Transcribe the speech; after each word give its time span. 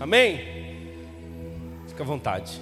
Amém? 0.00 0.40
Fica 1.88 2.02
à 2.02 2.06
vontade. 2.06 2.60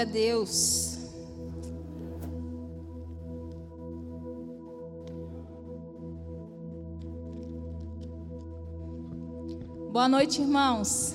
Glória 0.00 0.02
a 0.02 0.04
Deus. 0.04 0.98
Boa 9.92 10.08
noite, 10.08 10.40
irmãos. 10.40 11.14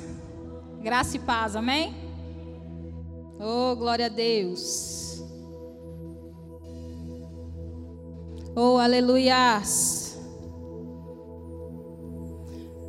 Graça 0.81 1.16
e 1.16 1.20
paz, 1.20 1.55
amém? 1.55 1.95
Oh, 3.40 3.76
glória 3.76 4.05
a 4.05 4.09
Deus. 4.09 5.23
Oh, 8.55 8.77
aleluias. 8.77 10.20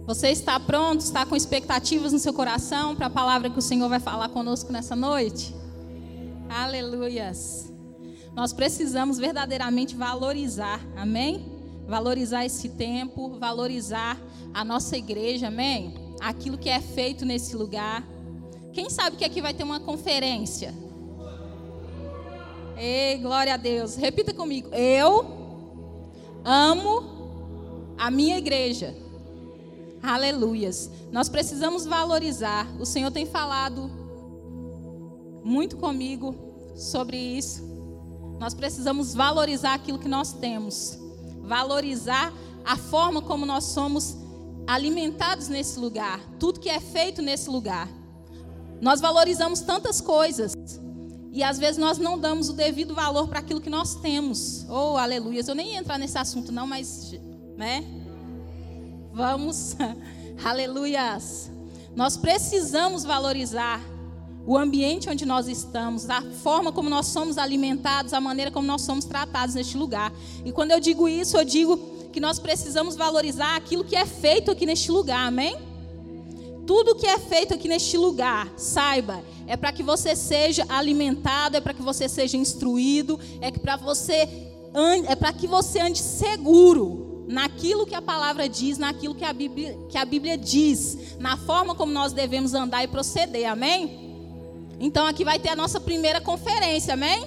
Você 0.07 0.29
está 0.29 0.61
pronto? 0.61 1.01
Está 1.01 1.25
com 1.25 1.35
expectativas 1.35 2.13
no 2.13 2.19
seu 2.19 2.35
coração 2.35 2.95
para 2.95 3.07
a 3.07 3.11
palavra 3.11 3.49
que 3.49 3.59
o 3.59 3.63
Senhor 3.63 3.89
vai 3.89 3.99
falar 3.99 4.29
conosco 4.29 4.71
nessa 4.71 4.95
noite? 4.95 5.66
Aleluias. 6.67 7.73
Nós 8.35 8.53
precisamos 8.53 9.19
verdadeiramente 9.19 9.95
valorizar, 9.95 10.81
amém? 10.97 11.47
Valorizar 11.87 12.45
esse 12.45 12.71
tempo, 12.71 13.39
valorizar 13.39 14.21
a 14.53 14.65
nossa 14.65 14.97
igreja, 14.97 15.47
amém? 15.47 15.95
Aquilo 16.21 16.59
que 16.59 16.69
é 16.69 16.81
feito 16.81 17.25
nesse 17.25 17.55
lugar. 17.55 18.03
Quem 18.73 18.91
sabe 18.91 19.17
que 19.17 19.25
aqui 19.25 19.41
vai 19.41 19.55
ter 19.55 19.63
uma 19.63 19.79
conferência? 19.79 20.75
Ei, 22.77 23.19
glória 23.19 23.55
a 23.55 23.57
Deus. 23.57 23.95
Repita 23.95 24.35
comigo. 24.35 24.69
Eu 24.75 25.25
amo 26.45 27.95
a 27.97 28.11
minha 28.11 28.39
igreja. 28.39 28.93
Aleluias. 30.03 30.91
Nós 31.13 31.29
precisamos 31.29 31.87
valorizar. 31.87 32.67
O 32.81 32.85
Senhor 32.85 33.13
tem 33.13 33.25
falado 33.25 33.89
muito 35.45 35.77
comigo 35.77 36.46
sobre 36.77 37.17
isso. 37.17 37.63
Nós 38.39 38.55
precisamos 38.55 39.15
valorizar 39.15 39.75
aquilo 39.75 39.99
que 39.99 40.09
nós 40.09 40.33
temos. 40.35 40.99
Valorizar 41.41 42.33
a 42.65 42.77
forma 42.77 43.23
como 43.23 43.47
nós 43.47 43.65
somos 43.65 44.17
alimentados 44.67 45.49
nesse 45.49 45.79
lugar. 45.79 46.21
Tudo 46.39 46.61
que 46.61 46.69
é 46.69 46.81
feito 46.81 47.23
nesse 47.23 47.49
lugar. 47.49 47.89
Nós 48.81 49.01
valorizamos 49.01 49.61
tantas 49.61 50.01
coisas. 50.01 50.53
E 51.33 51.43
às 51.43 51.59
vezes 51.59 51.79
nós 51.79 51.99
não 51.99 52.19
damos 52.19 52.49
o 52.49 52.53
devido 52.53 52.95
valor 52.95 53.29
para 53.29 53.39
aquilo 53.39 53.61
que 53.61 53.71
nós 53.71 53.95
temos. 53.97 54.67
Oh, 54.69 54.97
aleluias. 54.97 55.49
Eu 55.49 55.55
nem 55.55 55.73
ia 55.73 55.79
entrar 55.79 55.99
nesse 55.99 56.19
assunto, 56.19 56.53
não, 56.53 56.67
mas, 56.67 57.15
né? 57.57 57.85
Vamos, 59.13 59.77
aleluias. 60.45 61.51
Nós 61.95 62.17
precisamos 62.17 63.05
valorizar 63.05 63.81
o 64.47 64.57
ambiente 64.57 65.11
onde 65.11 65.27
nós 65.27 65.49
estamos, 65.49 66.09
a 66.09 66.23
forma 66.23 66.71
como 66.71 66.89
nós 66.89 67.07
somos 67.07 67.37
alimentados, 67.37 68.13
a 68.13 68.21
maneira 68.21 68.51
como 68.51 68.67
nós 68.67 68.83
somos 68.83 69.05
tratados 69.05 69.57
neste 69.57 69.77
lugar. 69.77 70.13
E 70.45 70.53
quando 70.53 70.71
eu 70.71 70.79
digo 70.79 71.09
isso, 71.09 71.37
eu 71.37 71.45
digo 71.45 71.77
que 72.13 72.21
nós 72.21 72.39
precisamos 72.39 72.95
valorizar 72.95 73.57
aquilo 73.57 73.85
que 73.85 73.97
é 73.97 74.07
feito 74.07 74.51
aqui 74.51 74.65
neste 74.65 74.91
lugar, 74.91 75.27
amém? 75.27 75.57
Tudo 76.65 76.95
que 76.95 77.07
é 77.07 77.19
feito 77.19 77.55
aqui 77.55 77.69
neste 77.69 77.99
lugar, 77.99 78.49
saiba, 78.57 79.23
é 79.49 79.57
para 79.57 79.73
que 79.73 79.83
você 79.83 80.15
seja 80.15 80.65
alimentado, 80.69 81.57
é 81.57 81.61
para 81.61 81.75
que 81.75 81.83
você 81.83 82.09
seja 82.09 82.37
instruído, 82.37 83.19
é 83.41 83.51
para 83.51 83.77
você 83.77 84.47
é 85.09 85.17
para 85.17 85.33
que 85.33 85.47
você 85.47 85.81
ande 85.81 85.99
seguro 85.99 87.25
naquilo 87.27 87.87
que 87.87 87.95
a 87.95 88.03
palavra 88.03 88.47
diz, 88.47 88.77
naquilo 88.77 89.15
que 89.15 89.25
a, 89.25 89.33
Bíblia, 89.33 89.77
que 89.89 89.97
a 89.97 90.05
Bíblia 90.05 90.37
diz, 90.37 91.17
na 91.19 91.37
forma 91.37 91.75
como 91.75 91.91
nós 91.91 92.13
devemos 92.13 92.53
andar 92.53 92.85
e 92.85 92.89
proceder, 92.89 93.51
amém? 93.51 94.06
Então 94.79 95.07
aqui 95.07 95.25
vai 95.25 95.39
ter 95.39 95.51
a 95.51 95.57
nossa 95.57 95.81
primeira 95.81 96.21
conferência, 96.21 96.95
amém? 96.95 97.25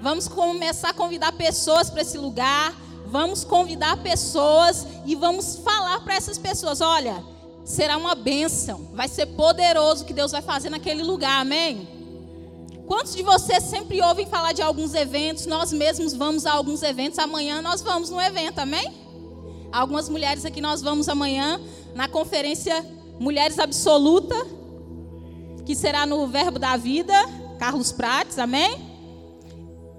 Vamos 0.00 0.26
começar 0.26 0.90
a 0.90 0.94
convidar 0.94 1.32
pessoas 1.32 1.90
para 1.90 2.00
esse 2.00 2.16
lugar, 2.16 2.74
vamos 3.06 3.44
convidar 3.44 3.98
pessoas 3.98 4.86
e 5.04 5.14
vamos 5.14 5.56
falar 5.56 6.00
para 6.00 6.14
essas 6.14 6.38
pessoas: 6.38 6.80
olha, 6.80 7.22
será 7.64 7.98
uma 7.98 8.14
bênção, 8.14 8.88
vai 8.94 9.08
ser 9.08 9.26
poderoso 9.26 10.02
o 10.02 10.06
que 10.06 10.14
Deus 10.14 10.32
vai 10.32 10.40
fazer 10.40 10.70
naquele 10.70 11.02
lugar, 11.02 11.40
amém? 11.40 11.86
Quantos 12.86 13.14
de 13.14 13.22
vocês 13.22 13.62
sempre 13.64 14.00
ouvem 14.02 14.26
falar 14.26 14.52
de 14.52 14.62
alguns 14.62 14.94
eventos? 14.94 15.46
Nós 15.46 15.72
mesmos 15.72 16.14
vamos 16.14 16.46
a 16.46 16.52
alguns 16.52 16.82
eventos, 16.82 17.18
amanhã 17.18 17.60
nós 17.60 17.82
vamos 17.82 18.10
no 18.10 18.20
evento, 18.20 18.58
amém? 18.58 18.92
Algumas 19.70 20.08
mulheres 20.08 20.44
aqui 20.44 20.60
nós 20.60 20.82
vamos 20.82 21.08
amanhã 21.08 21.60
na 21.94 22.08
conferência 22.08 22.84
Mulheres 23.20 23.58
Absoluta 23.58 24.34
que 25.70 25.76
será 25.76 26.04
no 26.04 26.26
Verbo 26.26 26.58
da 26.58 26.76
Vida, 26.76 27.14
Carlos 27.56 27.92
Prates, 27.92 28.40
amém? 28.40 28.76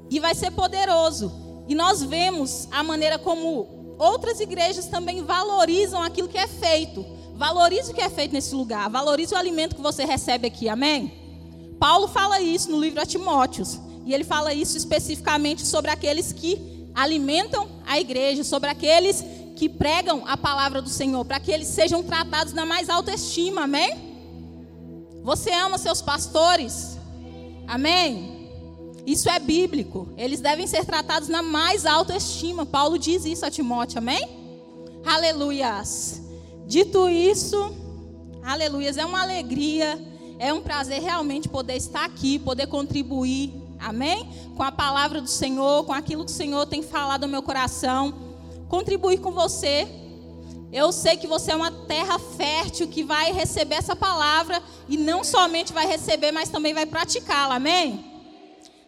E 0.10 0.20
vai 0.20 0.36
ser 0.36 0.52
poderoso. 0.52 1.32
E 1.66 1.74
nós 1.74 2.04
vemos 2.04 2.68
a 2.72 2.84
maneira 2.84 3.18
como 3.18 3.96
outras 3.98 4.42
igrejas 4.42 4.88
também 4.88 5.24
valorizam 5.24 6.04
aquilo 6.04 6.28
que 6.28 6.38
é 6.38 6.46
feito. 6.46 7.06
Valorize 7.36 7.90
o 7.90 7.94
que 7.94 8.02
é 8.02 8.10
feito 8.10 8.34
nesse 8.34 8.54
lugar. 8.54 8.90
Valorize 8.90 9.34
o 9.34 9.38
alimento 9.38 9.78
que 9.78 9.82
você 9.82 10.04
recebe 10.04 10.46
aqui, 10.46 10.68
amém? 10.68 11.14
Paulo 11.80 12.10
fala 12.10 12.42
isso 12.42 12.70
no 12.70 12.78
livro 12.78 13.00
a 13.00 13.06
Timóteos. 13.06 13.80
E 14.06 14.14
ele 14.14 14.26
fala 14.26 14.54
isso 14.54 14.76
especificamente 14.76 15.66
sobre 15.66 15.90
aqueles 15.90 16.34
que 16.34 16.92
alimentam 16.94 17.66
a 17.88 17.98
igreja, 17.98 18.44
sobre 18.44 18.70
aqueles 18.70 19.24
que 19.56 19.70
pregam 19.70 20.24
a 20.28 20.36
palavra 20.36 20.82
do 20.82 20.90
Senhor, 20.90 21.24
para 21.24 21.40
que 21.40 21.50
eles 21.50 21.70
sejam 21.70 22.04
tratados 22.04 22.52
na 22.52 22.66
mais 22.66 22.90
alta 22.90 23.14
estima, 23.14 23.62
amém? 23.62 24.11
Você 25.24 25.52
ama 25.52 25.78
seus 25.78 26.02
pastores? 26.02 26.98
Amém? 27.68 28.50
Isso 29.06 29.30
é 29.30 29.40
bíblico. 29.40 30.10
Eles 30.18 30.40
devem 30.40 30.68
ser 30.68 30.86
tratados 30.86 31.28
na 31.28 31.42
mais 31.42 31.86
alta 31.86 32.16
estima. 32.16 32.66
Paulo 32.66 32.98
diz 32.98 33.26
isso 33.26 33.46
a 33.46 33.52
Timóteo, 33.52 34.00
amém? 34.00 34.28
Aleluias. 35.06 36.22
Dito 36.68 37.10
isso, 37.10 37.76
aleluias, 38.44 38.98
é 38.98 39.06
uma 39.06 39.22
alegria, 39.22 40.00
é 40.40 40.54
um 40.54 40.62
prazer 40.62 41.02
realmente 41.02 41.50
poder 41.50 41.76
estar 41.76 42.06
aqui, 42.06 42.40
poder 42.40 42.68
contribuir, 42.68 43.54
amém? 43.80 44.30
Com 44.56 44.64
a 44.64 44.72
palavra 44.72 45.20
do 45.20 45.30
Senhor, 45.30 45.84
com 45.84 45.92
aquilo 45.92 46.24
que 46.24 46.32
o 46.32 46.36
Senhor 46.36 46.66
tem 46.66 46.82
falado 46.82 47.24
ao 47.24 47.30
meu 47.30 47.44
coração. 47.44 48.14
Contribuir 48.70 49.20
com 49.20 49.32
você 49.32 49.88
eu 50.72 50.92
sei 50.94 51.18
que 51.18 51.28
você 51.28 51.52
é 51.52 51.56
uma 51.56 51.72
terra 51.72 52.18
fértil 52.18 52.88
que 52.88 53.04
vai 53.04 53.34
receber 53.34 53.76
essa 53.76 53.96
palavra 53.96 54.64
e 54.88 54.96
não 54.98 55.22
somente 55.22 55.74
vai 55.74 55.86
receber, 55.86 56.32
mas 56.32 56.50
também 56.50 56.74
vai 56.74 56.86
praticá-la. 56.86 57.56
Amém? 57.56 58.06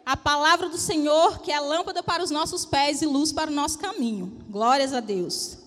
A 0.05 0.15
palavra 0.15 0.69
do 0.69 0.77
Senhor, 0.77 1.39
que 1.39 1.51
é 1.51 1.59
lâmpada 1.59 2.01
para 2.01 2.23
os 2.23 2.31
nossos 2.31 2.65
pés 2.65 3.01
e 3.01 3.05
luz 3.05 3.33
para 3.33 3.51
o 3.51 3.53
nosso 3.53 3.77
caminho. 3.79 4.37
Glórias 4.49 4.93
a 4.93 5.01
Deus. 5.01 5.57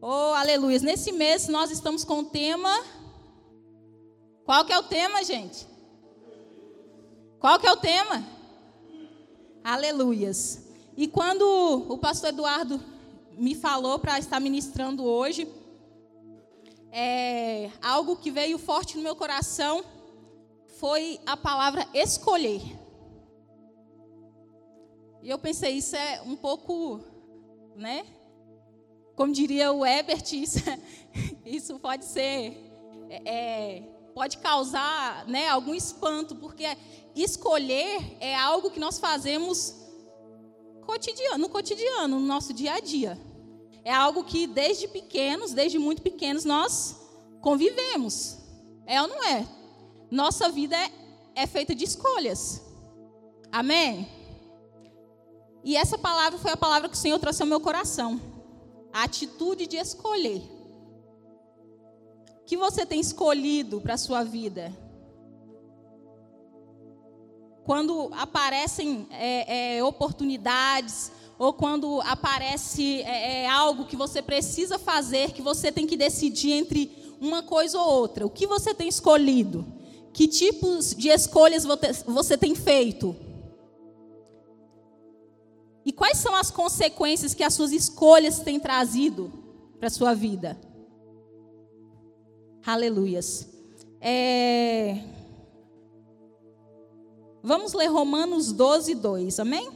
Oh, 0.00 0.34
aleluia. 0.34 0.78
Nesse 0.78 1.10
mês 1.10 1.48
nós 1.48 1.72
estamos 1.72 2.04
com 2.04 2.20
o 2.20 2.24
tema. 2.24 2.72
Qual 4.44 4.64
que 4.64 4.72
é 4.72 4.78
o 4.78 4.84
tema, 4.84 5.24
gente? 5.24 5.66
Qual 7.40 7.58
que 7.58 7.66
é 7.66 7.72
o 7.72 7.76
tema? 7.76 8.24
Aleluias. 9.64 10.62
E 10.96 11.08
quando 11.08 11.42
o 11.88 11.98
pastor 11.98 12.30
Eduardo 12.30 12.80
me 13.36 13.54
falou 13.54 13.98
para 13.98 14.18
estar 14.18 14.40
ministrando 14.40 15.04
hoje. 15.04 15.46
É, 16.90 17.70
algo 17.82 18.16
que 18.16 18.30
veio 18.30 18.58
forte 18.58 18.96
no 18.96 19.02
meu 19.02 19.14
coração 19.14 19.84
foi 20.78 21.20
a 21.26 21.36
palavra 21.36 21.86
escolher. 21.92 22.62
E 25.22 25.28
eu 25.28 25.38
pensei, 25.38 25.72
isso 25.72 25.96
é 25.96 26.22
um 26.22 26.36
pouco, 26.36 27.00
né? 27.74 28.06
Como 29.14 29.32
diria 29.32 29.72
o 29.72 29.84
Ebert, 29.84 30.32
isso, 30.32 30.58
isso 31.44 31.78
pode 31.78 32.04
ser, 32.04 32.56
é, 33.10 33.22
é, 33.26 33.80
pode 34.14 34.38
causar 34.38 35.26
né, 35.26 35.48
algum 35.48 35.74
espanto, 35.74 36.36
porque 36.36 36.64
escolher 37.14 38.16
é 38.20 38.34
algo 38.34 38.70
que 38.70 38.80
nós 38.80 38.98
fazemos 38.98 39.85
cotidiano, 40.86 41.38
no 41.38 41.48
cotidiano, 41.48 42.18
no 42.18 42.26
nosso 42.26 42.54
dia 42.54 42.74
a 42.74 42.80
dia. 42.80 43.20
É 43.84 43.92
algo 43.92 44.24
que 44.24 44.46
desde 44.46 44.88
pequenos, 44.88 45.52
desde 45.52 45.78
muito 45.78 46.00
pequenos, 46.00 46.44
nós 46.44 46.96
convivemos. 47.40 48.38
É 48.86 49.02
ou 49.02 49.08
não 49.08 49.22
é? 49.24 49.46
Nossa 50.10 50.48
vida 50.48 50.76
é, 50.76 50.90
é 51.34 51.46
feita 51.46 51.74
de 51.74 51.84
escolhas. 51.84 52.62
Amém? 53.52 54.08
E 55.64 55.76
essa 55.76 55.98
palavra 55.98 56.38
foi 56.38 56.52
a 56.52 56.56
palavra 56.56 56.88
que 56.88 56.96
o 56.96 56.98
Senhor 56.98 57.18
trouxe 57.18 57.42
ao 57.42 57.48
meu 57.48 57.60
coração. 57.60 58.20
A 58.92 59.02
atitude 59.02 59.66
de 59.66 59.76
escolher. 59.76 60.42
O 62.40 62.44
que 62.46 62.56
você 62.56 62.86
tem 62.86 63.00
escolhido 63.00 63.80
para 63.80 63.94
a 63.94 63.98
sua 63.98 64.22
vida? 64.22 64.72
Quando 67.66 68.10
aparecem 68.12 69.08
é, 69.10 69.78
é, 69.78 69.84
oportunidades, 69.84 71.10
ou 71.36 71.52
quando 71.52 72.00
aparece 72.02 73.02
é, 73.02 73.42
é, 73.42 73.48
algo 73.48 73.86
que 73.86 73.96
você 73.96 74.22
precisa 74.22 74.78
fazer, 74.78 75.32
que 75.32 75.42
você 75.42 75.72
tem 75.72 75.84
que 75.84 75.96
decidir 75.96 76.52
entre 76.52 76.92
uma 77.20 77.42
coisa 77.42 77.76
ou 77.76 77.92
outra, 77.92 78.24
o 78.24 78.30
que 78.30 78.46
você 78.46 78.72
tem 78.72 78.86
escolhido? 78.86 79.66
Que 80.12 80.28
tipos 80.28 80.94
de 80.94 81.08
escolhas 81.08 81.64
você 82.06 82.38
tem 82.38 82.54
feito? 82.54 83.16
E 85.84 85.92
quais 85.92 86.18
são 86.18 86.36
as 86.36 86.52
consequências 86.52 87.34
que 87.34 87.42
as 87.42 87.52
suas 87.52 87.72
escolhas 87.72 88.38
têm 88.38 88.60
trazido 88.60 89.32
para 89.80 89.88
a 89.88 89.90
sua 89.90 90.14
vida? 90.14 90.56
Aleluias. 92.64 93.48
É... 94.00 95.15
Vamos 97.46 97.74
ler 97.74 97.86
Romanos 97.86 98.50
12, 98.50 98.96
2, 98.96 99.38
amém? 99.38 99.70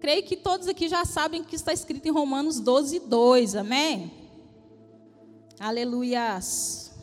Creio 0.00 0.22
que 0.22 0.34
todos 0.34 0.66
aqui 0.66 0.88
já 0.88 1.04
sabem 1.04 1.44
que 1.44 1.54
está 1.54 1.70
escrito 1.70 2.06
em 2.06 2.10
Romanos 2.10 2.58
12, 2.58 2.98
2, 3.00 3.56
amém? 3.56 4.10
Aleluias. 5.60 6.94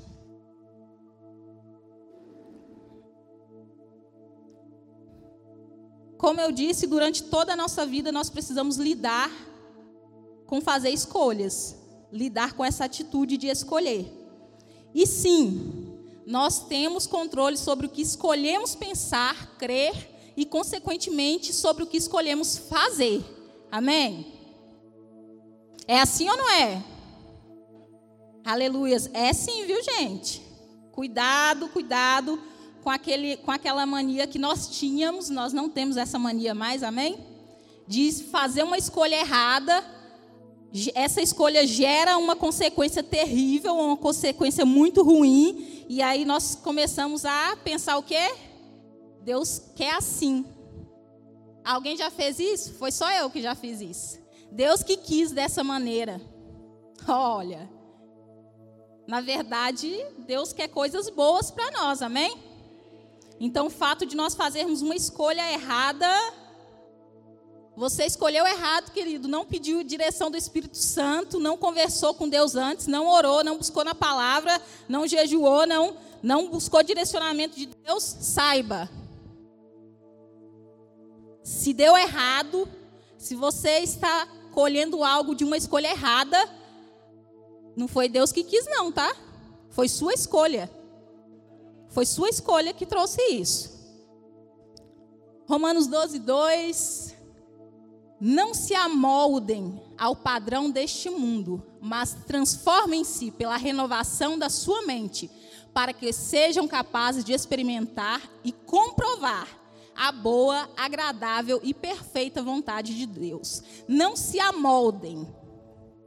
Como 6.17 6.41
eu 6.41 6.51
disse, 6.51 6.87
durante 6.87 7.21
toda 7.25 7.53
a 7.53 7.55
nossa 7.55 7.85
vida 7.85 8.11
nós 8.11 8.27
precisamos 8.27 8.77
lidar 8.77 9.29
com 10.47 10.59
fazer 10.59 10.89
escolhas, 10.89 11.75
lidar 12.11 12.53
com 12.53 12.65
essa 12.65 12.85
atitude 12.85 13.37
de 13.37 13.45
escolher. 13.45 14.11
E 14.95 15.05
sim, 15.05 15.88
nós 16.29 16.59
temos 16.59 17.07
controle 17.07 17.57
sobre 17.57 17.87
o 17.87 17.89
que 17.89 18.03
escolhemos 18.03 18.75
pensar, 18.75 19.55
crer 19.57 20.31
e, 20.37 20.45
consequentemente, 20.45 21.51
sobre 21.51 21.83
o 21.83 21.87
que 21.87 21.97
escolhemos 21.97 22.55
fazer. 22.55 23.25
Amém? 23.71 24.27
É 25.87 25.99
assim 25.99 26.29
ou 26.29 26.37
não 26.37 26.47
é? 26.51 26.83
Aleluias. 28.45 29.09
É 29.11 29.33
sim, 29.33 29.65
viu, 29.65 29.83
gente? 29.83 30.39
Cuidado, 30.91 31.67
cuidado 31.69 32.39
com, 32.83 32.91
aquele, 32.91 33.37
com 33.37 33.49
aquela 33.49 33.83
mania 33.87 34.27
que 34.27 34.37
nós 34.37 34.67
tínhamos, 34.67 35.31
nós 35.31 35.51
não 35.51 35.67
temos 35.67 35.97
essa 35.97 36.19
mania 36.19 36.53
mais, 36.53 36.83
amém? 36.83 37.17
De 37.87 38.11
fazer 38.25 38.61
uma 38.61 38.77
escolha 38.77 39.15
errada, 39.15 39.83
essa 40.93 41.21
escolha 41.21 41.65
gera 41.65 42.19
uma 42.19 42.35
consequência 42.35 43.01
terrível, 43.01 43.73
uma 43.73 43.97
consequência 43.97 44.63
muito 44.63 45.01
ruim, 45.01 45.78
e 45.89 46.03
aí 46.03 46.23
nós 46.23 46.53
começamos 46.53 47.25
a 47.25 47.57
pensar 47.63 47.97
o 47.97 48.03
quê? 48.03 48.31
Deus 49.23 49.59
quer 49.75 49.95
assim. 49.95 50.45
Alguém 51.65 51.97
já 51.97 52.11
fez 52.11 52.39
isso? 52.39 52.75
Foi 52.75 52.91
só 52.91 53.11
eu 53.11 53.27
que 53.31 53.41
já 53.41 53.55
fiz 53.55 53.81
isso. 53.81 54.19
Deus 54.51 54.83
que 54.83 54.95
quis 54.95 55.31
dessa 55.31 55.63
maneira. 55.63 56.21
Olha, 57.07 57.67
na 59.07 59.19
verdade, 59.19 59.91
Deus 60.19 60.53
quer 60.53 60.67
coisas 60.67 61.09
boas 61.09 61.49
para 61.49 61.71
nós, 61.71 62.03
amém? 62.03 62.37
Então, 63.39 63.65
o 63.65 63.71
fato 63.71 64.05
de 64.05 64.15
nós 64.15 64.35
fazermos 64.35 64.83
uma 64.83 64.95
escolha 64.95 65.51
errada, 65.51 66.07
você 67.79 68.03
escolheu 68.03 68.45
errado, 68.45 68.91
querido, 68.91 69.25
não 69.29 69.45
pediu 69.45 69.81
direção 69.85 70.29
do 70.29 70.35
Espírito 70.35 70.75
Santo, 70.75 71.39
não 71.39 71.55
conversou 71.55 72.13
com 72.13 72.27
Deus 72.27 72.57
antes, 72.57 72.87
não 72.87 73.07
orou, 73.07 73.41
não 73.41 73.57
buscou 73.57 73.85
na 73.85 73.95
palavra, 73.95 74.61
não 74.85 75.07
jejuou, 75.07 75.65
não, 75.65 75.95
não 76.21 76.49
buscou 76.49 76.83
direcionamento 76.83 77.55
de 77.55 77.67
Deus, 77.67 78.03
saiba. 78.03 78.89
Se 81.41 81.71
deu 81.71 81.97
errado, 81.97 82.67
se 83.17 83.33
você 83.33 83.79
está 83.79 84.27
colhendo 84.51 85.01
algo 85.01 85.33
de 85.33 85.45
uma 85.45 85.55
escolha 85.55 85.87
errada, 85.87 86.37
não 87.77 87.87
foi 87.87 88.09
Deus 88.09 88.33
que 88.33 88.43
quis, 88.43 88.65
não, 88.65 88.91
tá? 88.91 89.15
Foi 89.69 89.87
sua 89.87 90.13
escolha. 90.13 90.69
Foi 91.87 92.05
sua 92.05 92.27
escolha 92.27 92.73
que 92.73 92.85
trouxe 92.85 93.21
isso. 93.31 93.71
Romanos 95.47 95.87
12, 95.87 96.19
2. 96.19 97.18
Não 98.19 98.53
se 98.53 98.73
amoldem 98.73 99.81
ao 99.97 100.15
padrão 100.15 100.69
deste 100.69 101.09
mundo, 101.09 101.63
mas 101.81 102.17
transformem-se 102.27 103.31
pela 103.31 103.55
renovação 103.55 104.37
da 104.37 104.49
sua 104.49 104.81
mente, 104.85 105.29
para 105.73 105.93
que 105.93 106.11
sejam 106.11 106.67
capazes 106.67 107.23
de 107.23 107.31
experimentar 107.31 108.21
e 108.43 108.51
comprovar 108.51 109.47
a 109.95 110.11
boa, 110.11 110.69
agradável 110.77 111.59
e 111.61 111.73
perfeita 111.73 112.41
vontade 112.41 112.95
de 112.95 113.05
Deus. 113.05 113.61
Não 113.87 114.15
se 114.15 114.39
amoldem. 114.39 115.27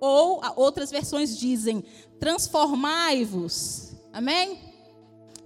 Ou 0.00 0.40
outras 0.56 0.90
versões 0.90 1.38
dizem: 1.38 1.84
transformai-vos. 2.18 3.94
Amém? 4.12 4.58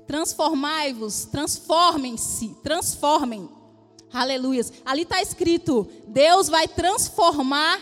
Transformai-vos, 0.06 1.24
transformem-se, 1.24 2.56
transformem. 2.62 3.48
Aleluias. 4.12 4.72
Ali 4.84 5.02
está 5.02 5.20
escrito: 5.20 5.88
Deus 6.06 6.48
vai 6.48 6.66
transformar 6.68 7.80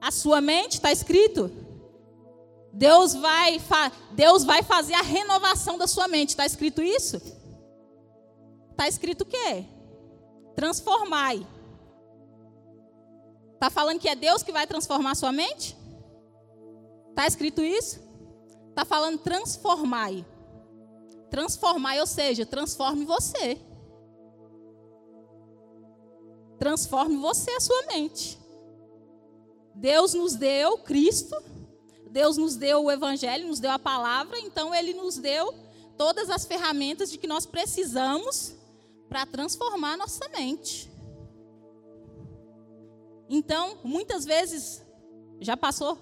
a 0.00 0.10
sua 0.10 0.40
mente, 0.40 0.74
está 0.74 0.90
escrito. 0.92 1.50
Deus 2.72 3.14
vai, 3.14 3.60
Deus 4.12 4.44
vai 4.44 4.62
fazer 4.62 4.94
a 4.94 5.02
renovação 5.02 5.78
da 5.78 5.86
sua 5.86 6.06
mente, 6.06 6.30
está 6.30 6.44
escrito 6.44 6.82
isso? 6.82 7.16
Está 8.70 8.86
escrito 8.86 9.22
o 9.22 9.26
quê? 9.26 9.64
Transformai. 10.54 11.46
Está 13.54 13.70
falando 13.70 13.98
que 13.98 14.08
é 14.08 14.14
Deus 14.14 14.42
que 14.42 14.52
vai 14.52 14.66
transformar 14.66 15.12
a 15.12 15.14
sua 15.14 15.32
mente? 15.32 15.74
Está 17.10 17.26
escrito 17.26 17.62
isso? 17.62 17.98
Está 18.68 18.84
falando 18.84 19.18
transformai 19.18 20.24
transformar, 21.30 21.98
ou 21.98 22.06
seja, 22.06 22.46
transforme 22.46 23.04
você. 23.04 23.58
Transforme 26.58 27.16
você 27.16 27.50
a 27.50 27.60
sua 27.60 27.86
mente. 27.86 28.38
Deus 29.74 30.14
nos 30.14 30.34
deu 30.34 30.78
Cristo, 30.78 31.36
Deus 32.10 32.36
nos 32.36 32.56
deu 32.56 32.84
o 32.84 32.90
Evangelho, 32.90 33.46
nos 33.46 33.60
deu 33.60 33.70
a 33.70 33.78
palavra, 33.78 34.38
então 34.40 34.74
Ele 34.74 34.94
nos 34.94 35.18
deu 35.18 35.52
todas 35.98 36.30
as 36.30 36.46
ferramentas 36.46 37.10
de 37.10 37.18
que 37.18 37.26
nós 37.26 37.44
precisamos 37.44 38.54
para 39.08 39.26
transformar 39.26 39.96
nossa 39.96 40.28
mente. 40.30 40.90
Então, 43.28 43.78
muitas 43.82 44.24
vezes, 44.24 44.82
já 45.40 45.56
passou, 45.56 45.98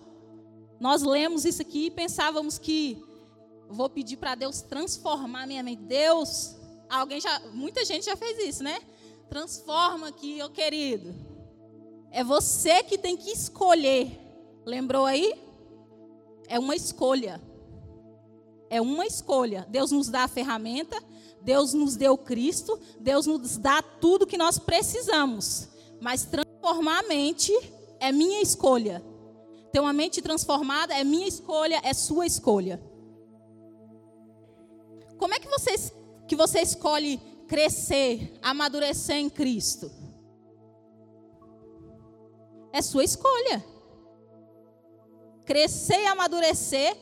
nós 0.79 1.03
lemos 1.03 1.45
isso 1.45 1.63
aqui 1.63 1.87
e 1.87 1.91
pensávamos 1.91 2.59
que 2.59 3.03
vou 3.69 3.89
pedir 3.89 4.17
para 4.17 4.35
Deus 4.35 4.61
transformar 4.61 5.47
minha 5.47 5.63
mente. 5.63 5.83
Deus, 5.83 6.55
alguém 6.89 7.21
já, 7.21 7.41
muita 7.53 7.85
gente 7.85 8.05
já 8.05 8.17
fez 8.17 8.39
isso, 8.39 8.63
né? 8.63 8.79
Transforma 9.29 10.09
aqui, 10.09 10.43
ô 10.43 10.51
querido. 10.51 11.15
É 12.11 12.23
você 12.23 12.83
que 12.83 12.97
tem 12.97 13.17
que 13.17 13.31
escolher. 13.31 14.21
Lembrou 14.65 15.05
aí? 15.05 15.35
É 16.47 16.59
uma 16.59 16.77
escolha. 16.77 17.41
É 18.71 18.81
uma 18.81 19.07
escolha. 19.07 19.67
Deus 19.69 19.91
nos 19.91 20.09
dá 20.09 20.25
a 20.25 20.29
ferramenta, 20.29 21.03
Deus 21.43 21.75
nos 21.75 21.97
deu 21.97 22.17
Cristo, 22.17 22.79
Deus 23.01 23.27
nos 23.27 23.57
dá 23.57 23.83
tudo 23.83 24.27
que 24.27 24.39
nós 24.39 24.59
precisamos. 24.59 25.69
Mas 26.01 26.25
transformar 26.25 27.01
a 27.01 27.09
mente 27.09 27.53
é 28.01 28.13
minha 28.13 28.41
escolha. 28.41 29.05
Ter 29.73 29.81
uma 29.81 29.93
mente 29.93 30.23
transformada 30.23 30.95
é 30.95 31.03
minha 31.03 31.27
escolha, 31.27 31.81
é 31.83 31.93
sua 31.93 32.27
escolha. 32.27 32.81
Como 35.19 35.35
é 35.35 35.41
que 35.41 35.49
você, 35.49 35.75
que 36.29 36.37
você 36.37 36.61
escolhe 36.61 37.21
crescer, 37.49 38.39
amadurecer 38.43 39.17
em 39.17 39.31
Cristo? 39.31 39.91
É 42.73 42.83
sua 42.83 43.05
escolha. 43.05 43.65
Crescer 45.45 46.01
e 46.01 46.07
amadurecer 46.07 46.97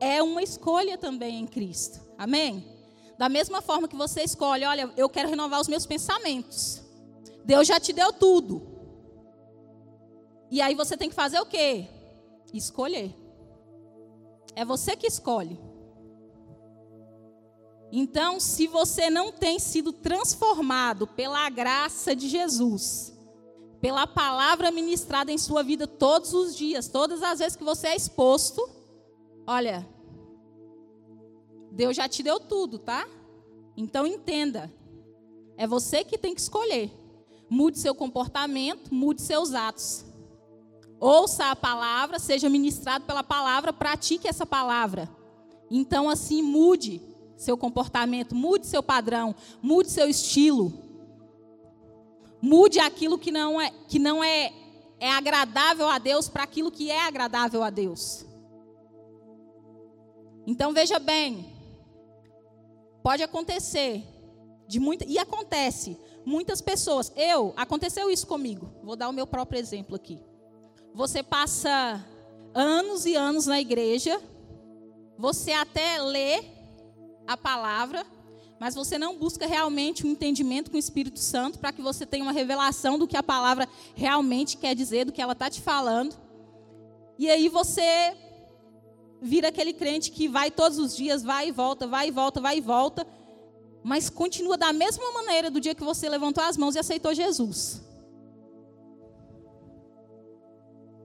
é 0.00 0.22
uma 0.22 0.42
escolha 0.42 0.98
também 0.98 1.40
em 1.40 1.46
Cristo. 1.46 2.00
Amém? 2.18 2.72
Da 3.16 3.28
mesma 3.28 3.62
forma 3.62 3.86
que 3.86 3.96
você 3.96 4.22
escolhe, 4.22 4.64
olha, 4.64 4.92
eu 4.96 5.08
quero 5.08 5.28
renovar 5.28 5.60
os 5.60 5.68
meus 5.68 5.86
pensamentos. 5.86 6.82
Deus 7.44 7.66
já 7.66 7.78
te 7.78 7.92
deu 7.92 8.12
tudo. 8.12 8.66
E 10.50 10.60
aí 10.60 10.74
você 10.74 10.96
tem 10.96 11.08
que 11.08 11.14
fazer 11.14 11.40
o 11.40 11.46
quê? 11.46 11.88
Escolher. 12.52 13.14
É 14.54 14.64
você 14.64 14.94
que 14.96 15.06
escolhe. 15.06 15.58
Então, 17.94 18.40
se 18.40 18.66
você 18.66 19.10
não 19.10 19.30
tem 19.30 19.58
sido 19.58 19.92
transformado 19.92 21.06
pela 21.06 21.50
graça 21.50 22.16
de 22.16 22.26
Jesus, 22.26 23.12
pela 23.82 24.06
palavra 24.06 24.70
ministrada 24.70 25.30
em 25.30 25.36
sua 25.36 25.62
vida 25.62 25.86
todos 25.86 26.32
os 26.32 26.56
dias, 26.56 26.88
todas 26.88 27.22
as 27.22 27.40
vezes 27.40 27.54
que 27.54 27.62
você 27.62 27.88
é 27.88 27.96
exposto, 27.96 28.66
olha, 29.46 29.86
Deus 31.70 31.94
já 31.94 32.08
te 32.08 32.22
deu 32.22 32.40
tudo, 32.40 32.78
tá? 32.78 33.06
Então 33.76 34.06
entenda, 34.06 34.72
é 35.58 35.66
você 35.66 36.02
que 36.02 36.16
tem 36.16 36.34
que 36.34 36.40
escolher. 36.40 36.90
Mude 37.50 37.78
seu 37.78 37.94
comportamento, 37.94 38.94
mude 38.94 39.20
seus 39.20 39.52
atos. 39.52 40.06
Ouça 40.98 41.50
a 41.50 41.56
palavra, 41.56 42.18
seja 42.18 42.48
ministrado 42.48 43.04
pela 43.04 43.22
palavra, 43.22 43.70
pratique 43.70 44.26
essa 44.26 44.46
palavra. 44.46 45.10
Então, 45.70 46.08
assim, 46.08 46.40
mude 46.40 47.11
seu 47.42 47.56
comportamento, 47.56 48.34
mude 48.34 48.66
seu 48.66 48.82
padrão, 48.82 49.34
mude 49.60 49.90
seu 49.90 50.08
estilo. 50.08 50.72
Mude 52.40 52.80
aquilo 52.80 53.18
que 53.18 53.30
não 53.30 53.60
é, 53.60 53.70
que 53.88 53.98
não 53.98 54.22
é, 54.22 54.52
é 54.98 55.10
agradável 55.10 55.88
a 55.88 55.98
Deus 55.98 56.28
para 56.28 56.42
aquilo 56.42 56.70
que 56.70 56.90
é 56.90 57.06
agradável 57.06 57.62
a 57.62 57.70
Deus. 57.70 58.24
Então 60.46 60.72
veja 60.72 60.98
bem, 60.98 61.46
pode 63.02 63.22
acontecer 63.22 64.04
de 64.66 64.80
muita 64.80 65.04
e 65.04 65.18
acontece 65.18 65.96
muitas 66.24 66.60
pessoas. 66.60 67.12
Eu 67.16 67.52
aconteceu 67.56 68.10
isso 68.10 68.26
comigo. 68.26 68.72
Vou 68.82 68.96
dar 68.96 69.08
o 69.08 69.12
meu 69.12 69.26
próprio 69.26 69.60
exemplo 69.60 69.94
aqui. 69.94 70.20
Você 70.94 71.22
passa 71.22 72.04
anos 72.54 73.06
e 73.06 73.14
anos 73.14 73.46
na 73.46 73.60
igreja, 73.60 74.20
você 75.16 75.52
até 75.52 76.00
lê 76.02 76.51
a 77.26 77.36
palavra, 77.36 78.06
mas 78.58 78.74
você 78.74 78.96
não 78.96 79.16
busca 79.18 79.46
realmente 79.46 80.06
um 80.06 80.10
entendimento 80.10 80.70
com 80.70 80.76
o 80.76 80.80
Espírito 80.80 81.18
Santo 81.18 81.58
para 81.58 81.72
que 81.72 81.82
você 81.82 82.06
tenha 82.06 82.24
uma 82.24 82.32
revelação 82.32 82.98
do 82.98 83.08
que 83.08 83.16
a 83.16 83.22
palavra 83.22 83.68
realmente 83.94 84.56
quer 84.56 84.74
dizer, 84.74 85.04
do 85.04 85.12
que 85.12 85.20
ela 85.20 85.32
está 85.32 85.50
te 85.50 85.60
falando. 85.60 86.16
E 87.18 87.28
aí 87.28 87.48
você 87.48 88.16
vira 89.20 89.48
aquele 89.48 89.72
crente 89.72 90.10
que 90.10 90.28
vai 90.28 90.50
todos 90.50 90.78
os 90.78 90.96
dias, 90.96 91.22
vai 91.22 91.48
e 91.48 91.52
volta, 91.52 91.86
vai 91.86 92.08
e 92.08 92.10
volta, 92.10 92.40
vai 92.40 92.58
e 92.58 92.60
volta, 92.60 93.06
mas 93.82 94.08
continua 94.08 94.56
da 94.56 94.72
mesma 94.72 95.12
maneira 95.12 95.50
do 95.50 95.60
dia 95.60 95.74
que 95.74 95.84
você 95.84 96.08
levantou 96.08 96.42
as 96.42 96.56
mãos 96.56 96.74
e 96.74 96.78
aceitou 96.78 97.14
Jesus. 97.14 97.82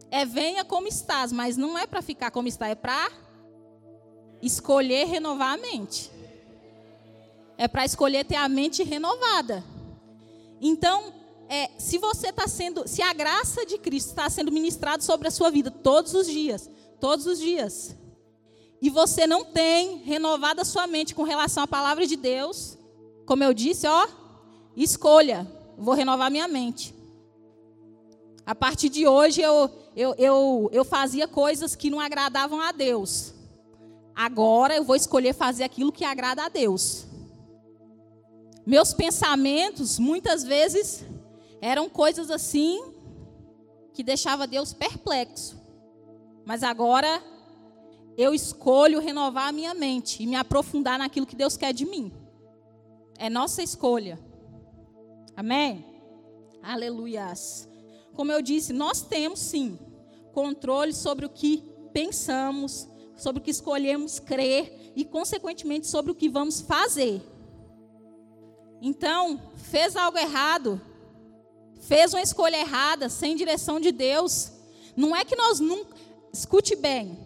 É 0.09 0.25
venha 0.25 0.63
como 0.63 0.87
estás, 0.87 1.31
mas 1.31 1.57
não 1.57 1.77
é 1.77 1.85
para 1.85 2.01
ficar 2.01 2.31
como 2.31 2.47
está, 2.47 2.67
é 2.67 2.75
para 2.75 3.11
escolher 4.41 5.05
renovar 5.05 5.53
a 5.53 5.57
mente. 5.57 6.11
É 7.57 7.67
para 7.67 7.85
escolher 7.85 8.25
ter 8.25 8.35
a 8.35 8.47
mente 8.47 8.83
renovada. 8.83 9.63
Então, 10.61 11.13
é, 11.49 11.69
se 11.77 11.97
você 11.97 12.29
está 12.29 12.47
sendo, 12.47 12.87
se 12.87 13.01
a 13.01 13.13
graça 13.13 13.65
de 13.65 13.77
Cristo 13.77 14.09
está 14.09 14.29
sendo 14.29 14.51
ministrada 14.51 15.01
sobre 15.01 15.27
a 15.27 15.31
sua 15.31 15.49
vida 15.49 15.71
todos 15.71 16.13
os 16.13 16.27
dias, 16.27 16.69
todos 16.99 17.25
os 17.25 17.39
dias, 17.39 17.95
e 18.81 18.89
você 18.89 19.25
não 19.25 19.43
tem 19.43 19.97
renovado 19.97 20.61
a 20.61 20.65
sua 20.65 20.85
mente 20.85 21.15
com 21.15 21.23
relação 21.23 21.63
à 21.63 21.67
palavra 21.67 22.05
de 22.05 22.15
Deus, 22.15 22.77
como 23.25 23.43
eu 23.43 23.53
disse, 23.53 23.87
ó, 23.87 24.07
escolha, 24.75 25.47
vou 25.77 25.95
renovar 25.95 26.29
minha 26.29 26.47
mente. 26.47 26.93
A 28.45 28.55
partir 28.55 28.89
de 28.89 29.07
hoje 29.07 29.41
eu, 29.41 29.69
eu, 29.95 30.15
eu, 30.17 30.69
eu 30.71 30.85
fazia 30.85 31.27
coisas 31.27 31.75
que 31.75 31.89
não 31.89 31.99
agradavam 31.99 32.61
a 32.61 32.71
Deus. 32.71 33.33
Agora 34.17 34.75
eu 34.75 34.83
vou 34.83 34.95
escolher 34.95 35.31
fazer 35.31 35.63
aquilo 35.63 35.91
que 35.91 36.03
agrada 36.03 36.43
a 36.43 36.49
Deus. 36.49 37.05
Meus 38.65 38.91
pensamentos, 38.91 39.99
muitas 39.99 40.43
vezes, 40.43 41.05
eram 41.61 41.87
coisas 41.87 42.31
assim 42.31 42.83
que 43.93 44.01
deixava 44.01 44.47
Deus 44.47 44.73
perplexo. 44.73 45.55
Mas 46.43 46.63
agora 46.63 47.21
eu 48.17 48.33
escolho 48.33 48.99
renovar 48.99 49.49
a 49.49 49.51
minha 49.51 49.75
mente 49.75 50.23
e 50.23 50.25
me 50.25 50.35
aprofundar 50.35 50.97
naquilo 50.97 51.27
que 51.27 51.35
Deus 51.35 51.55
quer 51.55 51.71
de 51.71 51.85
mim. 51.85 52.11
É 53.19 53.29
nossa 53.29 53.61
escolha. 53.61 54.19
Amém? 55.35 55.85
Aleluias. 56.63 57.69
Como 58.15 58.31
eu 58.31 58.41
disse, 58.41 58.73
nós 58.73 58.99
temos 59.03 59.39
sim 59.39 59.77
controle 60.33 60.91
sobre 60.91 61.23
o 61.23 61.29
que 61.29 61.63
pensamos, 61.93 62.89
sobre 63.17 63.41
o 63.41 63.43
que 63.43 63.51
escolhemos 63.51 64.19
crer 64.19 64.93
e, 64.95 65.03
consequentemente, 65.03 65.87
sobre 65.87 66.11
o 66.11 66.15
que 66.15 66.29
vamos 66.29 66.61
fazer. 66.61 67.21
Então, 68.81 69.41
fez 69.55 69.95
algo 69.95 70.17
errado, 70.17 70.79
fez 71.81 72.13
uma 72.13 72.21
escolha 72.21 72.57
errada, 72.57 73.09
sem 73.09 73.35
direção 73.35 73.79
de 73.79 73.91
Deus. 73.91 74.51
Não 74.95 75.15
é 75.15 75.25
que 75.25 75.35
nós 75.35 75.59
nunca. 75.59 75.97
Escute 76.31 76.75
bem, 76.75 77.17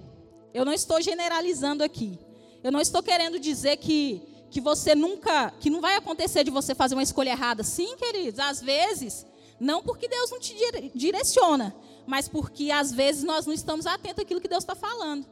eu 0.53 0.63
não 0.63 0.71
estou 0.71 1.01
generalizando 1.01 1.83
aqui. 1.83 2.17
Eu 2.63 2.71
não 2.71 2.79
estou 2.79 3.01
querendo 3.01 3.39
dizer 3.39 3.77
que, 3.77 4.21
que 4.50 4.62
você 4.62 4.95
nunca. 4.95 5.51
que 5.60 5.69
não 5.69 5.81
vai 5.81 5.95
acontecer 5.95 6.43
de 6.43 6.51
você 6.51 6.74
fazer 6.74 6.95
uma 6.95 7.03
escolha 7.03 7.31
errada. 7.31 7.63
Sim, 7.63 7.98
queridos, 7.98 8.39
às 8.39 8.62
vezes. 8.62 9.25
Não 9.60 9.83
porque 9.83 10.07
Deus 10.07 10.31
não 10.31 10.39
te 10.39 10.55
direciona, 10.95 11.75
mas 12.07 12.27
porque 12.27 12.71
às 12.71 12.91
vezes 12.91 13.24
nós 13.24 13.45
não 13.45 13.53
estamos 13.53 13.86
atentos 13.86 14.24
àquilo 14.24 14.41
que 14.41 14.48
Deus 14.48 14.63
está 14.63 14.74
falando. 14.74 15.25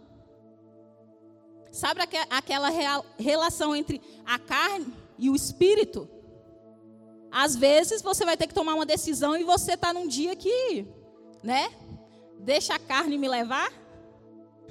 Sabe 1.71 2.01
aquela 2.29 2.69
relação 3.17 3.75
entre 3.75 4.01
a 4.25 4.39
carne 4.39 4.93
e 5.17 5.29
o 5.29 5.35
espírito? 5.35 6.09
Às 7.31 7.55
vezes 7.55 8.01
você 8.01 8.25
vai 8.25 8.35
ter 8.35 8.47
que 8.47 8.53
tomar 8.53 8.73
uma 8.73 8.85
decisão 8.85 9.37
e 9.37 9.43
você 9.43 9.73
está 9.73 9.93
num 9.93 10.07
dia 10.07 10.35
que, 10.35 10.87
né? 11.43 11.71
Deixa 12.39 12.73
a 12.73 12.79
carne 12.79 13.17
me 13.17 13.27
levar. 13.27 13.71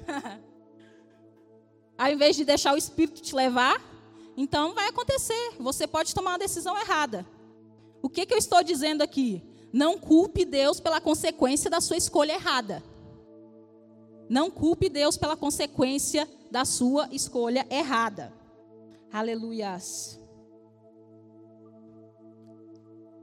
Ao 1.97 2.11
invés 2.11 2.35
de 2.35 2.43
deixar 2.43 2.73
o 2.73 2.77
espírito 2.77 3.21
te 3.21 3.33
levar, 3.35 3.81
então 4.35 4.73
vai 4.73 4.87
acontecer. 4.87 5.53
Você 5.59 5.87
pode 5.87 6.13
tomar 6.13 6.31
uma 6.31 6.39
decisão 6.39 6.77
errada. 6.77 7.25
O 8.01 8.09
que, 8.09 8.25
que 8.25 8.33
eu 8.33 8.37
estou 8.37 8.63
dizendo 8.63 9.01
aqui? 9.01 9.43
Não 9.71 9.97
culpe 9.97 10.45
Deus 10.45 10.79
pela 10.79 10.99
consequência 10.99 11.69
da 11.69 11.79
sua 11.79 11.97
escolha 11.97 12.33
errada. 12.33 12.83
Não 14.29 14.51
culpe 14.51 14.87
Deus 14.89 15.17
pela 15.17 15.35
consequência 15.35 16.29
da 16.51 16.63
sua 16.63 17.09
escolha 17.11 17.65
errada. 17.69 18.31
Aleluias. 19.11 20.19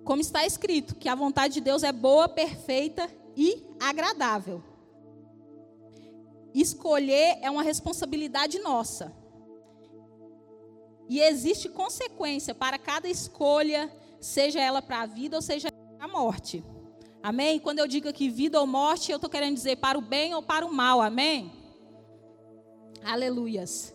Como 0.05 0.21
está 0.21 0.45
escrito, 0.45 0.97
que 0.97 1.09
a 1.09 1.15
vontade 1.15 1.55
de 1.55 1.61
Deus 1.61 1.85
é 1.85 1.93
boa, 1.93 2.29
perfeita 2.29 3.09
e 3.37 3.65
agradável. 3.81 4.63
Escolher 6.53 7.39
é 7.41 7.51
uma 7.51 7.63
responsabilidade 7.63 8.59
nossa. 8.59 9.13
E 11.09 11.21
existe 11.21 11.69
consequência 11.69 12.55
para 12.55 12.79
cada 12.79 13.09
escolha, 13.09 13.93
seja 14.21 14.61
ela 14.61 14.83
para 14.83 15.03
a 15.03 15.07
vida 15.07 15.37
ou 15.37 15.43
seja 15.43 15.69
para 15.71 16.05
a 16.05 16.09
morte. 16.09 16.65
Amém? 17.27 17.59
Quando 17.59 17.81
eu 17.81 17.89
digo 17.89 18.09
aqui 18.09 18.31
vida 18.31 18.61
ou 18.61 18.69
morte, 18.69 19.11
eu 19.11 19.17
estou 19.17 19.29
querendo 19.29 19.57
dizer 19.57 19.79
para 19.79 19.99
o 19.99 20.01
bem 20.01 20.33
ou 20.33 20.41
para 20.41 20.65
o 20.65 20.73
mal. 20.73 21.03
Amém? 21.03 21.51
Aleluias. 23.05 23.93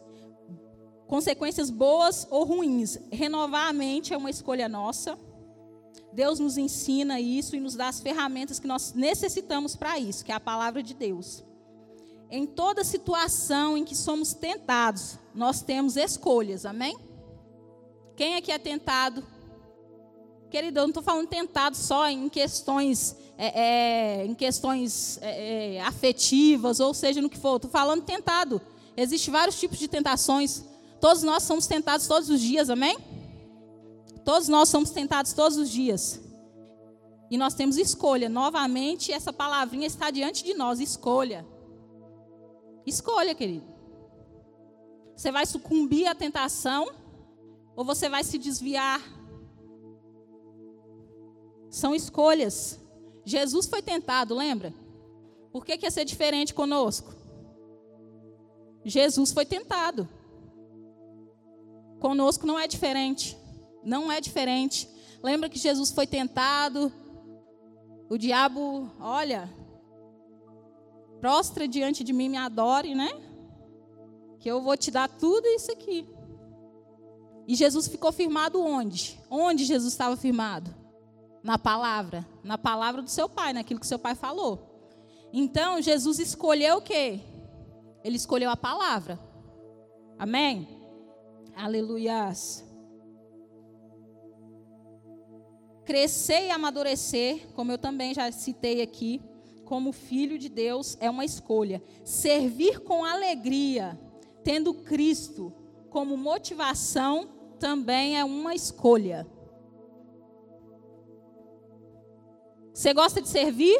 Consequências 1.08 1.70
boas 1.70 2.28
ou 2.30 2.44
ruins. 2.44 3.00
Renovar 3.10 3.70
a 3.70 3.72
mente 3.72 4.14
é 4.14 4.18
uma 4.18 4.30
escolha 4.30 4.68
nossa. 4.68 5.18
Deus 6.12 6.40
nos 6.40 6.58
ensina 6.58 7.22
isso 7.22 7.56
e 7.56 7.62
nos 7.62 7.74
dá 7.74 7.88
as 7.88 8.02
ferramentas 8.02 8.60
que 8.60 8.68
nós 8.68 8.92
necessitamos 8.94 9.78
para 9.78 9.98
isso, 9.98 10.26
que 10.26 10.34
é 10.34 10.36
a 10.36 10.40
palavra 10.42 10.84
de 10.84 10.94
Deus. 10.94 11.42
Em 12.30 12.46
toda 12.46 12.84
situação 12.84 13.78
em 13.78 13.86
que 13.86 13.96
somos 13.96 14.34
tentados, 14.34 15.18
nós 15.34 15.62
temos 15.62 15.96
escolhas, 15.96 16.66
amém? 16.66 16.98
Quem 18.18 18.36
aqui 18.36 18.52
é 18.52 18.60
tentado? 18.60 19.26
Querido, 20.51 20.79
eu 20.79 20.84
não 20.84 20.89
estou 20.89 21.01
falando 21.01 21.27
tentado 21.27 21.75
só 21.75 22.08
em 22.08 22.29
questões, 22.29 23.15
é, 23.38 23.62
é, 24.22 24.25
em 24.25 24.36
questões 24.36 25.17
é, 25.22 25.77
é 25.77 25.81
afetivas, 25.81 26.79
ou 26.79 26.93
seja, 26.93 27.22
no 27.22 27.29
que 27.29 27.38
for. 27.38 27.55
Estou 27.55 27.72
falando 27.72 28.03
tentado 28.03 28.62
Existem 28.96 29.31
vários 29.31 29.60
tipos 29.60 29.79
de 29.79 29.88
tentações. 29.88 30.63
Todos 31.00 31.24
nós 31.24 31.43
somos 31.43 31.65
tentados 31.65 32.08
todos 32.08 32.29
os 32.29 32.39
dias, 32.39 32.70
amém? 32.70 32.98
Todos 34.24 34.48
nós 34.48 34.70
somos 34.70 34.91
tentados 34.91 35.34
todos 35.34 35.58
os 35.58 35.70
dias. 35.70 36.22
E 37.29 37.38
nós 37.38 37.53
temos 37.53 37.77
escolha. 37.77 38.27
Novamente, 38.29 39.12
essa 39.12 39.31
palavrinha 39.31 39.88
está 39.88 40.12
diante 40.12 40.43
de 40.43 40.53
nós. 40.53 40.79
Escolha. 40.79 41.46
Escolha, 42.86 43.34
querido. 43.34 43.65
Você 45.15 45.31
vai 45.31 45.46
sucumbir 45.46 46.08
à 46.08 46.15
tentação 46.15 46.89
ou 47.75 47.86
você 47.86 48.10
vai 48.10 48.24
se 48.24 48.38
desviar? 48.38 49.01
São 51.72 51.96
escolhas. 51.96 52.78
Jesus 53.25 53.66
foi 53.66 53.82
tentado, 53.82 54.36
lembra? 54.36 54.74
Por 55.51 55.66
que, 55.66 55.80
ia 55.82 55.90
ser 55.90 56.04
diferente 56.04 56.54
conosco? 56.54 57.16
Jesus 58.84 59.32
foi 59.32 59.46
tentado. 59.46 60.08
Conosco 62.00 62.46
não 62.46 62.60
é 62.60 62.68
diferente. 62.68 63.38
Não 63.84 64.12
é 64.12 64.20
diferente. 64.20 64.88
Lembra 65.24 65.50
que 65.50 65.58
Jesus 65.58 65.92
foi 65.92 66.06
tentado? 66.06 66.92
O 68.10 68.18
diabo, 68.18 68.92
olha, 69.00 69.50
prostra 71.22 71.68
diante 71.68 72.04
de 72.04 72.12
mim, 72.12 72.28
me 72.28 72.38
adore, 72.38 72.94
né? 72.94 73.10
Que 74.40 74.51
eu 74.51 74.62
vou 74.62 74.75
te 74.75 74.92
dar 74.92 75.08
tudo 75.08 75.48
isso 75.48 75.72
aqui. 75.72 76.06
E 77.48 77.56
Jesus 77.56 77.88
ficou 77.88 78.12
firmado 78.12 78.62
onde? 78.62 79.18
Onde 79.30 79.63
Jesus 79.63 79.94
estava 79.94 80.18
firmado? 80.18 80.81
Na 81.44 81.58
palavra. 81.58 82.28
Na 82.44 82.58
palavra 82.58 83.02
do 83.02 83.10
seu 83.10 83.28
pai, 83.28 83.54
naquilo 83.54 83.80
que 83.80 83.88
seu 83.88 84.00
pai 84.00 84.16
falou. 84.16 84.72
Então, 85.34 85.82
Jesus 85.82 86.20
escolheu 86.20 86.78
o 86.78 86.82
quê? 86.82 87.20
Ele 88.04 88.18
escolheu 88.18 88.50
a 88.50 88.58
palavra. 88.58 89.20
Amém? 90.18 90.68
Aleluias. 91.56 92.66
Crescer 95.86 96.48
e 96.48 96.52
amadurecer, 96.52 97.48
como 97.54 97.72
eu 97.72 97.78
também 97.78 98.14
já 98.14 98.32
citei 98.32 98.82
aqui, 98.82 99.22
como 99.66 99.92
filho 99.92 100.38
de 100.38 100.50
Deus, 100.50 100.98
é 101.00 101.10
uma 101.10 101.26
escolha. 101.26 101.82
Servir 102.04 102.82
com 102.82 103.06
alegria, 103.06 104.00
tendo 104.44 104.74
Cristo 104.74 105.54
como 105.90 106.18
motivação, 106.18 107.30
também 107.60 108.18
é 108.18 108.24
uma 108.24 108.56
escolha. 108.56 109.28
Você 112.74 112.94
gosta 112.94 113.22
de 113.22 113.28
servir? 113.28 113.80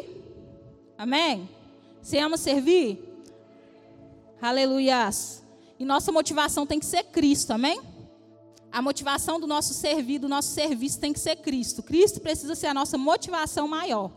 Amém? 0.98 1.48
Você 2.00 2.18
ama 2.18 2.36
servir? 2.36 2.98
Aleluias. 4.40 5.42
E 5.78 5.84
nossa 5.84 6.12
motivação 6.12 6.66
tem 6.66 6.78
que 6.78 6.86
ser 6.86 7.04
Cristo, 7.04 7.52
amém? 7.52 7.80
A 8.70 8.80
motivação 8.80 9.38
do 9.38 9.46
nosso 9.46 9.74
servir, 9.74 10.18
do 10.18 10.28
nosso 10.28 10.48
serviço 10.48 10.98
tem 10.98 11.12
que 11.12 11.20
ser 11.20 11.36
Cristo. 11.36 11.82
Cristo 11.82 12.20
precisa 12.20 12.54
ser 12.54 12.68
a 12.68 12.74
nossa 12.74 12.96
motivação 12.96 13.68
maior. 13.68 14.10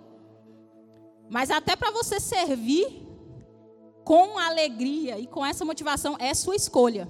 Mas 1.29 1.51
até 1.51 1.75
para 1.75 1.91
você 1.91 2.20
servir 2.20 3.05
com 4.03 4.38
alegria 4.38 5.20
e 5.20 5.25
com 5.25 5.46
essa 5.46 5.65
motivação 5.65 6.15
é 6.20 6.34
sua 6.34 6.55
escolha. 6.55 7.10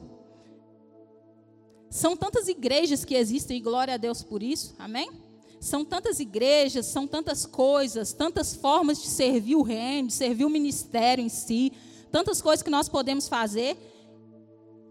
São 1.89 2.15
tantas 2.15 2.47
igrejas 2.47 3.05
que 3.05 3.15
existem 3.15 3.57
e 3.57 3.61
glória 3.61 3.93
a 3.93 3.97
Deus 3.97 4.23
por 4.23 4.41
isso, 4.41 4.75
amém? 4.79 5.09
São 5.65 5.83
tantas 5.83 6.19
igrejas, 6.19 6.85
são 6.85 7.07
tantas 7.07 7.43
coisas, 7.43 8.13
tantas 8.13 8.53
formas 8.53 9.01
de 9.01 9.07
servir 9.07 9.55
o 9.55 9.63
reino, 9.63 10.09
de 10.09 10.13
servir 10.13 10.45
o 10.45 10.49
ministério 10.49 11.23
em 11.23 11.27
si, 11.27 11.73
tantas 12.11 12.39
coisas 12.39 12.61
que 12.61 12.69
nós 12.69 12.87
podemos 12.87 13.27
fazer. 13.27 13.75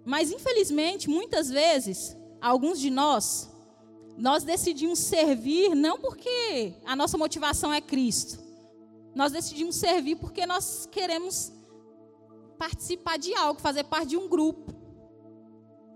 Mas, 0.04 0.32
infelizmente, 0.32 1.08
muitas 1.08 1.48
vezes, 1.48 2.16
alguns 2.40 2.80
de 2.80 2.90
nós, 2.90 3.48
nós 4.18 4.42
decidimos 4.42 4.98
servir 4.98 5.76
não 5.76 5.96
porque 5.96 6.74
a 6.84 6.96
nossa 6.96 7.16
motivação 7.16 7.72
é 7.72 7.80
Cristo. 7.80 8.42
Nós 9.14 9.30
decidimos 9.30 9.76
servir 9.76 10.16
porque 10.16 10.44
nós 10.44 10.88
queremos 10.90 11.52
participar 12.58 13.16
de 13.16 13.32
algo, 13.36 13.60
fazer 13.60 13.84
parte 13.84 14.08
de 14.08 14.16
um 14.16 14.28
grupo. 14.28 14.74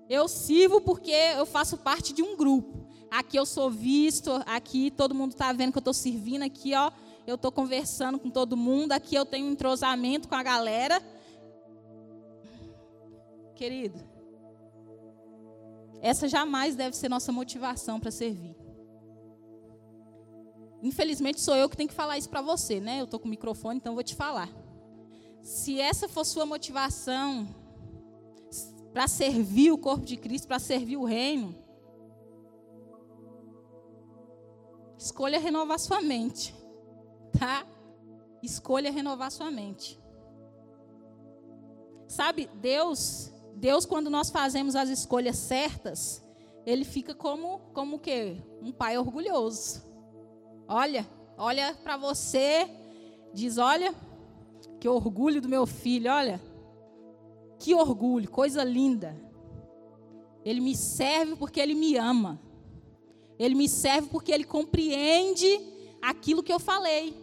Eu 0.08 0.28
sirvo 0.28 0.80
porque 0.80 1.10
eu 1.10 1.46
faço 1.46 1.78
parte 1.78 2.12
de 2.12 2.22
um 2.22 2.36
grupo. 2.36 2.77
Aqui 3.10 3.36
eu 3.38 3.46
sou 3.46 3.70
visto, 3.70 4.30
aqui 4.44 4.90
todo 4.90 5.14
mundo 5.14 5.32
está 5.32 5.52
vendo 5.52 5.72
que 5.72 5.78
eu 5.78 5.80
estou 5.80 5.94
servindo, 5.94 6.42
aqui 6.42 6.74
ó, 6.74 6.90
eu 7.26 7.36
estou 7.36 7.50
conversando 7.50 8.18
com 8.18 8.30
todo 8.30 8.56
mundo, 8.56 8.92
aqui 8.92 9.14
eu 9.14 9.24
tenho 9.24 9.46
um 9.46 9.52
entrosamento 9.52 10.28
com 10.28 10.34
a 10.34 10.42
galera. 10.42 11.02
Querido, 13.54 13.98
essa 16.00 16.28
jamais 16.28 16.76
deve 16.76 16.96
ser 16.96 17.08
nossa 17.08 17.32
motivação 17.32 17.98
para 17.98 18.10
servir. 18.10 18.56
Infelizmente 20.82 21.40
sou 21.40 21.56
eu 21.56 21.68
que 21.68 21.76
tenho 21.76 21.88
que 21.88 21.94
falar 21.94 22.18
isso 22.18 22.28
para 22.28 22.40
você, 22.40 22.78
né? 22.78 23.00
Eu 23.00 23.04
estou 23.04 23.18
com 23.18 23.26
o 23.26 23.30
microfone, 23.30 23.78
então 23.78 23.94
vou 23.94 24.04
te 24.04 24.14
falar. 24.14 24.48
Se 25.42 25.80
essa 25.80 26.08
for 26.08 26.24
sua 26.24 26.46
motivação 26.46 27.48
para 28.92 29.08
servir 29.08 29.72
o 29.72 29.78
corpo 29.78 30.04
de 30.04 30.16
Cristo, 30.16 30.46
para 30.46 30.58
servir 30.58 30.96
o 30.96 31.04
reino, 31.04 31.54
Escolha 34.98 35.38
renovar 35.38 35.78
sua 35.78 36.02
mente, 36.02 36.52
tá? 37.38 37.64
Escolha 38.42 38.90
renovar 38.90 39.30
sua 39.30 39.48
mente. 39.48 39.98
Sabe, 42.08 42.50
Deus, 42.54 43.32
Deus 43.54 43.86
quando 43.86 44.10
nós 44.10 44.28
fazemos 44.28 44.74
as 44.74 44.88
escolhas 44.88 45.36
certas, 45.36 46.26
ele 46.66 46.84
fica 46.84 47.14
como 47.14 47.60
como 47.72 47.96
o 47.96 47.98
quê? 48.00 48.42
Um 48.60 48.72
pai 48.72 48.98
orgulhoso. 48.98 49.84
Olha, 50.66 51.06
olha 51.36 51.74
para 51.74 51.96
você, 51.96 52.68
diz, 53.32 53.56
olha, 53.56 53.94
que 54.80 54.88
orgulho 54.88 55.40
do 55.40 55.48
meu 55.48 55.64
filho, 55.64 56.10
olha. 56.10 56.40
Que 57.58 57.74
orgulho, 57.74 58.28
coisa 58.30 58.64
linda. 58.64 59.16
Ele 60.44 60.60
me 60.60 60.74
serve 60.74 61.36
porque 61.36 61.60
ele 61.60 61.74
me 61.74 61.96
ama. 61.96 62.47
Ele 63.38 63.54
me 63.54 63.68
serve 63.68 64.08
porque 64.08 64.32
ele 64.32 64.44
compreende 64.44 65.60
aquilo 66.02 66.42
que 66.42 66.52
eu 66.52 66.58
falei 66.58 67.14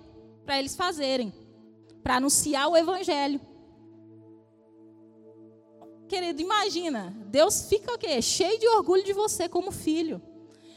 para 0.46 0.60
eles 0.60 0.76
fazerem, 0.76 1.34
para 2.04 2.18
anunciar 2.18 2.70
o 2.70 2.78
evangelho. 2.78 3.42
Querido, 6.08 6.42
imagina, 6.42 7.16
Deus 7.28 7.68
fica 7.68 7.94
o 7.94 7.98
quê? 7.98 8.22
Cheio 8.22 8.60
de 8.60 8.68
orgulho 8.70 9.04
de 9.04 9.12
você 9.12 9.50
como 9.50 9.72
filho. 9.72 10.22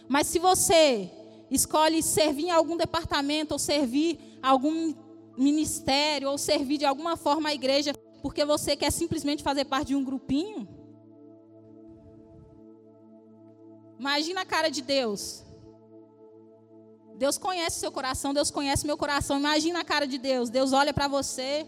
Mas 0.08 0.26
se 0.26 0.38
você 0.38 1.10
escolhe 1.50 2.02
servir 2.02 2.46
em 2.46 2.50
algum 2.50 2.76
departamento 2.76 3.52
ou 3.52 3.58
servir 3.58 4.18
algum 4.42 4.94
ministério 5.36 6.30
ou 6.30 6.38
servir 6.38 6.78
de 6.78 6.84
alguma 6.84 7.16
forma 7.16 7.50
a 7.50 7.54
igreja 7.54 7.92
porque 8.22 8.44
você 8.44 8.74
quer 8.74 8.90
simplesmente 8.90 9.42
fazer 9.42 9.64
parte 9.64 9.88
de 9.88 9.94
um 9.94 10.04
grupinho, 10.04 10.68
Imagina 13.98 14.42
a 14.42 14.46
cara 14.46 14.68
de 14.70 14.82
Deus. 14.82 15.44
Deus 17.16 17.36
conhece 17.36 17.80
seu 17.80 17.90
coração, 17.90 18.32
Deus 18.32 18.50
conhece 18.50 18.86
meu 18.86 18.96
coração. 18.96 19.38
Imagina 19.38 19.80
a 19.80 19.84
cara 19.84 20.06
de 20.06 20.18
Deus. 20.18 20.50
Deus 20.50 20.72
olha 20.72 20.94
para 20.94 21.08
você. 21.08 21.66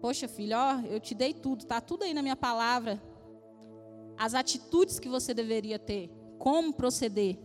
Poxa, 0.00 0.26
filho, 0.28 0.56
ó, 0.56 0.80
eu 0.86 1.00
te 1.00 1.14
dei 1.14 1.32
tudo, 1.32 1.64
tá 1.64 1.80
tudo 1.80 2.04
aí 2.04 2.12
na 2.14 2.22
minha 2.22 2.36
palavra. 2.36 3.02
As 4.16 4.34
atitudes 4.34 4.98
que 4.98 5.08
você 5.08 5.34
deveria 5.34 5.78
ter, 5.78 6.10
como 6.38 6.72
proceder. 6.72 7.38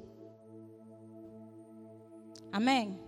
Amém? 2.52 3.00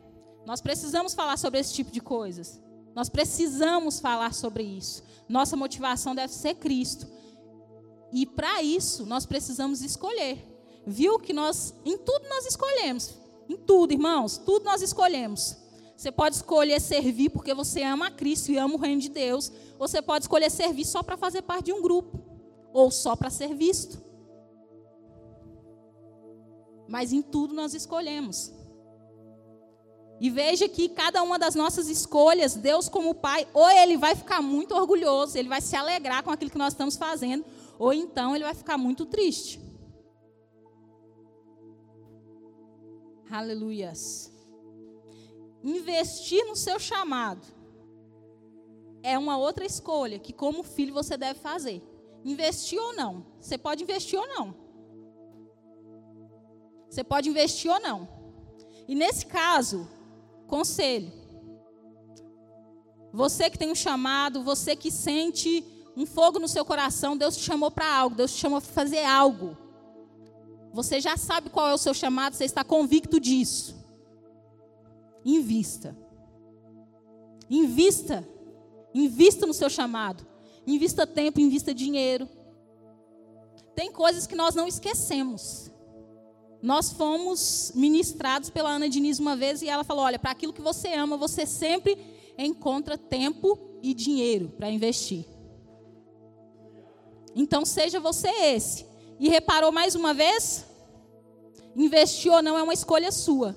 Nós 0.46 0.62
precisamos 0.62 1.14
falar 1.14 1.38
sobre 1.38 1.60
esse 1.60 1.74
tipo 1.74 1.92
de 1.92 2.02
coisas. 2.02 2.62
Nós 2.96 3.10
precisamos 3.10 4.00
falar 4.00 4.34
sobre 4.34 4.64
isso. 4.64 5.04
Nossa 5.28 5.56
motivação 5.56 6.14
deve 6.14 6.34
ser 6.34 6.56
Cristo. 6.56 7.08
E 8.12 8.26
para 8.26 8.62
isso, 8.62 9.06
nós 9.06 9.26
precisamos 9.26 9.82
escolher. 9.82 10.38
Viu 10.86 11.20
que 11.20 11.34
nós, 11.34 11.74
em 11.86 11.98
tudo 11.98 12.28
nós 12.28 12.46
escolhemos. 12.46 13.16
Em 13.48 13.56
tudo, 13.56 13.94
irmãos, 13.94 14.38
tudo 14.38 14.66
nós 14.66 14.82
escolhemos. 14.82 15.58
Você 15.96 16.12
pode 16.12 16.36
escolher 16.36 16.80
servir 16.82 17.30
porque 17.30 17.54
você 17.54 17.84
ama 17.84 18.08
a 18.08 18.12
Cristo 18.12 18.52
e 18.52 18.58
ama 18.58 18.76
o 18.76 18.78
reino 18.80 19.00
de 19.00 19.10
Deus. 19.10 19.52
Ou 19.78 19.88
você 19.88 20.02
pode 20.02 20.26
escolher 20.26 20.50
servir 20.50 20.86
só 20.86 21.04
para 21.04 21.16
fazer 21.16 21.44
parte 21.44 21.66
de 21.66 21.74
um 21.74 21.82
grupo. 21.82 22.20
Ou 22.74 22.90
só 22.90 23.16
para 23.16 23.30
ser 23.30 23.54
visto. 23.54 24.02
Mas 26.88 27.14
em 27.14 27.22
tudo 27.22 27.54
nós 27.54 27.74
escolhemos. 27.74 28.52
E 30.20 30.30
veja 30.30 30.70
que 30.70 30.88
cada 30.90 31.24
uma 31.24 31.40
das 31.40 31.56
nossas 31.56 31.88
escolhas, 31.88 32.54
Deus 32.56 32.88
como 32.88 33.16
Pai, 33.16 33.48
ou 33.54 33.68
Ele 33.70 33.98
vai 33.98 34.16
ficar 34.16 34.40
muito 34.40 34.76
orgulhoso, 34.76 35.36
Ele 35.36 35.50
vai 35.50 35.62
se 35.62 35.76
alegrar 35.76 36.24
com 36.24 36.30
aquilo 36.30 36.52
que 36.52 36.60
nós 36.60 36.74
estamos 36.74 36.96
fazendo, 36.96 37.44
ou 37.82 37.92
então 37.92 38.36
ele 38.36 38.44
vai 38.44 38.54
ficar 38.54 38.78
muito 38.78 39.08
triste. 39.08 39.60
Aleluias. 43.28 44.32
Investir 45.64 46.46
no 46.46 46.56
seu 46.56 46.78
chamado 46.80 47.48
é 49.02 49.18
uma 49.18 49.36
outra 49.36 49.66
escolha 49.66 50.20
que, 50.20 50.32
como 50.32 50.62
filho, 50.62 50.94
você 50.94 51.18
deve 51.18 51.40
fazer. 51.40 51.82
Investir 52.24 52.80
ou 52.80 52.94
não. 52.94 53.26
Você 53.40 53.58
pode 53.58 53.82
investir 53.82 54.20
ou 54.20 54.28
não. 54.28 54.54
Você 56.88 57.04
pode 57.04 57.30
investir 57.30 57.72
ou 57.72 57.80
não. 57.80 58.08
E 58.88 58.94
nesse 58.94 59.26
caso, 59.26 59.90
conselho. 60.46 61.12
Você 63.12 63.50
que 63.50 63.58
tem 63.58 63.72
um 63.72 63.76
chamado, 63.76 64.44
você 64.44 64.76
que 64.76 64.92
sente 64.92 65.81
um 65.96 66.06
fogo 66.06 66.40
no 66.40 66.48
seu 66.48 66.64
coração, 66.64 67.18
Deus 67.18 67.36
te 67.36 67.44
chamou 67.44 67.70
para 67.70 67.94
algo, 67.94 68.16
Deus 68.16 68.32
te 68.34 68.40
chamou 68.40 68.62
para 68.62 68.72
fazer 68.72 69.04
algo. 69.04 69.58
Você 70.74 71.02
já 71.02 71.18
sabe 71.18 71.50
qual 71.50 71.68
é 71.68 71.74
o 71.74 71.78
seu 71.78 71.94
chamado, 71.94 72.36
você 72.36 72.46
está 72.46 72.64
convicto 72.64 73.20
disso. 73.20 73.76
Invista. 75.26 75.98
Invista. 77.50 78.28
Invista 78.94 79.46
no 79.46 79.54
seu 79.54 79.70
chamado. 79.70 80.26
Invista 80.66 81.06
tempo, 81.06 81.40
invista 81.40 81.74
dinheiro. 81.74 82.30
tem 83.76 83.92
coisas 83.92 84.28
que 84.28 84.36
nós 84.36 84.54
não 84.56 84.68
esquecemos. 84.68 85.72
Nós 86.62 86.92
fomos 86.92 87.72
ministrados 87.74 88.50
pela 88.50 88.70
Ana 88.70 88.88
Diniz 88.88 89.18
uma 89.18 89.36
vez 89.36 89.62
e 89.62 89.70
ela 89.70 89.84
falou: 89.84 90.04
olha, 90.04 90.20
para 90.20 90.32
aquilo 90.32 90.54
que 90.54 90.62
você 90.62 90.94
ama, 90.94 91.18
você 91.18 91.46
sempre 91.46 91.98
encontra 92.38 92.98
tempo 92.98 93.58
e 93.82 93.94
dinheiro 93.94 94.50
para 94.50 94.70
investir. 94.70 95.26
Então 97.36 97.66
seja 97.66 98.00
você 98.00 98.30
esse. 98.30 98.86
E 99.20 99.30
reparou 99.30 99.72
mais 99.72 99.96
uma 99.96 100.14
vez? 100.14 100.66
Investir 101.76 102.32
ou 102.32 102.42
não 102.42 102.58
é 102.58 102.64
uma 102.64 102.74
escolha 102.74 103.12
sua. 103.12 103.56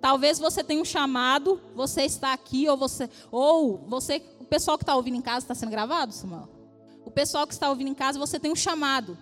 Talvez 0.00 0.38
você 0.38 0.62
tenha 0.62 0.80
um 0.80 0.84
chamado, 0.84 1.60
você 1.74 2.02
está 2.02 2.32
aqui, 2.32 2.68
ou 2.68 2.76
você, 2.76 3.08
ou 3.30 3.78
você, 3.86 4.22
o 4.38 4.44
pessoal 4.44 4.76
que 4.76 4.84
está 4.84 4.94
ouvindo 4.94 5.16
em 5.16 5.22
casa 5.22 5.44
está 5.44 5.54
sendo 5.54 5.70
gravado, 5.70 6.12
Samuel? 6.12 6.48
O 7.04 7.10
pessoal 7.10 7.46
que 7.46 7.52
está 7.52 7.68
ouvindo 7.68 7.88
em 7.88 7.94
casa, 7.94 8.18
você 8.18 8.38
tem 8.38 8.50
um 8.50 8.56
chamado. 8.56 9.16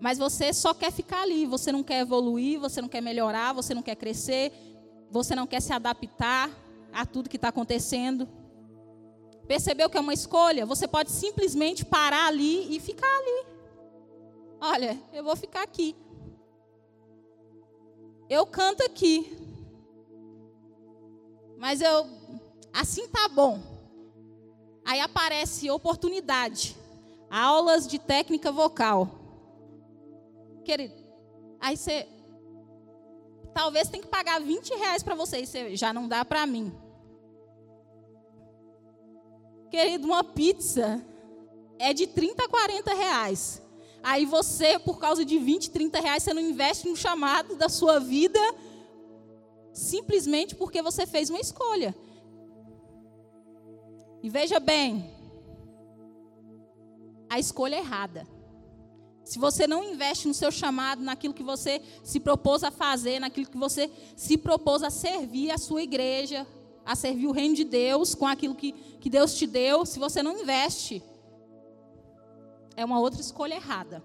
Mas 0.00 0.18
você 0.18 0.52
só 0.52 0.72
quer 0.72 0.92
ficar 0.92 1.22
ali, 1.22 1.46
você 1.46 1.72
não 1.72 1.82
quer 1.82 2.00
evoluir, 2.00 2.60
você 2.60 2.80
não 2.80 2.88
quer 2.88 3.00
melhorar, 3.00 3.52
você 3.52 3.74
não 3.74 3.82
quer 3.82 3.96
crescer, 3.96 4.52
você 5.10 5.34
não 5.34 5.46
quer 5.46 5.60
se 5.60 5.72
adaptar 5.72 6.50
a 6.92 7.04
tudo 7.04 7.28
que 7.28 7.36
está 7.36 7.48
acontecendo. 7.48 8.28
Percebeu 9.48 9.88
que 9.88 9.96
é 9.96 10.00
uma 10.00 10.12
escolha? 10.12 10.66
Você 10.66 10.86
pode 10.86 11.10
simplesmente 11.10 11.82
parar 11.82 12.26
ali 12.26 12.76
e 12.76 12.78
ficar 12.78 13.06
ali. 13.06 13.46
Olha, 14.60 15.02
eu 15.10 15.24
vou 15.24 15.34
ficar 15.34 15.62
aqui. 15.62 15.96
Eu 18.28 18.44
canto 18.44 18.82
aqui. 18.84 19.34
Mas 21.56 21.80
eu 21.80 22.06
assim 22.74 23.08
tá 23.08 23.26
bom. 23.26 23.58
Aí 24.84 25.00
aparece 25.00 25.70
oportunidade. 25.70 26.76
Aulas 27.30 27.86
de 27.86 27.98
técnica 27.98 28.52
vocal. 28.52 29.08
Querido, 30.62 30.94
aí 31.58 31.74
você 31.74 32.06
talvez 33.54 33.88
tem 33.88 34.02
que 34.02 34.08
pagar 34.08 34.40
20 34.40 34.74
reais 34.74 35.02
para 35.02 35.14
você 35.14 35.74
já 35.74 35.90
não 35.90 36.06
dá 36.06 36.22
para 36.22 36.46
mim. 36.46 36.70
Querido, 39.70 40.06
uma 40.06 40.24
pizza 40.24 41.04
é 41.78 41.92
de 41.92 42.06
30 42.06 42.44
a 42.44 42.48
40 42.48 42.94
reais. 42.94 43.62
Aí 44.02 44.24
você, 44.24 44.78
por 44.78 44.98
causa 44.98 45.24
de 45.24 45.38
20, 45.38 45.70
30 45.70 46.00
reais, 46.00 46.22
você 46.22 46.32
não 46.32 46.42
investe 46.42 46.88
no 46.88 46.96
chamado 46.96 47.56
da 47.56 47.68
sua 47.68 47.98
vida 47.98 48.40
simplesmente 49.72 50.54
porque 50.54 50.82
você 50.82 51.06
fez 51.06 51.30
uma 51.30 51.40
escolha. 51.40 51.94
E 54.22 54.28
veja 54.28 54.58
bem, 54.58 55.14
a 57.30 57.38
escolha 57.38 57.76
é 57.76 57.78
errada. 57.78 58.26
Se 59.24 59.38
você 59.38 59.66
não 59.66 59.84
investe 59.84 60.26
no 60.26 60.34
seu 60.34 60.50
chamado, 60.50 61.02
naquilo 61.02 61.34
que 61.34 61.42
você 61.42 61.82
se 62.02 62.18
propôs 62.18 62.64
a 62.64 62.70
fazer, 62.70 63.20
naquilo 63.20 63.46
que 63.46 63.58
você 63.58 63.90
se 64.16 64.38
propôs 64.38 64.82
a 64.82 64.90
servir 64.90 65.50
a 65.50 65.58
sua 65.58 65.82
igreja, 65.82 66.46
a 66.88 66.96
servir 66.96 67.26
o 67.26 67.32
reino 67.32 67.54
de 67.54 67.64
Deus 67.64 68.14
com 68.14 68.26
aquilo 68.26 68.54
que, 68.54 68.72
que 68.98 69.10
Deus 69.10 69.34
te 69.34 69.46
deu, 69.46 69.84
se 69.84 69.98
você 69.98 70.22
não 70.22 70.40
investe, 70.40 71.02
é 72.74 72.82
uma 72.82 72.98
outra 72.98 73.20
escolha 73.20 73.56
errada. 73.56 74.02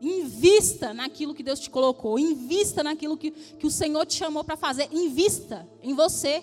Invista 0.00 0.94
naquilo 0.94 1.34
que 1.34 1.42
Deus 1.42 1.60
te 1.60 1.68
colocou, 1.68 2.18
invista 2.18 2.82
naquilo 2.82 3.14
que, 3.14 3.30
que 3.30 3.66
o 3.66 3.70
Senhor 3.70 4.06
te 4.06 4.14
chamou 4.14 4.42
para 4.42 4.56
fazer, 4.56 4.88
invista 4.90 5.68
em 5.82 5.92
você. 5.92 6.42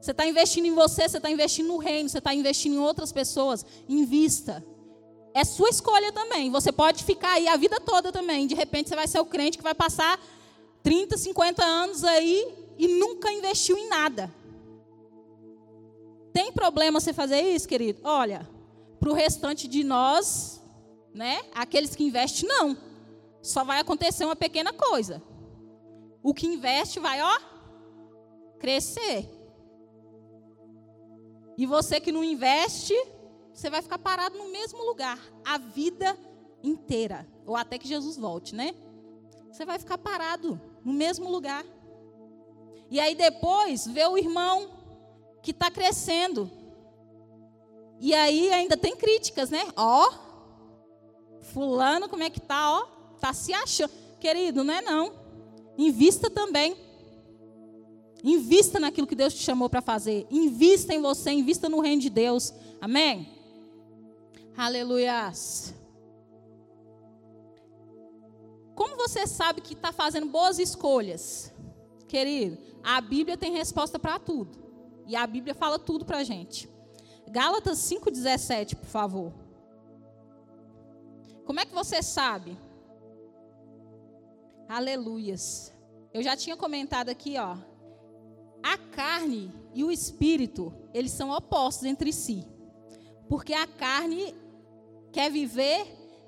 Você 0.00 0.10
está 0.10 0.26
investindo 0.26 0.66
em 0.66 0.74
você, 0.74 1.08
você 1.08 1.18
está 1.18 1.30
investindo 1.30 1.68
no 1.68 1.78
reino, 1.78 2.08
você 2.08 2.18
está 2.18 2.34
investindo 2.34 2.74
em 2.74 2.80
outras 2.80 3.12
pessoas, 3.12 3.64
invista. 3.88 4.66
É 5.32 5.44
sua 5.44 5.68
escolha 5.68 6.10
também. 6.10 6.50
Você 6.50 6.72
pode 6.72 7.04
ficar 7.04 7.34
aí 7.34 7.46
a 7.46 7.56
vida 7.56 7.78
toda 7.78 8.10
também. 8.10 8.48
De 8.48 8.56
repente 8.56 8.88
você 8.88 8.96
vai 8.96 9.06
ser 9.06 9.20
o 9.20 9.26
crente 9.26 9.58
que 9.58 9.62
vai 9.64 9.74
passar 9.74 10.20
30, 10.82 11.16
50 11.16 11.64
anos 11.64 12.02
aí 12.02 12.61
e 12.78 12.88
nunca 12.88 13.30
investiu 13.30 13.76
em 13.76 13.88
nada. 13.88 14.32
Tem 16.32 16.50
problema 16.52 17.00
você 17.00 17.12
fazer 17.12 17.40
isso, 17.40 17.68
querido? 17.68 18.00
Olha, 18.04 18.48
para 18.98 19.10
o 19.10 19.14
restante 19.14 19.68
de 19.68 19.84
nós, 19.84 20.62
né? 21.12 21.42
Aqueles 21.54 21.94
que 21.94 22.04
investem, 22.04 22.48
não. 22.48 22.76
Só 23.42 23.64
vai 23.64 23.80
acontecer 23.80 24.24
uma 24.24 24.36
pequena 24.36 24.72
coisa. 24.72 25.22
O 26.22 26.32
que 26.32 26.46
investe 26.46 27.00
vai, 27.00 27.20
ó, 27.20 27.38
crescer. 28.58 29.28
E 31.58 31.66
você 31.66 32.00
que 32.00 32.12
não 32.12 32.24
investe, 32.24 32.94
você 33.52 33.68
vai 33.68 33.82
ficar 33.82 33.98
parado 33.98 34.38
no 34.38 34.50
mesmo 34.50 34.82
lugar 34.84 35.18
a 35.44 35.58
vida 35.58 36.16
inteira, 36.62 37.26
ou 37.44 37.56
até 37.56 37.76
que 37.76 37.88
Jesus 37.88 38.16
volte, 38.16 38.54
né? 38.54 38.74
Você 39.50 39.66
vai 39.66 39.78
ficar 39.78 39.98
parado 39.98 40.60
no 40.84 40.92
mesmo 40.92 41.28
lugar. 41.28 41.64
E 42.92 43.00
aí 43.00 43.14
depois 43.14 43.86
vê 43.86 44.04
o 44.04 44.18
irmão 44.18 44.68
que 45.40 45.50
está 45.50 45.70
crescendo. 45.70 46.50
E 47.98 48.12
aí 48.12 48.52
ainda 48.52 48.76
tem 48.76 48.94
críticas, 48.94 49.48
né? 49.48 49.66
Ó, 49.74 50.12
fulano 51.40 52.06
como 52.06 52.22
é 52.22 52.28
que 52.28 52.38
tá, 52.38 52.70
ó, 52.70 52.82
tá 53.18 53.32
se 53.32 53.54
achando. 53.54 53.90
Querido, 54.20 54.62
não 54.62 54.74
é 54.74 54.82
não. 54.82 55.10
Invista 55.78 56.28
também. 56.28 56.76
Invista 58.22 58.78
naquilo 58.78 59.06
que 59.06 59.16
Deus 59.16 59.32
te 59.32 59.42
chamou 59.42 59.70
para 59.70 59.80
fazer. 59.80 60.26
Invista 60.30 60.92
em 60.92 61.00
você, 61.00 61.30
invista 61.30 61.70
no 61.70 61.80
reino 61.80 62.02
de 62.02 62.10
Deus. 62.10 62.52
Amém? 62.78 63.26
Aleluias. 64.54 65.72
Como 68.74 68.96
você 68.96 69.26
sabe 69.26 69.62
que 69.62 69.72
está 69.72 69.94
fazendo 69.94 70.26
boas 70.26 70.58
escolhas? 70.58 71.51
Querido, 72.12 72.58
a 72.84 73.00
Bíblia 73.00 73.38
tem 73.38 73.54
resposta 73.54 73.98
para 73.98 74.18
tudo. 74.18 74.62
E 75.06 75.16
a 75.16 75.26
Bíblia 75.26 75.54
fala 75.54 75.78
tudo 75.78 76.04
para 76.04 76.18
a 76.18 76.22
gente. 76.22 76.68
Gálatas 77.26 77.78
5,17, 77.78 78.76
por 78.76 78.86
favor. 78.86 79.32
Como 81.46 81.58
é 81.58 81.64
que 81.64 81.74
você 81.74 82.02
sabe? 82.02 82.58
Aleluias. 84.68 85.72
Eu 86.12 86.22
já 86.22 86.36
tinha 86.36 86.54
comentado 86.54 87.08
aqui, 87.08 87.38
ó. 87.38 87.56
A 88.62 88.76
carne 88.76 89.50
e 89.72 89.82
o 89.82 89.90
espírito, 89.90 90.70
eles 90.92 91.12
são 91.12 91.30
opostos 91.30 91.84
entre 91.84 92.12
si. 92.12 92.46
Porque 93.26 93.54
a 93.54 93.66
carne 93.66 94.34
quer 95.10 95.30
viver 95.30 95.86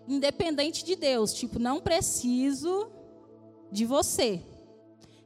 independente 0.09 0.83
de 0.83 0.97
Deus. 0.97 1.35
Tipo, 1.35 1.59
não 1.59 1.79
preciso 1.79 2.91
de 3.71 3.85
você. 3.85 4.43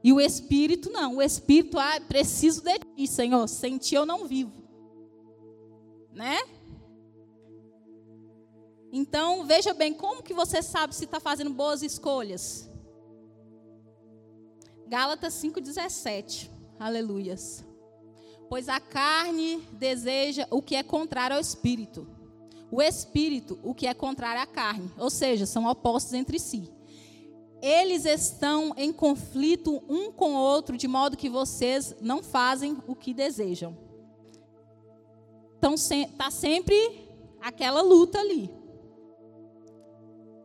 E 0.03 0.13
o 0.13 0.21
espírito 0.21 0.91
não. 0.91 1.17
O 1.17 1.23
espírito, 1.23 1.79
ah, 1.79 2.01
preciso 2.01 2.63
de 2.63 2.79
ti, 2.79 3.07
Senhor. 3.07 3.47
Sem 3.49 3.79
ti 3.79 3.95
eu 3.95 4.07
não 4.07 4.27
vivo. 4.27 4.53
Né? 6.13 6.39
Então, 8.93 9.45
veja 9.45 9.75
bem, 9.75 9.93
como 9.93 10.23
que 10.23 10.33
você 10.33 10.63
sabe 10.63 10.95
se 10.95 11.05
está 11.05 11.21
fazendo 11.21 11.51
boas 11.51 11.83
escolhas? 11.83 12.69
Gálatas 14.87 15.35
5,17. 15.35 16.51
Aleluias. 16.79 17.65
Pois 18.49 18.69
a 18.69 18.81
carne 18.81 19.59
deseja 19.73 20.47
o 20.51 20.63
que 20.63 20.75
é 20.75 20.83
contrário 20.83 21.37
ao 21.37 21.43
espírito. 21.43 22.09
O 22.71 22.81
espírito, 22.81 23.59
o 23.63 23.75
que 23.75 23.87
é 23.87 23.93
contrário 23.93 24.41
à 24.41 24.47
carne. 24.47 24.91
Ou 24.97 25.11
seja, 25.11 25.45
são 25.45 25.67
opostos 25.67 26.15
entre 26.15 26.39
si 26.39 26.78
eles 27.61 28.05
estão 28.05 28.73
em 28.77 28.93
conflito 28.93 29.83
um 29.89 30.13
com 30.13 30.35
o 30.35 30.39
outro, 30.39 30.77
de 30.77 30.87
modo 30.87 31.17
que 31.17 31.29
vocês 31.29 31.95
não 32.01 32.23
fazem 32.23 32.79
o 32.87 32.95
que 32.95 33.13
desejam. 33.13 33.77
Então, 35.59 35.75
está 35.75 36.31
sempre 36.31 37.09
aquela 37.41 37.83
luta 37.83 38.21
ali. 38.21 38.51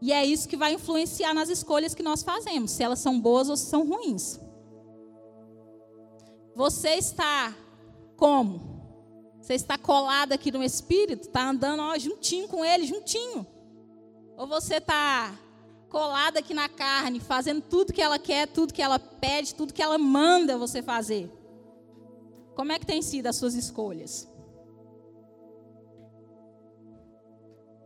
E 0.02 0.12
é 0.12 0.26
isso 0.26 0.49
que 0.49 0.58
vai 0.58 0.73
influenciar 0.73 1.34
nas 1.34 1.49
escolhas 1.49 1.95
que 1.95 2.04
nós 2.04 2.23
fazemos, 2.23 2.71
se 2.71 2.84
elas 2.84 2.99
são 2.99 3.19
boas 3.19 3.47
ou 3.47 3.56
se 3.56 3.67
são 3.67 3.88
ruins. 3.88 4.39
Você 6.56 6.95
está 6.95 7.56
como? 8.17 8.73
Você 9.39 9.54
está 9.54 9.78
colado 9.78 10.34
aqui 10.34 10.52
no 10.52 10.63
Espírito? 10.63 11.28
Está 11.28 11.49
andando 11.49 11.82
ó, 11.82 11.97
juntinho 11.97 12.47
com 12.47 12.63
ele, 12.63 12.86
juntinho? 12.86 13.45
Ou 14.38 14.47
você 14.47 14.76
está 14.76 15.38
colada 15.93 16.39
aqui 16.39 16.56
na 16.56 16.67
carne, 16.67 17.19
fazendo 17.19 17.62
tudo 17.62 17.93
que 17.93 18.01
ela 18.01 18.17
quer, 18.17 18.47
tudo 18.47 18.73
que 18.73 18.82
ela 18.82 18.97
pede, 18.97 19.53
tudo 19.53 19.71
que 19.71 19.82
ela 19.82 19.99
manda 19.99 20.58
você 20.58 20.82
fazer. 20.82 21.32
Como 22.56 22.71
é 22.71 22.79
que 22.79 22.86
tem 22.86 23.03
sido 23.03 23.27
as 23.27 23.36
suas 23.36 23.53
escolhas? 23.53 24.27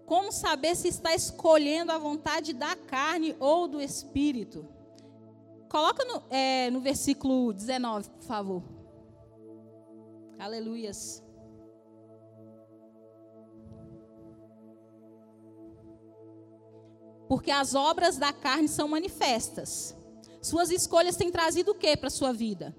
Como 0.05 0.31
saber 0.31 0.73
se 0.77 0.87
está 0.87 1.13
escolhendo 1.13 1.91
a 1.91 1.97
vontade 1.97 2.53
da 2.53 2.77
carne 2.77 3.35
ou 3.41 3.67
do 3.67 3.81
espírito? 3.81 4.65
Coloca 5.67 6.05
no, 6.05 6.23
é, 6.29 6.71
no 6.71 6.79
versículo 6.79 7.51
19, 7.51 8.09
por 8.09 8.23
favor. 8.23 8.63
Aleluias. 10.39 11.26
Porque 17.27 17.51
as 17.51 17.75
obras 17.75 18.17
da 18.17 18.31
carne 18.31 18.67
são 18.67 18.87
manifestas. 18.87 19.95
Suas 20.41 20.69
escolhas 20.69 21.15
têm 21.15 21.31
trazido 21.31 21.71
o 21.71 21.75
que 21.75 21.97
para 21.97 22.07
a 22.07 22.11
sua 22.11 22.31
vida? 22.31 22.75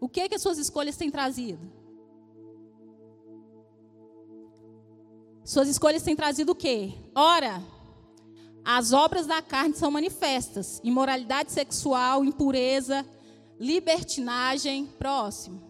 O 0.00 0.08
que 0.08 0.28
que 0.28 0.34
as 0.34 0.42
suas 0.42 0.58
escolhas 0.58 0.96
têm 0.96 1.10
trazido? 1.10 1.70
Suas 5.44 5.68
escolhas 5.68 6.02
têm 6.02 6.14
trazido 6.14 6.52
o 6.52 6.54
quê? 6.54 6.92
Ora, 7.14 7.62
as 8.64 8.92
obras 8.92 9.26
da 9.26 9.40
carne 9.40 9.74
são 9.74 9.90
manifestas: 9.90 10.80
imoralidade 10.84 11.50
sexual, 11.52 12.24
impureza, 12.24 13.04
libertinagem, 13.58 14.86
próximo. 14.86 15.67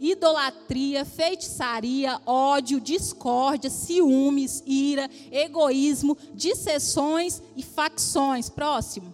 Idolatria, 0.00 1.04
feitiçaria, 1.04 2.18
ódio, 2.24 2.80
discórdia, 2.80 3.68
ciúmes, 3.68 4.62
ira, 4.66 5.10
egoísmo, 5.30 6.16
dissessões 6.32 7.42
e 7.54 7.62
facções, 7.62 8.48
próximo. 8.48 9.12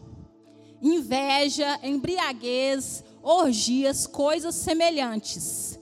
Inveja, 0.81 1.81
embriaguez, 1.83 3.03
orgias, 3.20 4.07
coisas 4.07 4.55
semelhantes. 4.55 5.77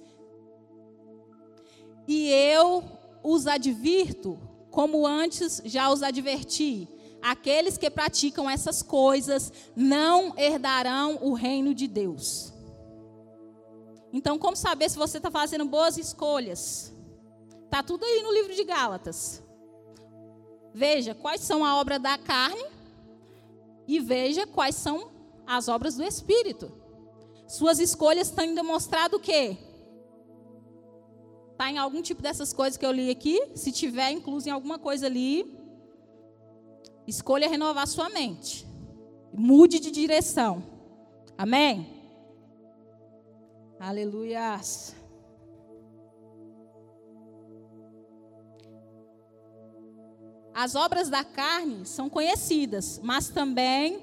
E 2.09 2.31
eu 2.31 2.83
os 3.23 3.47
advirto, 3.47 4.38
como 4.71 5.07
antes 5.07 5.61
já 5.67 5.90
os 5.90 6.03
adverti, 6.03 6.88
aqueles 7.21 7.77
que 7.77 7.90
praticam 7.90 8.49
essas 8.49 8.81
coisas 8.81 9.53
não 9.77 10.33
herdarão 10.38 11.19
o 11.21 11.35
reino 11.35 11.75
de 11.75 11.87
Deus. 11.87 12.54
Então, 14.16 14.38
como 14.38 14.57
saber 14.57 14.88
se 14.88 14.96
você 14.96 15.16
está 15.18 15.31
fazendo 15.31 15.64
boas 15.66 15.98
escolhas? 15.98 16.92
Está 17.64 17.83
tudo 17.83 18.05
aí 18.05 18.22
no 18.22 18.33
livro 18.33 18.55
de 18.55 18.62
Gálatas. 18.62 19.42
Veja 20.72 21.14
quais 21.14 21.40
são 21.40 21.64
a 21.64 21.79
obra 21.81 21.98
da 21.98 22.16
carne 22.16 22.64
e 23.87 23.98
veja 23.98 24.46
quais 24.46 24.77
são 24.77 25.11
as 25.46 25.68
obras 25.68 25.96
do 25.96 26.05
Espírito. 26.05 26.70
Suas 27.48 27.79
escolhas 27.79 28.31
têm 28.31 28.55
demonstrado 28.55 29.16
o 29.16 29.20
quê? 29.20 29.59
Está 31.53 31.70
em 31.70 31.79
algum 31.79 32.00
tipo 32.00 32.22
dessas 32.22 32.53
coisas 32.53 32.77
que 32.79 32.87
eu 32.87 32.92
li 32.92 33.11
aqui? 33.11 33.50
Se 33.55 33.70
tiver 33.70 34.11
incluso 34.12 34.48
em 34.48 34.53
alguma 34.53 34.79
coisa 34.79 35.07
ali, 35.07 35.64
Escolha 37.07 37.48
renovar 37.48 37.87
sua 37.87 38.09
mente. 38.09 38.66
Mude 39.33 39.79
de 39.79 39.90
direção. 39.90 40.62
Amém? 41.37 42.04
Aleluias. 43.79 44.95
As 50.55 50.77
obras 50.77 51.11
da 51.11 51.25
carne 51.25 51.85
são 51.85 52.09
conhecidas, 52.09 53.01
mas 53.03 53.29
também 53.29 54.01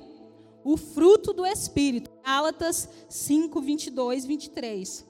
o 0.64 0.76
fruto 0.76 1.32
do 1.32 1.46
Espírito. 1.46 2.12
Gálatas 2.24 2.90
5, 3.10 3.62
22, 3.62 4.26
23. 4.26 5.06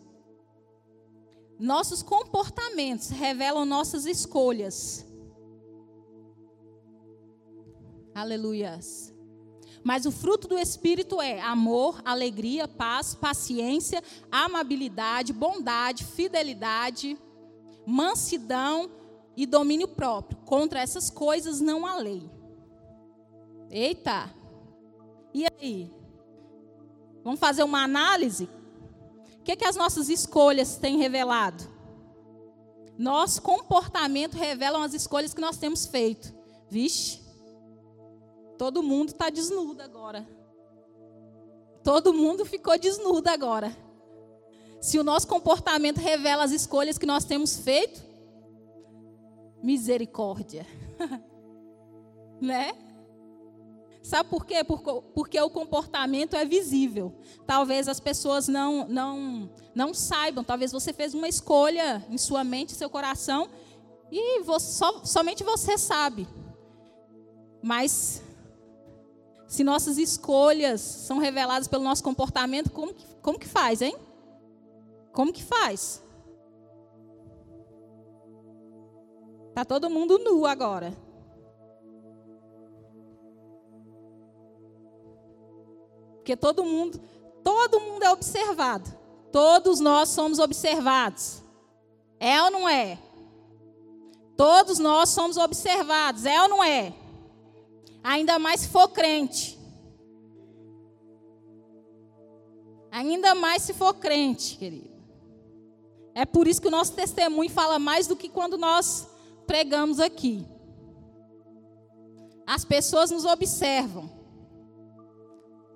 Nossos 1.59 2.01
comportamentos 2.01 3.09
revelam 3.09 3.65
nossas 3.65 4.05
escolhas. 4.05 5.05
Aleluias. 8.13 9.13
Mas 9.83 10.05
o 10.05 10.11
fruto 10.11 10.47
do 10.47 10.57
Espírito 10.57 11.19
é 11.21 11.41
amor, 11.41 12.01
alegria, 12.05 12.67
paz, 12.67 13.15
paciência, 13.15 14.03
amabilidade, 14.31 15.33
bondade, 15.33 16.05
fidelidade, 16.05 17.17
mansidão 17.85 18.91
e 19.35 19.45
domínio 19.45 19.87
próprio. 19.87 20.37
Contra 20.45 20.79
essas 20.79 21.09
coisas 21.09 21.59
não 21.59 21.85
há 21.85 21.95
lei. 21.95 22.29
Eita! 23.69 24.29
E 25.33 25.45
aí? 25.45 25.91
Vamos 27.23 27.39
fazer 27.39 27.63
uma 27.63 27.83
análise? 27.83 28.49
O 29.39 29.43
que, 29.43 29.55
que 29.55 29.65
as 29.65 29.75
nossas 29.75 30.09
escolhas 30.09 30.75
têm 30.77 30.97
revelado? 30.97 31.63
Nosso 32.97 33.41
comportamento 33.41 34.35
revelam 34.35 34.83
as 34.83 34.93
escolhas 34.93 35.33
que 35.33 35.41
nós 35.41 35.57
temos 35.57 35.87
feito. 35.87 36.31
Vixe, 36.69 37.19
Todo 38.61 38.83
mundo 38.83 39.09
está 39.09 39.31
desnudo 39.31 39.81
agora. 39.81 40.23
Todo 41.83 42.13
mundo 42.13 42.45
ficou 42.45 42.77
desnudo 42.77 43.27
agora. 43.27 43.75
Se 44.79 44.99
o 44.99 45.03
nosso 45.03 45.27
comportamento 45.27 45.97
revela 45.97 46.43
as 46.43 46.51
escolhas 46.51 46.95
que 46.95 47.07
nós 47.07 47.25
temos 47.25 47.57
feito, 47.57 48.03
misericórdia. 49.63 50.67
né? 52.39 52.73
Sabe 54.03 54.29
por 54.29 54.45
quê? 54.45 54.63
Porque 54.63 55.41
o 55.41 55.49
comportamento 55.49 56.35
é 56.35 56.45
visível. 56.45 57.15
Talvez 57.47 57.87
as 57.87 57.99
pessoas 57.99 58.47
não, 58.47 58.87
não, 58.87 59.49
não 59.73 59.91
saibam. 59.91 60.43
Talvez 60.43 60.71
você 60.71 60.93
fez 60.93 61.15
uma 61.15 61.27
escolha 61.27 62.05
em 62.11 62.17
sua 62.19 62.43
mente, 62.43 62.73
seu 62.73 62.91
coração, 62.91 63.49
e 64.11 64.43
você, 64.43 64.85
somente 65.03 65.43
você 65.43 65.79
sabe. 65.79 66.27
Mas 67.63 68.21
se 69.51 69.65
nossas 69.65 69.97
escolhas 69.97 70.79
são 70.79 71.17
reveladas 71.17 71.67
pelo 71.67 71.83
nosso 71.83 72.01
comportamento, 72.01 72.71
como 72.71 72.93
que, 72.93 73.05
como 73.21 73.37
que 73.37 73.49
faz, 73.49 73.81
hein? 73.81 73.93
Como 75.11 75.33
que 75.33 75.43
faz? 75.43 76.01
Tá 79.53 79.65
todo 79.65 79.89
mundo 79.89 80.17
nu 80.19 80.45
agora. 80.45 80.97
Porque 86.15 86.37
todo 86.37 86.63
mundo, 86.63 87.01
todo 87.43 87.81
mundo 87.81 88.03
é 88.03 88.09
observado. 88.09 88.89
Todos 89.33 89.81
nós 89.81 90.07
somos 90.07 90.39
observados. 90.39 91.43
É 92.21 92.41
ou 92.41 92.51
não 92.51 92.69
é? 92.69 92.97
Todos 94.37 94.79
nós 94.79 95.09
somos 95.09 95.35
observados, 95.35 96.25
é 96.25 96.41
ou 96.41 96.47
não 96.47 96.63
é? 96.63 97.00
Ainda 98.03 98.39
mais 98.39 98.61
se 98.61 98.69
for 98.69 98.87
crente. 98.89 99.59
Ainda 102.91 103.33
mais 103.35 103.61
se 103.61 103.73
for 103.73 103.93
crente, 103.93 104.57
querido. 104.57 104.91
É 106.13 106.25
por 106.25 106.47
isso 106.47 106.61
que 106.61 106.67
o 106.67 106.71
nosso 106.71 106.93
testemunho 106.93 107.49
fala 107.49 107.79
mais 107.79 108.05
do 108.05 108.15
que 108.15 108.27
quando 108.27 108.57
nós 108.57 109.07
pregamos 109.47 109.99
aqui. 109.99 110.45
As 112.45 112.65
pessoas 112.65 113.11
nos 113.11 113.23
observam. 113.23 114.09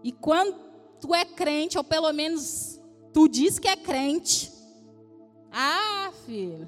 E 0.03 0.11
quando 0.11 0.59
tu 0.99 1.15
é 1.15 1.23
crente, 1.23 1.77
ou 1.77 1.83
pelo 1.83 2.11
menos 2.11 2.79
tu 3.13 3.29
diz 3.29 3.59
que 3.59 3.67
é 3.67 3.77
crente, 3.77 4.51
ah, 5.51 6.11
filho, 6.25 6.67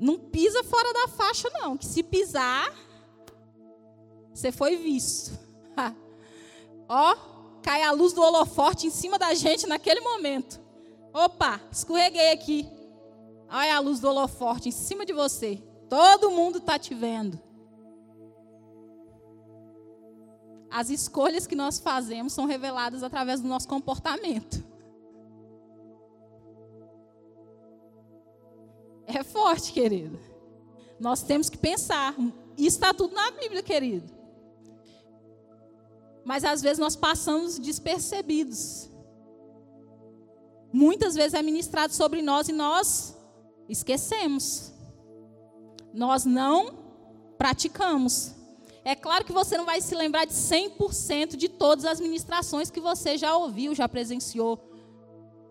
não 0.00 0.18
pisa 0.18 0.64
fora 0.64 0.92
da 0.92 1.08
faixa, 1.08 1.48
não. 1.52 1.76
Que 1.76 1.84
se 1.84 2.02
pisar, 2.02 2.74
você 4.34 4.50
foi 4.50 4.76
visto. 4.76 5.38
Ó, 6.88 7.16
cai 7.62 7.82
a 7.82 7.92
luz 7.92 8.12
do 8.12 8.20
holoforte 8.20 8.88
em 8.88 8.90
cima 8.90 9.18
da 9.18 9.32
gente 9.32 9.66
naquele 9.66 10.00
momento. 10.00 10.60
Opa, 11.12 11.60
escorreguei 11.70 12.32
aqui. 12.32 12.68
Olha 13.48 13.76
a 13.76 13.78
luz 13.78 14.00
do 14.00 14.08
holoforte 14.08 14.68
em 14.68 14.72
cima 14.72 15.06
de 15.06 15.12
você. 15.12 15.62
Todo 15.88 16.32
mundo 16.32 16.58
está 16.58 16.76
te 16.76 16.92
vendo. 16.92 17.40
As 20.68 20.90
escolhas 20.90 21.46
que 21.46 21.54
nós 21.54 21.78
fazemos 21.78 22.32
são 22.32 22.46
reveladas 22.46 23.04
através 23.04 23.40
do 23.40 23.46
nosso 23.46 23.68
comportamento. 23.68 24.64
É 29.06 29.22
forte, 29.22 29.72
querido. 29.72 30.18
Nós 30.98 31.22
temos 31.22 31.48
que 31.48 31.56
pensar. 31.56 32.16
Isso 32.56 32.76
está 32.76 32.92
tudo 32.92 33.14
na 33.14 33.30
Bíblia, 33.30 33.62
querido. 33.62 34.23
Mas 36.24 36.44
às 36.44 36.62
vezes 36.62 36.78
nós 36.78 36.96
passamos 36.96 37.58
despercebidos. 37.58 38.90
Muitas 40.72 41.14
vezes 41.14 41.34
é 41.34 41.42
ministrado 41.42 41.92
sobre 41.92 42.22
nós 42.22 42.48
e 42.48 42.52
nós 42.52 43.16
esquecemos. 43.68 44.72
Nós 45.92 46.24
não 46.24 46.84
praticamos. 47.38 48.34
É 48.84 48.94
claro 48.94 49.24
que 49.24 49.32
você 49.32 49.56
não 49.56 49.64
vai 49.64 49.80
se 49.80 49.94
lembrar 49.94 50.24
de 50.24 50.32
100% 50.32 51.36
de 51.36 51.48
todas 51.48 51.84
as 51.84 52.00
ministrações 52.00 52.70
que 52.70 52.80
você 52.80 53.16
já 53.16 53.36
ouviu, 53.36 53.74
já 53.74 53.88
presenciou. 53.88 54.58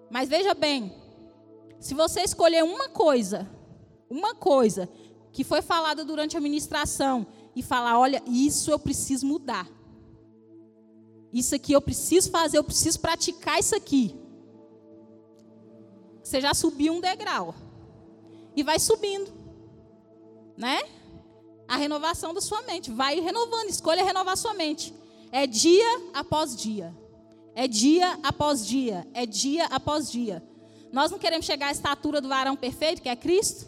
Mas 0.10 0.30
veja 0.30 0.54
bem, 0.54 0.94
se 1.80 1.94
você 1.94 2.22
escolher 2.22 2.64
uma 2.64 2.90
coisa, 2.90 3.50
uma 4.10 4.36
coisa 4.36 4.88
que 5.32 5.44
foi 5.44 5.62
falada 5.62 6.06
durante 6.06 6.38
a 6.38 6.42
ministração 6.42 7.26
e 7.56 7.64
falar, 7.64 7.98
olha, 7.98 8.22
isso 8.28 8.70
eu 8.70 8.78
preciso 8.78 9.26
mudar. 9.26 9.68
Isso 11.34 11.56
aqui 11.56 11.74
eu 11.74 11.82
preciso 11.82 12.30
fazer, 12.30 12.58
eu 12.58 12.64
preciso 12.64 13.00
praticar 13.00 13.60
isso 13.60 13.76
aqui. 13.76 14.16
Você 16.24 16.40
já 16.40 16.54
subiu 16.54 16.94
um 16.94 17.02
degrau. 17.02 17.56
E 18.56 18.64
vai 18.64 18.80
subindo. 18.80 19.32
Né? 20.56 20.80
a 21.68 21.78
renovação 21.78 22.34
da 22.34 22.42
sua 22.42 22.62
mente. 22.64 22.92
Vai 22.92 23.20
renovando, 23.20 23.70
escolha 23.70 24.04
renovar 24.04 24.38
sua 24.38 24.54
mente. 24.54 24.94
É 25.32 25.48
dia 25.48 26.02
após 26.14 26.56
dia. 26.56 26.94
É 27.56 27.68
dia 27.68 28.20
após 28.22 28.66
dia. 28.66 29.08
É 29.14 29.26
dia 29.26 29.66
após 29.66 30.12
dia. 30.12 30.44
Nós 30.92 31.10
não 31.10 31.18
queremos 31.18 31.46
chegar 31.46 31.68
à 31.68 31.72
estatura 31.72 32.22
do 32.22 32.28
varão 32.28 32.56
perfeito, 32.56 33.02
que 33.02 33.10
é 33.10 33.16
Cristo. 33.16 33.66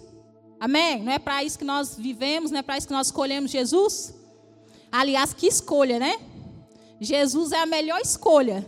Amém? 0.60 1.02
Não 1.04 1.12
é 1.12 1.20
para 1.20 1.44
isso 1.44 1.58
que 1.58 1.66
nós 1.66 1.96
vivemos, 1.98 2.52
não 2.52 2.60
é 2.60 2.62
para 2.62 2.78
isso 2.78 2.88
que 2.88 2.94
nós 2.94 3.08
escolhemos 3.08 3.52
Jesus. 3.52 4.14
Aliás, 4.92 5.34
que 5.34 5.48
escolha, 5.48 6.00
né? 6.00 6.16
Jesus 7.00 7.52
é 7.52 7.60
a 7.60 7.66
melhor 7.66 8.00
escolha. 8.00 8.66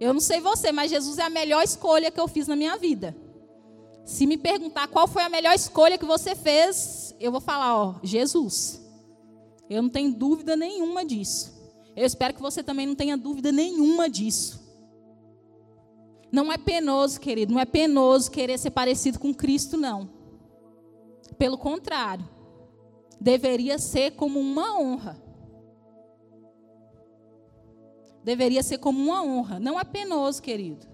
Eu 0.00 0.12
não 0.12 0.20
sei 0.20 0.40
você, 0.40 0.70
mas 0.70 0.90
Jesus 0.90 1.18
é 1.18 1.22
a 1.22 1.30
melhor 1.30 1.62
escolha 1.62 2.10
que 2.10 2.20
eu 2.20 2.28
fiz 2.28 2.46
na 2.46 2.54
minha 2.54 2.76
vida. 2.76 3.16
Se 4.04 4.26
me 4.26 4.38
perguntar 4.38 4.88
qual 4.88 5.06
foi 5.06 5.22
a 5.22 5.28
melhor 5.28 5.54
escolha 5.54 5.98
que 5.98 6.04
você 6.04 6.34
fez, 6.34 7.14
eu 7.18 7.32
vou 7.32 7.40
falar, 7.40 7.76
ó, 7.76 7.94
Jesus. 8.02 8.80
Eu 9.68 9.82
não 9.82 9.90
tenho 9.90 10.12
dúvida 10.12 10.56
nenhuma 10.56 11.04
disso. 11.04 11.52
Eu 11.94 12.06
espero 12.06 12.32
que 12.32 12.40
você 12.40 12.62
também 12.62 12.86
não 12.86 12.94
tenha 12.94 13.16
dúvida 13.16 13.50
nenhuma 13.50 14.08
disso. 14.08 14.66
Não 16.30 16.52
é 16.52 16.56
penoso, 16.58 17.20
querido, 17.20 17.52
não 17.52 17.60
é 17.60 17.64
penoso 17.64 18.30
querer 18.30 18.58
ser 18.58 18.70
parecido 18.70 19.18
com 19.18 19.34
Cristo, 19.34 19.76
não. 19.76 20.08
Pelo 21.36 21.58
contrário, 21.58 22.26
deveria 23.20 23.78
ser 23.78 24.12
como 24.12 24.38
uma 24.38 24.78
honra. 24.78 25.27
Deveria 28.28 28.62
ser 28.62 28.76
como 28.76 29.00
uma 29.02 29.24
honra. 29.24 29.58
Não 29.58 29.80
é 29.80 29.84
penoso, 29.84 30.42
querido. 30.42 30.86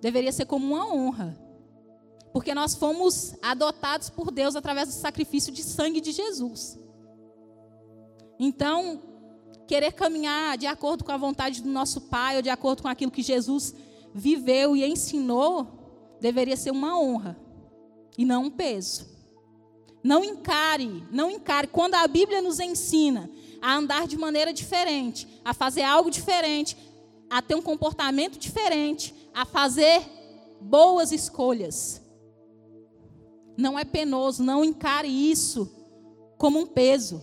Deveria 0.00 0.32
ser 0.32 0.46
como 0.46 0.74
uma 0.74 0.90
honra. 0.90 1.38
Porque 2.32 2.54
nós 2.54 2.74
fomos 2.74 3.34
adotados 3.42 4.08
por 4.08 4.30
Deus 4.30 4.56
através 4.56 4.88
do 4.88 4.94
sacrifício 4.94 5.52
de 5.52 5.62
sangue 5.62 6.00
de 6.00 6.12
Jesus. 6.12 6.78
Então, 8.38 9.02
querer 9.68 9.92
caminhar 9.92 10.56
de 10.56 10.66
acordo 10.66 11.04
com 11.04 11.12
a 11.12 11.18
vontade 11.18 11.60
do 11.60 11.68
nosso 11.68 12.00
Pai, 12.00 12.36
ou 12.36 12.42
de 12.42 12.48
acordo 12.48 12.80
com 12.80 12.88
aquilo 12.88 13.12
que 13.12 13.20
Jesus 13.20 13.74
viveu 14.14 14.74
e 14.74 14.82
ensinou, 14.82 16.16
deveria 16.22 16.56
ser 16.56 16.70
uma 16.70 16.98
honra 16.98 17.38
e 18.16 18.24
não 18.24 18.44
um 18.44 18.50
peso. 18.50 19.06
Não 20.02 20.24
encare, 20.24 21.04
não 21.12 21.30
encare. 21.30 21.66
Quando 21.66 21.96
a 21.96 22.08
Bíblia 22.08 22.40
nos 22.40 22.58
ensina 22.60 23.28
a 23.60 23.74
andar 23.74 24.06
de 24.06 24.16
maneira 24.16 24.52
diferente, 24.52 25.28
a 25.44 25.52
fazer 25.52 25.82
algo 25.82 26.10
diferente, 26.10 26.76
a 27.28 27.40
ter 27.40 27.54
um 27.54 27.62
comportamento 27.62 28.38
diferente, 28.38 29.14
a 29.32 29.44
fazer 29.44 30.02
boas 30.60 31.12
escolhas. 31.12 32.02
Não 33.56 33.78
é 33.78 33.84
penoso, 33.84 34.42
não 34.42 34.64
encare 34.64 35.08
isso 35.08 35.70
como 36.38 36.58
um 36.58 36.66
peso. 36.66 37.22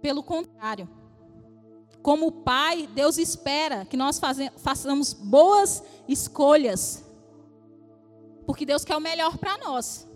Pelo 0.00 0.22
contrário, 0.22 0.88
como 2.02 2.30
pai, 2.30 2.86
Deus 2.94 3.18
espera 3.18 3.84
que 3.84 3.96
nós 3.96 4.20
façamos 4.58 5.12
boas 5.12 5.82
escolhas. 6.06 7.04
Porque 8.46 8.64
Deus 8.64 8.84
quer 8.84 8.96
o 8.96 9.00
melhor 9.00 9.36
para 9.36 9.58
nós. 9.58 10.06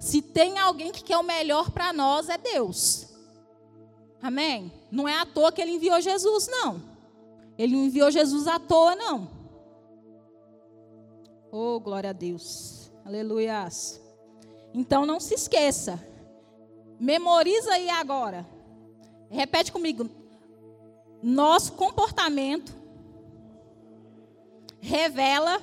Se 0.00 0.22
tem 0.22 0.58
alguém 0.58 0.90
que 0.90 1.04
quer 1.04 1.18
o 1.18 1.22
melhor 1.22 1.70
para 1.70 1.92
nós, 1.92 2.28
é 2.28 2.38
Deus. 2.38 3.07
Amém? 4.20 4.72
Não 4.90 5.08
é 5.08 5.16
à 5.18 5.26
toa 5.26 5.52
que 5.52 5.60
ele 5.60 5.72
enviou 5.72 6.00
Jesus, 6.00 6.48
não. 6.48 6.82
Ele 7.56 7.76
não 7.76 7.84
enviou 7.84 8.10
Jesus 8.10 8.46
à 8.46 8.58
toa, 8.58 8.94
não. 8.96 9.30
Oh, 11.50 11.80
glória 11.80 12.10
a 12.10 12.12
Deus. 12.12 12.90
Aleluia. 13.04 13.68
Então 14.74 15.06
não 15.06 15.18
se 15.18 15.34
esqueça. 15.34 16.02
Memoriza 17.00 17.72
aí 17.72 17.88
agora. 17.88 18.46
Repete 19.30 19.72
comigo. 19.72 20.08
Nosso 21.22 21.72
comportamento 21.72 22.74
revela 24.80 25.60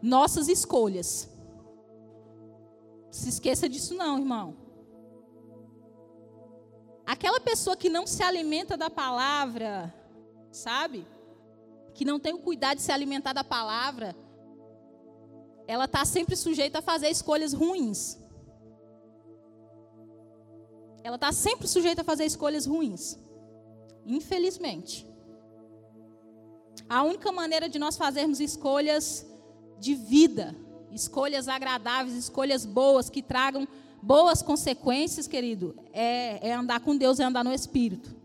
nossas 0.00 0.48
escolhas. 0.48 1.28
Se 3.10 3.28
esqueça 3.28 3.68
disso 3.68 3.94
não, 3.94 4.18
irmão. 4.18 4.61
Aquela 7.04 7.40
pessoa 7.40 7.76
que 7.76 7.88
não 7.88 8.06
se 8.06 8.22
alimenta 8.22 8.76
da 8.76 8.88
palavra, 8.88 9.92
sabe? 10.50 11.06
Que 11.94 12.04
não 12.04 12.18
tem 12.18 12.32
o 12.32 12.38
cuidado 12.38 12.76
de 12.76 12.82
se 12.82 12.92
alimentar 12.92 13.32
da 13.32 13.44
palavra, 13.44 14.14
ela 15.66 15.84
está 15.86 16.04
sempre 16.04 16.36
sujeita 16.36 16.78
a 16.78 16.82
fazer 16.82 17.08
escolhas 17.08 17.52
ruins. 17.52 18.18
Ela 21.02 21.16
está 21.16 21.32
sempre 21.32 21.66
sujeita 21.66 22.02
a 22.02 22.04
fazer 22.04 22.24
escolhas 22.24 22.66
ruins. 22.66 23.18
Infelizmente. 24.06 25.06
A 26.88 27.02
única 27.02 27.32
maneira 27.32 27.68
de 27.68 27.78
nós 27.78 27.96
fazermos 27.96 28.40
escolhas 28.40 29.26
de 29.78 29.94
vida, 29.94 30.54
escolhas 30.90 31.48
agradáveis, 31.48 32.16
escolhas 32.16 32.64
boas, 32.64 33.10
que 33.10 33.22
tragam 33.22 33.66
boas 34.02 34.42
consequências, 34.42 35.28
querido, 35.28 35.76
é, 35.92 36.48
é 36.48 36.52
andar 36.52 36.80
com 36.80 36.96
Deus, 36.96 37.20
é 37.20 37.24
andar 37.24 37.44
no 37.44 37.52
Espírito. 37.52 38.20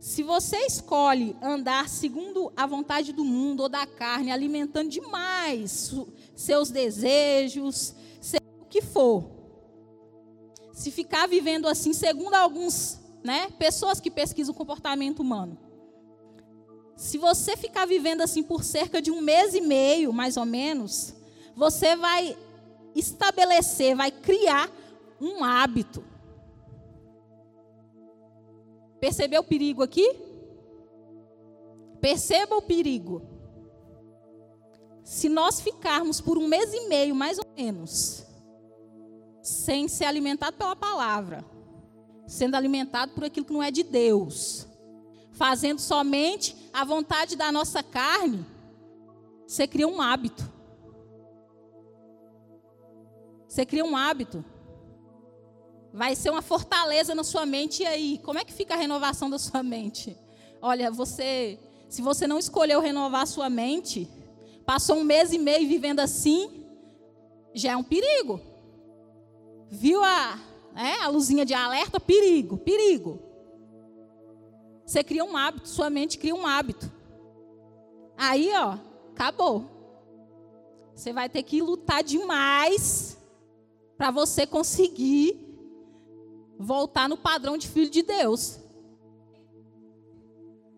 Se 0.00 0.22
você 0.22 0.56
escolhe 0.66 1.36
andar 1.40 1.88
segundo 1.88 2.52
a 2.56 2.66
vontade 2.66 3.12
do 3.12 3.24
mundo 3.24 3.60
ou 3.60 3.68
da 3.68 3.86
carne, 3.86 4.32
alimentando 4.32 4.90
demais 4.90 5.94
seus 6.34 6.70
desejos, 6.70 7.94
seja 8.20 8.42
o 8.60 8.64
que 8.64 8.80
for, 8.80 9.30
se 10.72 10.90
ficar 10.90 11.28
vivendo 11.28 11.68
assim, 11.68 11.92
segundo 11.92 12.34
alguns, 12.34 12.98
né, 13.22 13.48
pessoas 13.58 14.00
que 14.00 14.10
pesquisam 14.10 14.52
o 14.52 14.56
comportamento 14.56 15.20
humano, 15.20 15.56
se 16.96 17.18
você 17.18 17.56
ficar 17.56 17.86
vivendo 17.86 18.22
assim 18.22 18.42
por 18.42 18.64
cerca 18.64 19.00
de 19.00 19.10
um 19.10 19.20
mês 19.20 19.54
e 19.54 19.60
meio, 19.60 20.12
mais 20.12 20.36
ou 20.36 20.44
menos, 20.44 21.14
você 21.54 21.96
vai 21.96 22.36
estabelecer, 22.94 23.96
vai 23.96 24.10
criar 24.10 24.70
um 25.20 25.44
hábito. 25.44 26.04
Percebeu 29.00 29.40
o 29.40 29.44
perigo 29.44 29.82
aqui? 29.82 30.16
Perceba 32.00 32.56
o 32.56 32.62
perigo. 32.62 33.22
Se 35.04 35.28
nós 35.28 35.60
ficarmos 35.60 36.20
por 36.20 36.38
um 36.38 36.46
mês 36.46 36.72
e 36.72 36.88
meio, 36.88 37.14
mais 37.14 37.38
ou 37.38 37.44
menos, 37.56 38.24
sem 39.42 39.88
ser 39.88 40.04
alimentado 40.04 40.56
pela 40.56 40.76
palavra, 40.76 41.44
sendo 42.26 42.54
alimentado 42.54 43.12
por 43.12 43.24
aquilo 43.24 43.44
que 43.44 43.52
não 43.52 43.62
é 43.62 43.70
de 43.70 43.82
Deus, 43.82 44.66
fazendo 45.32 45.80
somente 45.80 46.56
a 46.72 46.84
vontade 46.84 47.36
da 47.36 47.50
nossa 47.50 47.82
carne, 47.82 48.46
você 49.46 49.66
cria 49.66 49.88
um 49.88 50.00
hábito. 50.00 50.48
Você 53.52 53.66
cria 53.66 53.84
um 53.84 53.94
hábito. 53.94 54.42
Vai 55.92 56.16
ser 56.16 56.30
uma 56.30 56.40
fortaleza 56.40 57.14
na 57.14 57.22
sua 57.22 57.44
mente. 57.44 57.82
E 57.82 57.86
aí, 57.86 58.18
como 58.24 58.38
é 58.38 58.44
que 58.46 58.52
fica 58.52 58.72
a 58.72 58.78
renovação 58.78 59.28
da 59.28 59.38
sua 59.38 59.62
mente? 59.62 60.16
Olha, 60.62 60.90
você, 60.90 61.58
se 61.86 62.00
você 62.00 62.26
não 62.26 62.38
escolheu 62.38 62.80
renovar 62.80 63.20
a 63.20 63.26
sua 63.26 63.50
mente, 63.50 64.08
passou 64.64 64.96
um 64.96 65.04
mês 65.04 65.34
e 65.34 65.38
meio 65.38 65.68
vivendo 65.68 66.00
assim, 66.00 66.64
já 67.52 67.72
é 67.72 67.76
um 67.76 67.82
perigo. 67.82 68.40
Viu 69.68 70.02
a, 70.02 70.40
é, 70.74 71.02
a 71.02 71.08
luzinha 71.08 71.44
de 71.44 71.52
alerta? 71.52 72.00
Perigo, 72.00 72.56
perigo. 72.56 73.20
Você 74.86 75.04
cria 75.04 75.26
um 75.26 75.36
hábito, 75.36 75.68
sua 75.68 75.90
mente 75.90 76.16
cria 76.16 76.34
um 76.34 76.46
hábito. 76.46 76.90
Aí, 78.16 78.50
ó, 78.54 78.78
acabou. 79.10 79.66
Você 80.94 81.12
vai 81.12 81.28
ter 81.28 81.42
que 81.42 81.60
lutar 81.60 82.02
demais 82.02 83.20
para 84.02 84.10
você 84.10 84.44
conseguir 84.44 85.38
voltar 86.58 87.08
no 87.08 87.16
padrão 87.16 87.56
de 87.56 87.68
filho 87.68 87.88
de 87.88 88.02
Deus. 88.02 88.58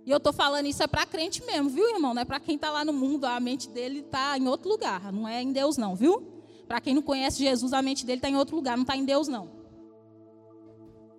E 0.04 0.10
eu 0.10 0.18
estou 0.18 0.30
falando 0.30 0.66
isso 0.66 0.82
é 0.82 0.86
para 0.86 1.06
crente 1.06 1.42
mesmo, 1.42 1.70
viu, 1.70 1.88
irmão? 1.88 2.12
Não 2.12 2.20
é 2.20 2.26
para 2.26 2.38
quem 2.38 2.56
está 2.56 2.70
lá 2.70 2.84
no 2.84 2.92
mundo, 2.92 3.24
a 3.24 3.40
mente 3.40 3.70
dele 3.70 4.00
está 4.00 4.36
em 4.36 4.46
outro 4.46 4.68
lugar. 4.68 5.10
Não 5.10 5.26
é 5.26 5.40
em 5.40 5.52
Deus, 5.54 5.78
não, 5.78 5.96
viu? 5.96 6.44
Para 6.68 6.82
quem 6.82 6.92
não 6.92 7.00
conhece 7.00 7.38
Jesus, 7.38 7.72
a 7.72 7.80
mente 7.80 8.04
dele 8.04 8.18
está 8.18 8.28
em 8.28 8.36
outro 8.36 8.56
lugar, 8.56 8.76
não 8.76 8.82
está 8.82 8.94
em 8.94 9.06
Deus, 9.06 9.26
não. 9.26 9.48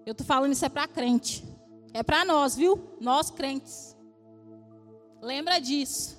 Eu 0.06 0.12
estou 0.12 0.28
falando 0.28 0.52
isso 0.52 0.64
é 0.64 0.70
para 0.70 0.88
crente. 0.88 1.44
É 1.92 2.04
para 2.04 2.24
nós, 2.24 2.56
viu? 2.56 2.80
Nós 3.02 3.32
crentes. 3.32 3.98
Lembra 5.24 5.58
disso. 5.58 6.16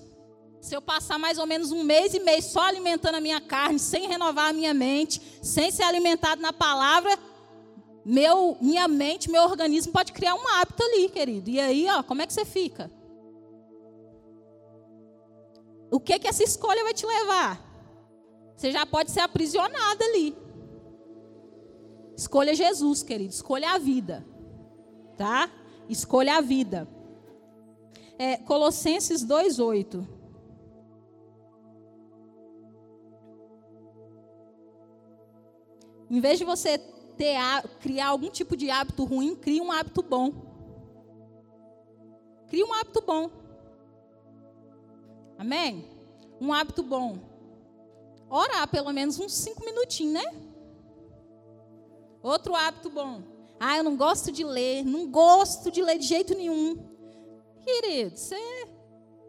Se 0.67 0.75
eu 0.75 0.83
passar 0.83 1.17
mais 1.17 1.39
ou 1.39 1.47
menos 1.47 1.71
um 1.71 1.85
mês 1.85 2.13
e 2.13 2.19
meio 2.19 2.43
só 2.43 2.63
alimentando 2.63 3.15
a 3.15 3.21
minha 3.21 3.41
carne, 3.41 3.79
sem 3.79 4.09
renovar 4.09 4.51
a 4.51 4.53
minha 4.53 4.75
mente, 4.75 5.23
sem 5.41 5.71
ser 5.71 5.85
alimentado 5.85 6.43
na 6.43 6.53
palavra, 6.53 7.17
meu, 8.05 8.59
minha 8.61 8.89
mente, 8.89 9.31
meu 9.31 9.45
organismo 9.45 9.93
pode 9.93 10.13
criar 10.13 10.35
um 10.35 10.49
hábito 10.49 10.83
ali, 10.83 11.09
querido. 11.09 11.49
E 11.49 11.61
aí, 11.61 11.87
ó, 11.89 12.03
como 12.03 12.21
é 12.21 12.27
que 12.27 12.33
você 12.33 12.45
fica? 12.45 12.91
O 15.89 16.01
que 16.01 16.19
que 16.19 16.27
essa 16.27 16.43
escolha 16.43 16.83
vai 16.83 16.93
te 16.93 17.07
levar? 17.07 17.65
Você 18.57 18.73
já 18.73 18.85
pode 18.85 19.13
ser 19.13 19.21
aprisionado 19.21 20.03
ali. 20.03 20.37
Escolha 22.17 22.57
Jesus, 22.57 23.05
querido. 23.05 23.33
Escolha 23.33 23.71
a 23.71 23.79
vida. 23.79 24.27
Tá? 25.17 25.49
Escolha 25.89 26.39
a 26.39 26.41
vida. 26.41 26.89
É, 28.19 28.39
Colossenses 28.39 29.25
2,8. 29.25 30.16
Em 36.11 36.21
vez 36.21 36.39
de 36.39 36.45
você 36.45 36.79
ter, 37.17 37.37
criar 37.81 38.09
algum 38.09 38.31
tipo 38.31 38.57
de 38.57 38.71
hábito 38.71 39.05
ruim, 39.05 39.35
crie 39.35 39.61
um 39.61 39.73
hábito 39.73 40.03
bom. 40.03 40.33
Crie 42.49 42.63
um 42.63 42.73
hábito 42.73 43.03
bom. 43.03 43.31
Amém? 45.39 45.91
Um 46.41 46.53
hábito 46.53 46.83
bom. 46.83 47.19
Orar 48.29 48.69
pelo 48.69 48.93
menos 48.93 49.19
uns 49.19 49.35
cinco 49.35 49.65
minutinhos, 49.65 50.15
né? 50.15 50.43
Outro 52.23 52.55
hábito 52.55 52.91
bom. 52.91 53.23
Ah, 53.59 53.79
eu 53.79 53.85
não 53.85 53.97
gosto 53.97 54.31
de 54.31 54.45
ler. 54.45 54.85
Não 54.85 55.11
gosto 55.11 55.71
de 55.71 55.83
ler 55.83 55.99
de 55.99 56.07
jeito 56.07 56.35
nenhum. 56.35 56.77
Querido, 57.63 58.17
você, 58.17 58.37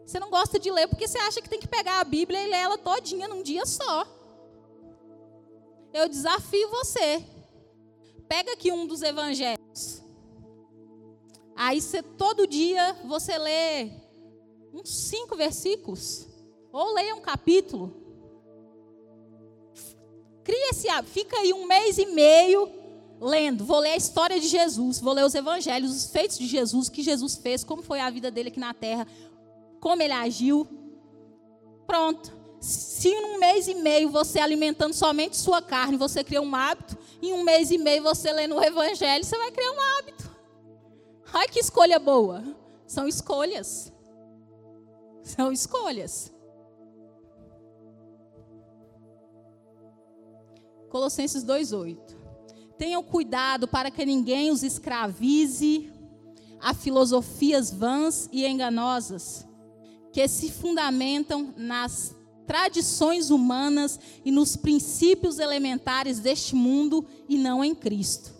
você 0.06 0.20
não 0.20 0.30
gosta 0.30 0.58
de 0.58 0.70
ler 0.70 0.86
porque 0.88 1.08
você 1.08 1.18
acha 1.18 1.40
que 1.40 1.48
tem 1.48 1.60
que 1.60 1.68
pegar 1.68 2.00
a 2.00 2.04
Bíblia 2.04 2.42
e 2.42 2.46
ler 2.46 2.56
ela 2.56 2.78
todinha 2.78 3.26
num 3.26 3.42
dia 3.42 3.66
só. 3.66 4.06
Eu 5.92 6.08
desafio 6.08 6.68
você. 6.70 7.24
Pega 8.28 8.52
aqui 8.52 8.70
um 8.70 8.86
dos 8.86 9.02
evangelhos. 9.02 10.02
Aí 11.56 11.80
você, 11.80 12.02
todo 12.02 12.46
dia 12.46 12.96
você 13.04 13.36
lê 13.38 13.90
uns 14.72 14.88
cinco 14.88 15.36
versículos. 15.36 16.28
Ou 16.70 16.94
leia 16.94 17.14
um 17.14 17.20
capítulo. 17.20 17.96
Cria 20.44 20.70
esse 20.70 20.88
hábito. 20.88 21.12
Fica 21.12 21.38
aí 21.38 21.52
um 21.52 21.66
mês 21.66 21.98
e 21.98 22.06
meio 22.06 22.70
lendo. 23.20 23.64
Vou 23.64 23.80
ler 23.80 23.90
a 23.90 23.96
história 23.96 24.38
de 24.38 24.46
Jesus. 24.46 25.00
Vou 25.00 25.12
ler 25.12 25.24
os 25.24 25.34
evangelhos, 25.34 25.90
os 25.90 26.10
feitos 26.10 26.38
de 26.38 26.46
Jesus, 26.46 26.88
o 26.88 26.92
que 26.92 27.02
Jesus 27.02 27.36
fez, 27.36 27.64
como 27.64 27.82
foi 27.82 28.00
a 28.00 28.10
vida 28.10 28.30
dele 28.30 28.48
aqui 28.48 28.60
na 28.60 28.72
terra, 28.72 29.06
como 29.80 30.02
ele 30.02 30.12
agiu. 30.12 30.66
Pronto. 31.86 32.37
Se 32.60 33.08
em 33.08 33.24
um 33.24 33.38
mês 33.38 33.68
e 33.68 33.74
meio 33.74 34.10
você 34.10 34.40
alimentando 34.40 34.92
somente 34.92 35.36
sua 35.36 35.62
carne, 35.62 35.96
você 35.96 36.24
cria 36.24 36.42
um 36.42 36.54
hábito, 36.54 36.96
em 37.22 37.32
um 37.32 37.42
mês 37.42 37.70
e 37.70 37.78
meio 37.78 38.02
você 38.02 38.32
lendo 38.32 38.56
o 38.56 38.62
Evangelho, 38.62 39.24
você 39.24 39.36
vai 39.36 39.50
criar 39.50 39.72
um 39.72 39.80
hábito. 39.80 40.30
Ai, 41.32 41.48
que 41.48 41.60
escolha 41.60 41.98
boa. 41.98 42.42
São 42.86 43.06
escolhas. 43.06 43.92
São 45.22 45.52
escolhas. 45.52 46.32
Colossenses 50.88 51.44
2,8. 51.44 52.16
Tenham 52.76 53.02
cuidado 53.02 53.68
para 53.68 53.90
que 53.90 54.06
ninguém 54.06 54.50
os 54.50 54.62
escravize 54.62 55.92
a 56.60 56.74
filosofias 56.74 57.70
vãs 57.70 58.28
e 58.32 58.46
enganosas, 58.46 59.46
que 60.12 60.26
se 60.26 60.50
fundamentam 60.50 61.54
nas 61.56 62.17
tradições 62.48 63.28
humanas 63.28 64.00
e 64.24 64.32
nos 64.32 64.56
princípios 64.56 65.38
elementares 65.38 66.18
deste 66.18 66.54
mundo 66.54 67.04
e 67.28 67.36
não 67.36 67.62
em 67.62 67.74
Cristo. 67.74 68.32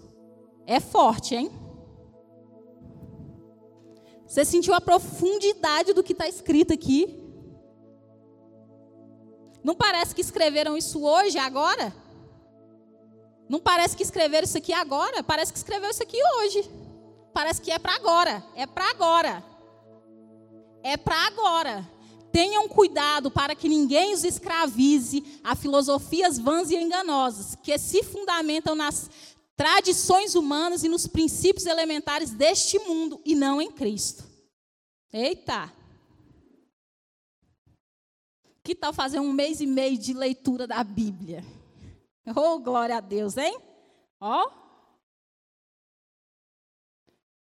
É 0.67 0.81
forte, 0.81 1.35
hein? 1.35 1.51
Você 4.27 4.47
sentiu 4.47 4.73
a 4.73 4.81
profundidade 4.81 5.93
do 5.93 6.03
que 6.03 6.13
está 6.13 6.27
escrito 6.27 6.73
aqui? 6.73 7.23
Não 9.63 9.75
parece 9.75 10.15
que 10.15 10.23
escreveram 10.23 10.77
isso 10.77 11.05
hoje, 11.05 11.39
agora? 11.39 11.95
Não 13.47 13.61
parece 13.61 13.95
que 13.95 14.03
escreveram 14.03 14.45
isso 14.45 14.57
aqui 14.57 14.73
agora? 14.73 15.23
Parece 15.23 15.53
que 15.53 15.59
escreveu 15.59 15.91
isso 15.91 16.03
aqui 16.03 16.19
hoje. 16.39 16.71
Parece 17.35 17.61
que 17.61 17.71
é 17.71 17.79
para 17.79 17.95
agora. 17.95 18.43
É 18.55 18.67
para 18.67 18.91
agora. 18.91 19.45
É 20.83 20.97
para 20.97 21.27
agora. 21.27 21.98
Tenham 22.33 22.69
cuidado 22.69 23.31
para 23.31 23.55
que 23.55 23.69
ninguém 23.69 24.13
os 24.13 24.25
escravize 24.25 25.41
a 25.43 25.55
filosofias 25.55 26.39
vãs 26.39 26.71
e 26.71 26.77
enganosas, 26.77 27.55
que 27.57 27.77
se 27.79 28.03
fundamentam 28.03 28.75
nas 28.75 29.11
tradições 29.57 30.35
humanas 30.35 30.85
e 30.85 30.89
nos 30.89 31.07
princípios 31.07 31.67
elementares 31.67 32.31
deste 32.31 32.79
mundo 32.79 33.21
e 33.25 33.35
não 33.35 33.61
em 33.61 33.73
Cristo. 33.73 34.25
Eita! 35.13 35.73
Que 38.63 38.75
tal 38.75 38.93
fazer 38.93 39.19
um 39.19 39.33
mês 39.33 39.61
e 39.61 39.67
meio 39.67 39.97
de 39.97 40.13
leitura 40.13 40.67
da 40.67 40.85
Bíblia? 40.85 41.43
Oh, 42.37 42.59
glória 42.59 42.99
a 42.99 43.01
Deus, 43.01 43.37
hein? 43.37 43.59
Ó. 44.21 44.45
Oh. 44.45 44.69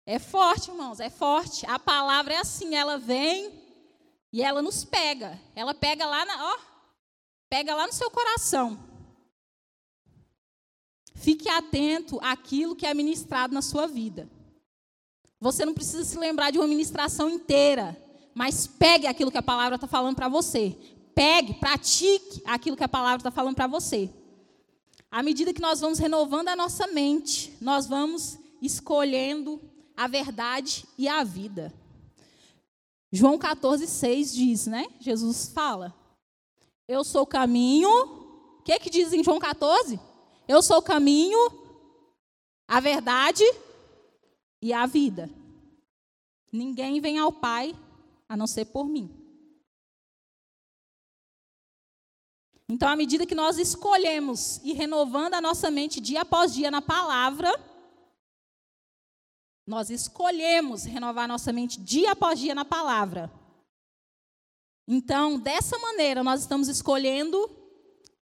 É 0.06 0.18
forte, 0.20 0.72
irmãos, 0.72 1.00
é 1.00 1.10
forte. 1.10 1.66
A 1.66 1.78
palavra 1.78 2.34
é 2.34 2.38
assim, 2.38 2.76
ela 2.76 2.98
vem 2.98 3.69
e 4.32 4.42
ela 4.42 4.62
nos 4.62 4.84
pega. 4.84 5.40
Ela 5.56 5.74
pega 5.74 6.06
lá 6.06 6.26
na, 6.26 6.54
ó, 6.54 6.58
pega 7.50 7.76
lá 7.76 7.88
no 7.88 7.94
seu 7.94 8.10
coração. 8.12 8.80
Fique 11.16 11.50
atento 11.50 12.20
àquilo 12.22 12.76
que 12.76 12.86
é 12.86 12.94
ministrado 12.94 13.54
na 13.54 13.62
sua 13.62 13.88
vida. 13.88 14.30
Você 15.40 15.66
não 15.66 15.74
precisa 15.74 16.04
se 16.04 16.18
lembrar 16.18 16.52
de 16.52 16.58
uma 16.58 16.68
ministração 16.68 17.30
inteira, 17.30 17.98
mas 18.34 18.68
pegue 18.68 19.08
aquilo 19.08 19.32
que 19.32 19.38
a 19.38 19.44
palavra 19.44 19.76
está 19.76 19.88
falando 19.88 20.16
para 20.16 20.30
você. 20.30 20.78
Pegue, 21.16 21.56
pratique 21.56 22.42
aquilo 22.46 22.78
que 22.78 22.84
a 22.84 22.90
palavra 22.90 23.18
está 23.18 23.32
falando 23.32 23.56
para 23.56 23.68
você. 23.68 24.10
À 25.12 25.24
medida 25.24 25.54
que 25.54 25.62
nós 25.62 25.80
vamos 25.80 25.98
renovando 25.98 26.50
a 26.50 26.56
nossa 26.56 26.88
mente, 26.88 27.58
nós 27.60 27.88
vamos 27.88 28.38
escolhendo 28.62 29.62
a 29.98 30.08
verdade 30.08 30.86
e 30.98 31.08
a 31.08 31.24
vida. 31.24 31.74
João 33.12 33.38
14, 33.38 33.88
6 33.88 34.34
diz, 34.34 34.68
né? 34.68 34.88
Jesus 35.00 35.50
fala: 35.50 35.96
Eu 36.88 37.04
sou 37.04 37.24
o 37.24 37.28
caminho. 37.28 37.90
O 37.90 38.62
que, 38.64 38.80
que 38.80 38.90
diz 38.90 39.12
em 39.14 39.24
João 39.24 39.40
14? 39.40 40.00
Eu 40.48 40.62
sou 40.62 40.78
o 40.78 40.82
caminho, 40.82 41.40
a 42.68 42.80
verdade 42.80 43.44
e 44.62 44.74
a 44.74 44.86
vida. 44.86 45.30
Ninguém 46.52 47.00
vem 47.00 47.18
ao 47.18 47.32
Pai 47.32 47.76
a 48.28 48.38
não 48.38 48.46
ser 48.46 48.66
por 48.66 48.88
mim. 48.88 49.20
Então, 52.68 52.88
à 52.88 52.96
medida 52.96 53.26
que 53.26 53.34
nós 53.34 53.58
escolhemos 53.58 54.62
e 54.64 54.74
renovando 54.74 55.34
a 55.34 55.42
nossa 55.42 55.72
mente 55.72 56.00
dia 56.00 56.22
após 56.22 56.54
dia 56.54 56.70
na 56.70 56.84
palavra, 56.84 57.52
nós 59.70 59.92
escolhemos 59.92 60.84
renovar 60.84 61.28
nossa 61.28 61.54
mente 61.54 61.80
dia 61.80 62.14
após 62.14 62.40
dia 62.40 62.56
na 62.56 62.66
palavra. 62.66 63.32
Então, 64.88 65.40
dessa 65.40 65.78
maneira, 65.78 66.24
nós 66.24 66.42
estamos 66.42 66.68
escolhendo 66.68 67.48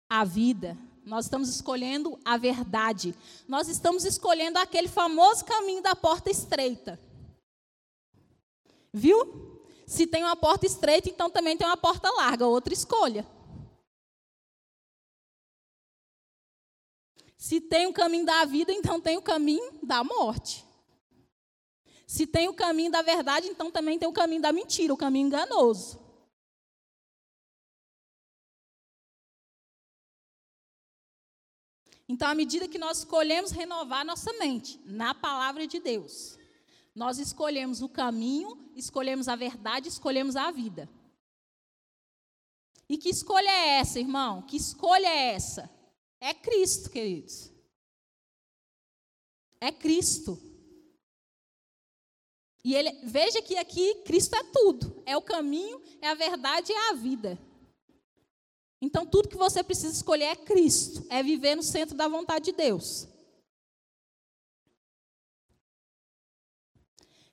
a 0.09 0.25
vida, 0.25 0.77
nós 1.05 1.23
estamos 1.23 1.47
escolhendo 1.47 2.19
a 2.25 2.35
verdade, 2.35 3.15
nós 3.47 3.69
estamos 3.69 4.03
escolhendo 4.03 4.59
aquele 4.59 4.89
famoso 4.89 5.45
caminho 5.45 5.81
da 5.81 5.95
porta 5.95 6.29
estreita. 6.29 6.99
Viu? 8.91 9.63
Se 9.87 10.05
tem 10.05 10.23
uma 10.23 10.35
porta 10.35 10.65
estreita, 10.65 11.09
então 11.09 11.29
também 11.29 11.55
tem 11.55 11.65
uma 11.65 11.77
porta 11.77 12.11
larga, 12.11 12.45
outra 12.45 12.73
escolha. 12.73 13.25
Se 17.37 17.61
tem 17.61 17.87
o 17.87 17.93
caminho 17.93 18.25
da 18.25 18.43
vida, 18.43 18.73
então 18.73 18.99
tem 18.99 19.15
o 19.15 19.21
caminho 19.21 19.79
da 19.81 20.03
morte. 20.03 20.66
Se 22.07 22.25
tem 22.25 22.47
o 22.47 22.53
caminho 22.53 22.89
da 22.89 23.01
verdade, 23.01 23.47
então 23.47 23.69
também 23.69 23.99
tem 23.99 24.07
o 24.07 24.13
caminho 24.13 24.41
da 24.41 24.53
mentira, 24.53 24.93
o 24.93 24.97
caminho 24.97 25.27
enganoso. 25.27 25.99
Então, 32.07 32.29
à 32.29 32.33
medida 32.33 32.69
que 32.69 32.77
nós 32.77 32.99
escolhemos 32.99 33.51
renovar 33.51 34.05
nossa 34.05 34.31
mente 34.33 34.79
na 34.85 35.13
palavra 35.13 35.67
de 35.67 35.81
Deus, 35.81 36.39
nós 36.95 37.19
escolhemos 37.19 37.81
o 37.81 37.89
caminho, 37.89 38.71
escolhemos 38.73 39.27
a 39.27 39.35
verdade, 39.35 39.89
escolhemos 39.89 40.37
a 40.37 40.49
vida. 40.49 40.89
E 42.87 42.97
que 42.97 43.09
escolha 43.09 43.49
é 43.49 43.79
essa, 43.79 43.99
irmão? 43.99 44.41
Que 44.41 44.55
escolha 44.55 45.07
é 45.07 45.33
essa? 45.33 45.69
É 46.21 46.33
Cristo, 46.33 46.89
queridos. 46.89 47.51
É 49.59 49.73
Cristo. 49.73 50.46
E 52.67 52.75
ele, 52.75 52.91
veja 53.01 53.41
que 53.41 53.55
aqui 53.55 53.95
Cristo 54.03 54.35
é 54.35 54.43
tudo. 54.43 55.01
É 55.05 55.15
o 55.15 55.21
caminho, 55.21 55.81
é 56.01 56.09
a 56.09 56.13
verdade 56.13 56.69
e 56.69 56.75
é 56.75 56.89
a 56.89 56.93
vida. 56.95 57.39
Então 58.81 59.05
tudo 59.05 59.29
que 59.29 59.37
você 59.37 59.63
precisa 59.63 59.95
escolher 59.95 60.25
é 60.25 60.35
Cristo, 60.35 61.07
é 61.09 61.23
viver 61.23 61.55
no 61.55 61.63
centro 61.63 61.95
da 61.95 62.09
vontade 62.09 62.43
de 62.43 62.51
Deus. 62.51 63.07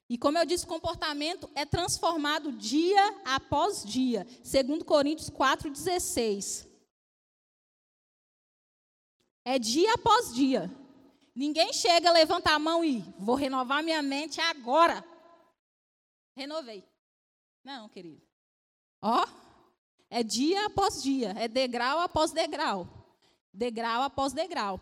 E 0.08 0.16
como 0.16 0.38
eu 0.38 0.46
disse, 0.46 0.64
comportamento 0.64 1.50
é 1.56 1.66
transformado 1.66 2.52
dia 2.52 3.20
após 3.24 3.82
dia, 3.82 4.24
segundo 4.44 4.84
Coríntios 4.84 5.30
4:16. 5.30 6.64
É 9.44 9.58
dia 9.58 9.94
após 9.94 10.32
dia. 10.32 10.70
Ninguém 11.34 11.72
chega, 11.72 12.12
levanta 12.12 12.52
a 12.52 12.58
mão 12.60 12.84
e 12.84 13.00
vou 13.18 13.34
renovar 13.34 13.82
minha 13.82 14.00
mente 14.00 14.40
agora. 14.40 15.04
Renovei. 16.34 16.84
Não, 17.62 17.88
querido. 17.88 18.22
Ó, 19.00 19.26
é 20.10 20.22
dia 20.22 20.66
após 20.66 21.02
dia, 21.02 21.30
é 21.38 21.48
degrau 21.48 22.00
após 22.00 22.30
degrau. 22.32 22.88
Degrau 23.52 24.02
após 24.02 24.32
degrau. 24.32 24.80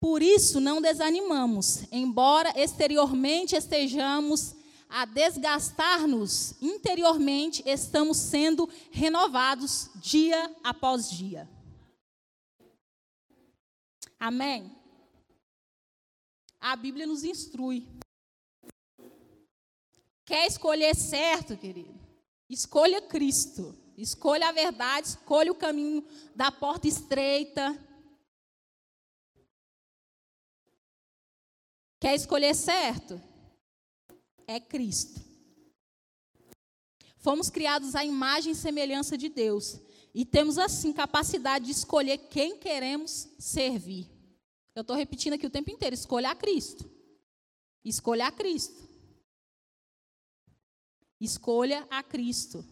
Por 0.00 0.22
isso 0.22 0.60
não 0.60 0.80
desanimamos, 0.80 1.84
embora 1.90 2.52
exteriormente 2.56 3.56
estejamos 3.56 4.54
a 4.88 5.04
desgastar-nos, 5.04 6.54
interiormente 6.62 7.62
estamos 7.66 8.16
sendo 8.16 8.68
renovados 8.90 9.90
dia 9.96 10.54
após 10.62 11.10
dia. 11.10 11.48
Amém? 14.18 14.74
A 16.60 16.74
Bíblia 16.74 17.06
nos 17.06 17.22
instrui. 17.22 17.86
Quer 20.28 20.46
escolher 20.46 20.94
certo, 20.94 21.56
querido? 21.56 21.98
Escolha 22.50 23.00
Cristo. 23.00 23.74
Escolha 23.96 24.50
a 24.50 24.52
verdade, 24.52 25.08
escolha 25.08 25.50
o 25.50 25.54
caminho 25.54 26.06
da 26.36 26.52
porta 26.52 26.86
estreita. 26.86 27.82
Quer 31.98 32.14
escolher 32.14 32.54
certo? 32.54 33.18
É 34.46 34.60
Cristo. 34.60 35.18
Fomos 37.16 37.48
criados 37.48 37.94
à 37.94 38.04
imagem 38.04 38.52
e 38.52 38.54
semelhança 38.54 39.16
de 39.16 39.30
Deus. 39.30 39.80
E 40.14 40.26
temos, 40.26 40.58
assim, 40.58 40.92
capacidade 40.92 41.64
de 41.64 41.72
escolher 41.72 42.18
quem 42.28 42.58
queremos 42.58 43.30
servir. 43.38 44.10
Eu 44.74 44.82
estou 44.82 44.94
repetindo 44.94 45.32
aqui 45.32 45.46
o 45.46 45.50
tempo 45.50 45.70
inteiro: 45.70 45.94
escolha 45.94 46.28
a 46.28 46.36
Cristo. 46.36 46.84
Escolha 47.82 48.26
a 48.26 48.30
Cristo. 48.30 48.87
Escolha 51.20 51.86
a 51.90 52.02
Cristo. 52.02 52.64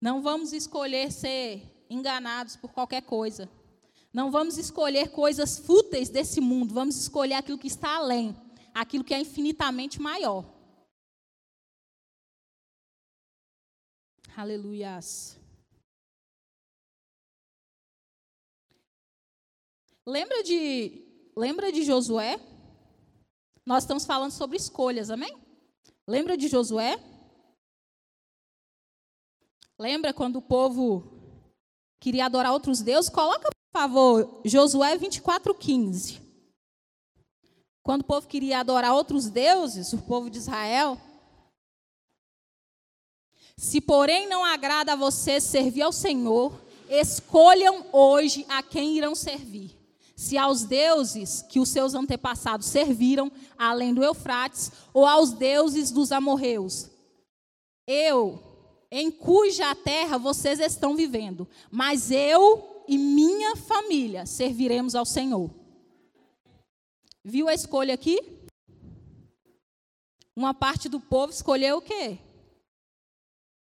Não 0.00 0.22
vamos 0.22 0.52
escolher 0.52 1.10
ser 1.12 1.84
enganados 1.88 2.56
por 2.56 2.72
qualquer 2.72 3.02
coisa. 3.02 3.50
Não 4.12 4.30
vamos 4.30 4.58
escolher 4.58 5.10
coisas 5.10 5.58
fúteis 5.58 6.08
desse 6.08 6.40
mundo. 6.40 6.74
Vamos 6.74 6.96
escolher 6.96 7.34
aquilo 7.34 7.58
que 7.58 7.66
está 7.66 7.96
além, 7.96 8.34
aquilo 8.74 9.04
que 9.04 9.14
é 9.14 9.20
infinitamente 9.20 10.00
maior. 10.00 10.44
Aleluias. 14.36 15.38
Lembra 20.06 20.42
de, 20.42 21.30
lembra 21.36 21.70
de 21.70 21.84
Josué? 21.84 22.49
Nós 23.70 23.84
estamos 23.84 24.04
falando 24.04 24.32
sobre 24.32 24.56
escolhas, 24.56 25.10
amém? 25.10 25.32
Lembra 26.04 26.36
de 26.36 26.48
Josué? 26.48 26.98
Lembra 29.78 30.12
quando 30.12 30.40
o 30.40 30.42
povo 30.42 31.04
queria 32.00 32.26
adorar 32.26 32.52
outros 32.52 32.82
deuses? 32.82 33.08
Coloca, 33.08 33.48
por 33.48 33.80
favor, 33.80 34.42
Josué 34.44 34.98
24:15. 34.98 36.20
Quando 37.80 38.00
o 38.00 38.06
povo 38.06 38.26
queria 38.26 38.58
adorar 38.58 38.92
outros 38.92 39.30
deuses, 39.30 39.92
o 39.92 39.98
povo 40.02 40.28
de 40.28 40.38
Israel, 40.38 41.00
se 43.56 43.80
porém 43.80 44.28
não 44.28 44.44
agrada 44.44 44.94
a 44.94 44.96
vocês 44.96 45.44
servir 45.44 45.82
ao 45.82 45.92
Senhor, 45.92 46.60
escolham 46.88 47.86
hoje 47.92 48.44
a 48.48 48.64
quem 48.64 48.96
irão 48.96 49.14
servir. 49.14 49.79
Se 50.20 50.36
aos 50.36 50.64
deuses 50.64 51.40
que 51.40 51.58
os 51.58 51.70
seus 51.70 51.94
antepassados 51.94 52.66
serviram, 52.66 53.32
além 53.56 53.94
do 53.94 54.04
Eufrates, 54.04 54.70
ou 54.92 55.06
aos 55.06 55.32
deuses 55.32 55.90
dos 55.90 56.12
amorreus. 56.12 56.90
Eu 57.86 58.38
em 58.90 59.10
cuja 59.10 59.74
terra 59.74 60.18
vocês 60.18 60.60
estão 60.60 60.94
vivendo, 60.94 61.48
mas 61.70 62.10
eu 62.10 62.84
e 62.86 62.98
minha 62.98 63.56
família 63.56 64.26
serviremos 64.26 64.94
ao 64.94 65.06
Senhor. 65.06 65.50
Viu 67.24 67.48
a 67.48 67.54
escolha 67.54 67.94
aqui? 67.94 68.20
Uma 70.36 70.52
parte 70.52 70.86
do 70.90 71.00
povo 71.00 71.32
escolheu 71.32 71.78
o 71.78 71.82
quê? 71.82 72.18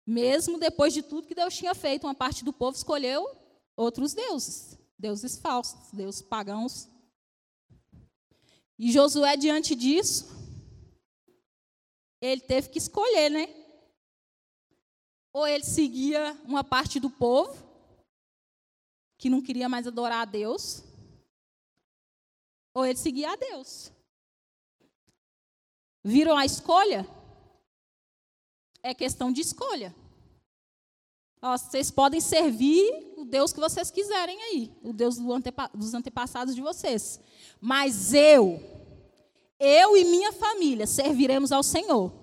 Mesmo 0.08 0.58
depois 0.58 0.92
de 0.92 1.04
tudo 1.04 1.28
que 1.28 1.36
Deus 1.36 1.56
tinha 1.56 1.76
feito, 1.76 2.08
uma 2.08 2.16
parte 2.16 2.44
do 2.44 2.52
povo 2.52 2.76
escolheu 2.76 3.30
outros 3.78 4.16
deuses, 4.16 4.81
deuses 5.02 5.36
falsos, 5.38 5.92
deuses 5.92 6.22
pagãos. 6.22 6.88
E 8.78 8.92
Josué, 8.92 9.36
diante 9.36 9.76
disso, 9.76 10.28
ele 12.22 12.42
teve 12.42 12.70
que 12.70 12.78
escolher, 12.78 13.30
né? 13.30 13.48
Ou 15.34 15.48
ele 15.48 15.64
seguia 15.64 16.34
uma 16.44 16.64
parte 16.64 17.00
do 17.00 17.10
povo, 17.10 17.52
que 19.18 19.30
não 19.30 19.42
queria 19.42 19.68
mais 19.68 19.88
adorar 19.88 20.22
a 20.22 20.26
Deus, 20.26 20.84
ou 22.76 22.86
ele 22.86 22.98
seguia 22.98 23.32
a 23.32 23.36
Deus. 23.36 23.92
Viram 26.04 26.38
a 26.38 26.46
escolha? 26.46 27.08
É 28.84 28.94
questão 28.94 29.32
de 29.32 29.42
escolha. 29.42 29.96
Vocês 31.42 31.90
podem 31.90 32.22
servir 32.22 33.14
o 33.18 33.26
Deus 33.26 33.52
que 33.52 33.60
vocês 33.60 33.90
quiserem 33.90 34.40
aí, 34.44 34.72
o 34.84 34.94
Deus 34.94 35.18
do 35.18 35.34
antepa 35.34 35.72
dos 35.74 35.94
antepassados 35.94 36.54
de 36.54 36.62
vocês. 36.62 37.20
Mas 37.60 38.14
eu, 38.14 38.62
eu 39.60 39.98
e 39.98 40.06
minha 40.06 40.32
família 40.32 40.86
serviremos 40.86 41.52
ao 41.52 41.64
Senhor. 41.64 42.14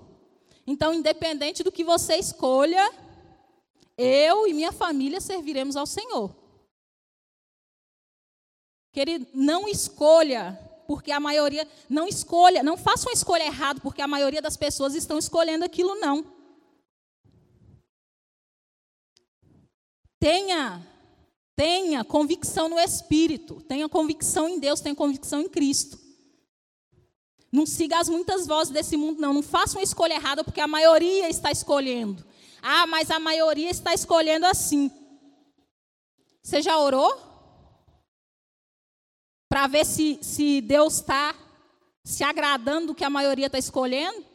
Então, 0.64 0.94
independente 0.94 1.64
do 1.64 1.72
que 1.72 1.82
você 1.82 2.16
escolha, 2.16 2.92
eu 3.96 4.46
e 4.46 4.54
minha 4.54 4.70
família 4.70 5.20
serviremos 5.20 5.76
ao 5.76 5.86
Senhor. 5.86 6.32
Querido, 8.92 9.26
não 9.34 9.66
escolha, 9.68 10.56
porque 10.86 11.10
a 11.10 11.18
maioria. 11.18 11.66
Não 11.88 12.06
escolha, 12.06 12.62
não 12.62 12.76
faça 12.76 13.08
uma 13.08 13.12
escolha 13.12 13.44
errada, 13.44 13.80
porque 13.80 14.00
a 14.00 14.06
maioria 14.06 14.40
das 14.40 14.56
pessoas 14.56 14.94
estão 14.94 15.18
escolhendo 15.18 15.64
aquilo, 15.64 15.96
não. 15.96 16.37
Tenha, 20.20 20.84
tenha 21.54 22.04
convicção 22.04 22.68
no 22.68 22.78
Espírito, 22.78 23.60
tenha 23.62 23.88
convicção 23.88 24.48
em 24.48 24.58
Deus, 24.58 24.80
tenha 24.80 24.94
convicção 24.94 25.40
em 25.40 25.48
Cristo. 25.48 25.98
Não 27.50 27.64
siga 27.64 27.98
as 27.98 28.08
muitas 28.08 28.46
vozes 28.46 28.72
desse 28.72 28.96
mundo, 28.96 29.20
não. 29.20 29.32
Não 29.32 29.42
faça 29.42 29.78
uma 29.78 29.82
escolha 29.82 30.14
errada, 30.14 30.44
porque 30.44 30.60
a 30.60 30.68
maioria 30.68 31.28
está 31.28 31.50
escolhendo. 31.50 32.26
Ah, 32.60 32.86
mas 32.86 33.10
a 33.10 33.18
maioria 33.18 33.70
está 33.70 33.94
escolhendo 33.94 34.44
assim. 34.44 34.90
Você 36.42 36.60
já 36.60 36.78
orou? 36.78 37.26
Para 39.48 39.66
ver 39.66 39.86
se, 39.86 40.18
se 40.20 40.60
Deus 40.60 40.96
está 40.96 41.34
se 42.04 42.22
agradando 42.22 42.88
do 42.88 42.94
que 42.94 43.04
a 43.04 43.10
maioria 43.10 43.46
está 43.46 43.58
escolhendo? 43.58 44.27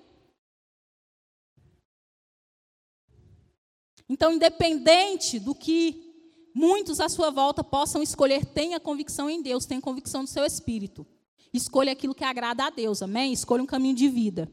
Então, 4.07 4.33
independente 4.33 5.39
do 5.39 5.55
que 5.55 6.13
muitos 6.53 6.99
à 6.99 7.09
sua 7.09 7.29
volta 7.29 7.63
possam 7.63 8.01
escolher, 8.03 8.45
tenha 8.45 8.79
convicção 8.79 9.29
em 9.29 9.41
Deus, 9.41 9.65
tenha 9.65 9.81
convicção 9.81 10.21
no 10.21 10.27
seu 10.27 10.45
espírito. 10.45 11.05
Escolha 11.53 11.91
aquilo 11.91 12.15
que 12.15 12.23
agrada 12.23 12.65
a 12.65 12.69
Deus, 12.69 13.01
amém? 13.01 13.31
Escolha 13.31 13.63
um 13.63 13.67
caminho 13.67 13.95
de 13.95 14.09
vida. 14.09 14.51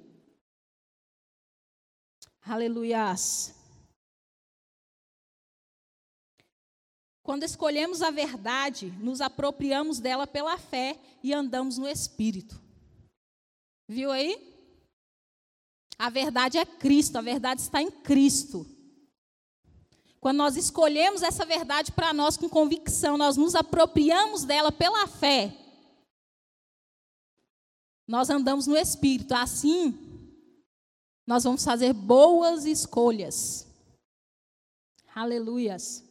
Aleluias. 2.43 3.55
Quando 7.23 7.45
escolhemos 7.45 8.03
a 8.03 8.11
verdade, 8.11 8.91
nos 8.99 9.21
apropriamos 9.21 10.01
dela 10.01 10.27
pela 10.27 10.59
fé 10.59 10.99
e 11.23 11.33
andamos 11.33 11.79
no 11.79 11.89
Espírito. 11.89 12.61
Viu 13.87 14.11
aí? 14.11 14.51
A 15.99 16.11
verdade 16.11 16.59
é 16.59 16.65
Cristo, 16.65 17.17
a 17.17 17.21
verdade 17.21 17.61
está 17.61 17.81
em 17.81 17.91
Cristo. 17.91 18.67
Quando 20.21 20.37
nós 20.37 20.57
escolhemos 20.57 21.23
essa 21.23 21.47
verdade 21.47 21.93
para 21.93 22.13
nós 22.13 22.37
com 22.37 22.49
convicção, 22.49 23.17
nós 23.17 23.37
nos 23.37 23.55
apropriamos 23.55 24.45
dela 24.45 24.71
pela 24.71 25.07
fé 25.07 25.57
nós 28.11 28.29
andamos 28.29 28.67
no 28.67 28.77
Espírito. 28.77 29.33
Assim, 29.33 29.97
nós 31.25 31.45
vamos 31.45 31.65
fazer 31.65 31.93
boas 31.93 32.65
escolhas. 32.65 33.69
Aleluias. 35.15 36.03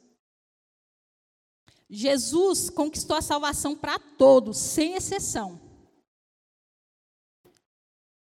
Jesus 1.89 2.69
conquistou 2.69 3.17
a 3.17 3.21
salvação 3.21 3.75
para 3.75 3.99
todos, 3.99 4.57
sem 4.57 4.93
exceção. 4.93 5.59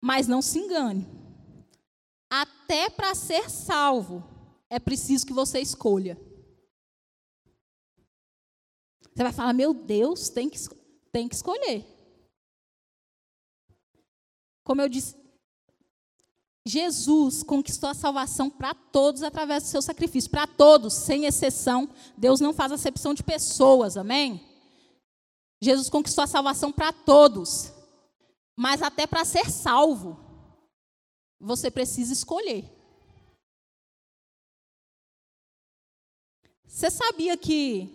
Mas 0.01 0.27
não 0.27 0.41
se 0.41 0.57
engane. 0.57 1.07
Até 2.27 2.89
para 2.89 3.13
ser 3.13 3.51
salvo, 3.51 4.23
é 4.70 4.80
preciso 4.80 5.26
que 5.26 5.34
você 5.34 5.59
escolha. 5.59 6.17
Você 9.13 9.24
vai 9.24 9.34
falar, 9.34 9.53
meu 9.53 9.74
Deus, 9.74 10.30
tem 10.30 10.49
que, 10.49 10.59
tem 11.11 11.28
que 11.28 11.36
escolher. 11.36 11.86
Como 14.63 14.82
eu 14.82 14.88
disse, 14.88 15.15
Jesus 16.65 17.41
conquistou 17.41 17.89
a 17.89 17.95
salvação 17.95 18.49
para 18.49 18.74
todos 18.74 19.24
através 19.24 19.63
do 19.63 19.70
seu 19.70 19.82
sacrifício, 19.82 20.30
para 20.30 20.45
todos, 20.45 20.93
sem 20.93 21.26
exceção. 21.26 21.89
Deus 22.15 22.39
não 22.39 22.53
faz 22.53 22.72
acepção 22.72 23.13
de 23.13 23.24
pessoas, 23.24 23.97
amém? 23.97 24.47
Jesus 25.61 25.89
conquistou 25.89 26.24
a 26.24 26.28
salvação 26.28 26.72
para 26.72 26.93
todos. 26.93 27.74
Mas 28.55 28.82
até 28.82 29.07
para 29.07 29.26
ser 29.26 29.49
salvo, 29.49 30.20
você 31.39 31.72
precisa 31.72 32.13
escolher. 32.13 32.78
Você 36.70 36.91
sabia 36.91 37.36
que. 37.36 37.89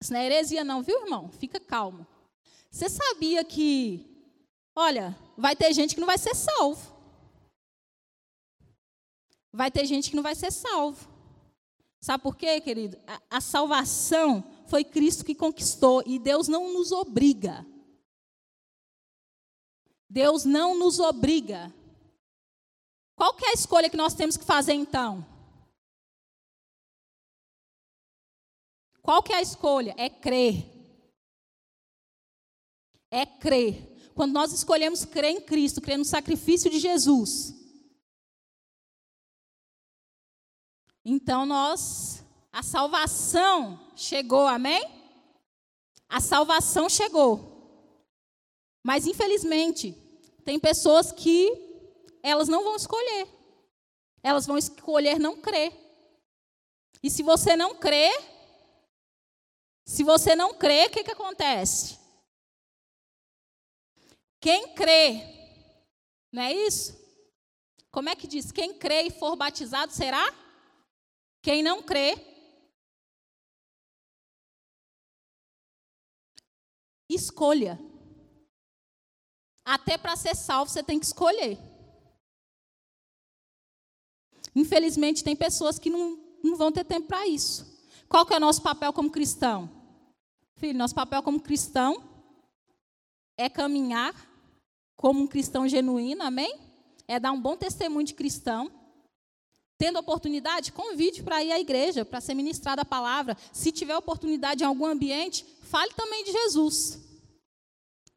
Isso 0.00 0.12
não 0.12 0.18
é 0.18 0.24
heresia, 0.24 0.64
não, 0.64 0.82
viu, 0.82 1.04
irmão? 1.04 1.30
Fica 1.30 1.60
calmo. 1.60 2.06
Você 2.70 2.88
sabia 2.88 3.44
que. 3.44 4.08
Olha, 4.74 5.16
vai 5.36 5.54
ter 5.54 5.72
gente 5.74 5.94
que 5.94 6.00
não 6.00 6.06
vai 6.06 6.16
ser 6.16 6.34
salvo. 6.34 6.90
Vai 9.52 9.70
ter 9.70 9.84
gente 9.84 10.08
que 10.08 10.16
não 10.16 10.22
vai 10.22 10.34
ser 10.34 10.50
salvo. 10.50 11.06
Sabe 12.00 12.22
por 12.22 12.34
quê, 12.36 12.58
querido? 12.58 12.98
A, 13.06 13.36
a 13.36 13.40
salvação 13.40 14.42
foi 14.66 14.82
Cristo 14.82 15.24
que 15.24 15.34
conquistou 15.34 16.02
e 16.06 16.18
Deus 16.18 16.48
não 16.48 16.72
nos 16.72 16.90
obriga. 16.90 17.64
Deus 20.08 20.46
não 20.46 20.76
nos 20.76 20.98
obriga. 20.98 21.72
Qual 23.14 23.36
é 23.42 23.50
a 23.50 23.52
escolha 23.52 23.90
que 23.90 23.96
nós 23.96 24.14
temos 24.14 24.38
que 24.38 24.44
fazer 24.44 24.72
então? 24.72 25.24
Qual 29.02 29.22
que 29.22 29.32
é 29.32 29.36
a 29.36 29.42
escolha? 29.42 29.94
É 29.98 30.08
crer. 30.08 30.64
É 33.10 33.26
crer. 33.26 33.92
Quando 34.14 34.32
nós 34.32 34.52
escolhemos 34.52 35.04
crer 35.04 35.30
em 35.30 35.40
Cristo, 35.40 35.80
crer 35.80 35.98
no 35.98 36.04
sacrifício 36.04 36.70
de 36.70 36.78
Jesus, 36.78 37.54
então 41.04 41.44
nós, 41.44 42.24
a 42.52 42.62
salvação 42.62 43.92
chegou, 43.96 44.46
amém? 44.46 44.82
A 46.08 46.20
salvação 46.20 46.88
chegou. 46.88 47.50
Mas 48.84 49.06
infelizmente, 49.06 49.92
tem 50.44 50.58
pessoas 50.60 51.10
que 51.10 51.50
elas 52.22 52.48
não 52.48 52.62
vão 52.62 52.76
escolher. 52.76 53.28
Elas 54.22 54.46
vão 54.46 54.56
escolher 54.56 55.18
não 55.18 55.40
crer. 55.40 55.72
E 57.02 57.10
se 57.10 57.22
você 57.22 57.56
não 57.56 57.74
crê, 57.74 58.10
se 59.84 60.04
você 60.04 60.34
não 60.36 60.54
crê, 60.54 60.86
o 60.86 60.90
que, 60.90 61.04
que 61.04 61.10
acontece? 61.10 61.98
Quem 64.40 64.74
crê, 64.74 65.22
não 66.32 66.42
é 66.42 66.52
isso? 66.52 67.00
Como 67.90 68.08
é 68.08 68.16
que 68.16 68.26
diz? 68.26 68.50
Quem 68.50 68.78
crê 68.78 69.02
e 69.02 69.10
for 69.10 69.36
batizado 69.36 69.92
será? 69.92 70.24
Quem 71.42 71.62
não 71.62 71.82
crê. 71.82 72.14
Escolha. 77.08 77.78
Até 79.64 79.98
para 79.98 80.16
ser 80.16 80.34
salvo 80.34 80.70
você 80.70 80.82
tem 80.82 80.98
que 80.98 81.06
escolher. 81.06 81.58
Infelizmente, 84.54 85.22
tem 85.22 85.36
pessoas 85.36 85.78
que 85.78 85.90
não, 85.90 86.16
não 86.42 86.56
vão 86.56 86.72
ter 86.72 86.84
tempo 86.84 87.08
para 87.08 87.26
isso. 87.26 87.71
Qual 88.12 88.26
que 88.26 88.34
é 88.34 88.36
o 88.36 88.40
nosso 88.40 88.60
papel 88.60 88.92
como 88.92 89.10
cristão? 89.10 89.70
Filho, 90.58 90.78
nosso 90.78 90.94
papel 90.94 91.22
como 91.22 91.40
cristão 91.40 92.04
é 93.38 93.48
caminhar 93.48 94.14
como 94.94 95.22
um 95.22 95.26
cristão 95.26 95.66
genuíno, 95.66 96.22
amém? 96.22 96.60
É 97.08 97.18
dar 97.18 97.32
um 97.32 97.40
bom 97.40 97.56
testemunho 97.56 98.04
de 98.04 98.12
cristão. 98.12 98.70
Tendo 99.78 99.98
oportunidade, 99.98 100.72
convide 100.72 101.22
para 101.22 101.42
ir 101.42 101.52
à 101.52 101.58
igreja, 101.58 102.04
para 102.04 102.20
ser 102.20 102.34
ministrada 102.34 102.82
a 102.82 102.84
palavra. 102.84 103.34
Se 103.50 103.72
tiver 103.72 103.96
oportunidade 103.96 104.62
em 104.62 104.66
algum 104.66 104.84
ambiente, 104.84 105.46
fale 105.62 105.94
também 105.94 106.22
de 106.22 106.32
Jesus. 106.32 107.00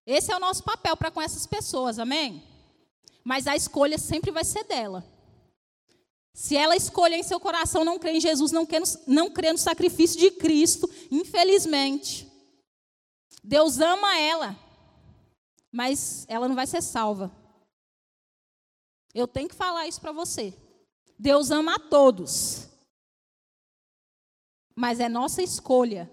Esse 0.06 0.30
é 0.30 0.36
o 0.36 0.42
nosso 0.42 0.62
papel 0.62 0.98
para 0.98 1.10
com 1.10 1.22
essas 1.22 1.48
pessoas, 1.48 2.00
amém? 2.00 2.44
Mas 3.24 3.48
a 3.48 3.56
escolha 3.56 3.98
sempre 3.98 4.30
vai 4.30 4.44
ser 4.44 4.66
dela. 4.66 5.15
Se 6.36 6.58
ela 6.58 6.76
escolher 6.76 7.16
em 7.16 7.24
seu 7.24 7.40
coração 7.40 7.86
não 7.86 7.98
crer 7.98 8.16
em 8.16 8.20
Jesus, 8.20 8.52
não 8.52 8.66
crer, 8.66 8.82
no, 8.82 8.88
não 9.08 9.32
crer 9.32 9.54
no 9.54 9.58
sacrifício 9.58 10.20
de 10.20 10.32
Cristo, 10.32 10.86
infelizmente, 11.10 12.30
Deus 13.42 13.80
ama 13.80 14.20
ela, 14.20 14.54
mas 15.72 16.26
ela 16.28 16.50
não 16.50 16.54
vai 16.54 16.68
ser 16.68 16.82
salva. 16.82 17.32
Eu 19.14 19.30
tenho 19.30 19.48
que 19.48 19.56
falar 19.56 19.88
isso 19.88 20.02
para 20.02 20.12
você. 20.12 20.54
Deus 21.18 21.52
ama 21.52 21.76
a 21.76 21.80
todos, 21.80 22.68
mas 24.76 25.00
é 25.00 25.08
nossa 25.08 25.42
escolha 25.42 26.12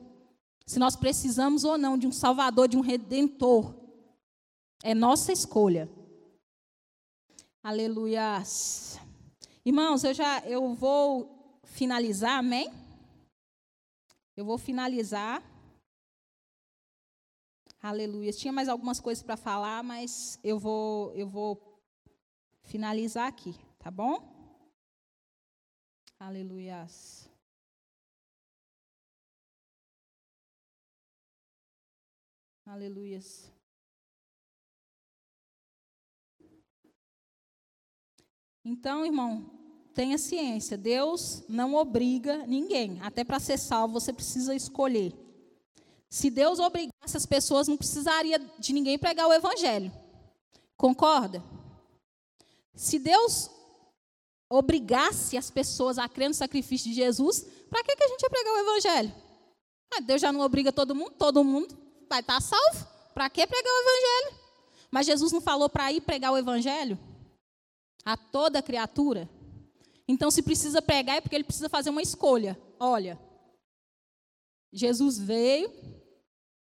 se 0.64 0.78
nós 0.78 0.94
precisamos 0.94 1.64
ou 1.64 1.76
não 1.76 1.98
de 1.98 2.06
um 2.06 2.12
Salvador, 2.12 2.68
de 2.68 2.76
um 2.76 2.80
Redentor. 2.80 3.74
É 4.84 4.94
nossa 4.94 5.32
escolha. 5.32 5.90
Aleluias. 7.60 9.01
Irmãos, 9.64 10.02
eu 10.02 10.12
já 10.12 10.40
eu 10.40 10.74
vou 10.74 11.60
finalizar, 11.62 12.38
amém? 12.38 12.68
Eu 14.36 14.44
vou 14.44 14.58
finalizar. 14.58 15.40
Aleluia. 17.80 18.32
Tinha 18.32 18.52
mais 18.52 18.68
algumas 18.68 18.98
coisas 18.98 19.22
para 19.22 19.36
falar, 19.36 19.84
mas 19.84 20.36
eu 20.42 20.58
vou 20.58 21.14
eu 21.14 21.28
vou 21.28 21.80
finalizar 22.64 23.28
aqui, 23.28 23.54
tá 23.78 23.88
bom? 23.88 24.18
Aleluias. 26.18 27.30
Aleluias. 32.66 33.51
Então, 38.64 39.04
irmão, 39.04 39.50
tenha 39.92 40.16
ciência, 40.16 40.76
Deus 40.76 41.42
não 41.48 41.74
obriga 41.74 42.46
ninguém. 42.46 43.00
Até 43.02 43.24
para 43.24 43.40
ser 43.40 43.58
salvo, 43.58 43.94
você 43.94 44.12
precisa 44.12 44.54
escolher. 44.54 45.12
Se 46.08 46.30
Deus 46.30 46.58
obrigasse 46.58 47.16
as 47.16 47.26
pessoas, 47.26 47.66
não 47.66 47.76
precisaria 47.76 48.38
de 48.58 48.72
ninguém 48.72 48.98
pregar 48.98 49.26
o 49.26 49.32
evangelho. 49.32 49.90
Concorda? 50.76 51.42
Se 52.74 52.98
Deus 52.98 53.50
obrigasse 54.48 55.36
as 55.36 55.50
pessoas 55.50 55.98
a 55.98 56.08
crer 56.08 56.28
no 56.28 56.34
sacrifício 56.34 56.90
de 56.90 56.94
Jesus, 56.94 57.46
para 57.70 57.82
que, 57.82 57.96
que 57.96 58.04
a 58.04 58.08
gente 58.08 58.22
ia 58.22 58.30
pregar 58.30 58.52
o 58.52 58.58
evangelho? 58.58 59.14
Ah, 59.94 60.00
Deus 60.00 60.20
já 60.20 60.30
não 60.30 60.40
obriga 60.40 60.72
todo 60.72 60.94
mundo, 60.94 61.12
todo 61.12 61.42
mundo 61.42 61.76
vai 62.08 62.20
estar 62.20 62.40
salvo. 62.40 62.86
Para 63.14 63.28
que 63.28 63.46
pregar 63.46 63.72
o 63.72 63.80
evangelho? 63.82 64.42
Mas 64.90 65.06
Jesus 65.06 65.32
não 65.32 65.40
falou 65.40 65.68
para 65.68 65.90
ir 65.90 66.00
pregar 66.02 66.32
o 66.32 66.36
evangelho? 66.36 66.98
A 68.04 68.16
toda 68.16 68.62
criatura. 68.62 69.28
Então, 70.06 70.30
se 70.30 70.42
precisa 70.42 70.82
pregar, 70.82 71.16
é 71.16 71.20
porque 71.20 71.34
ele 71.34 71.44
precisa 71.44 71.68
fazer 71.68 71.90
uma 71.90 72.02
escolha. 72.02 72.60
Olha, 72.78 73.18
Jesus 74.72 75.18
veio, 75.18 75.70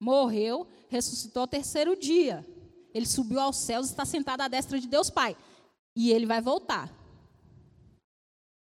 morreu, 0.01 0.67
ressuscitou 0.89 1.43
ao 1.43 1.49
terceiro 1.49 1.97
dia. 1.97 2.47
Ele 2.93 3.07
subiu 3.07 3.41
aos 3.41 3.57
céus 3.57 3.89
está 3.89 4.05
sentado 4.05 4.43
à 4.43 4.49
destra 4.49 4.79
de 4.79 4.87
Deus 4.87 5.11
Pai. 5.11 5.37
E 5.97 6.11
ele 6.11 6.27
vai 6.27 6.41
voltar. 6.41 6.93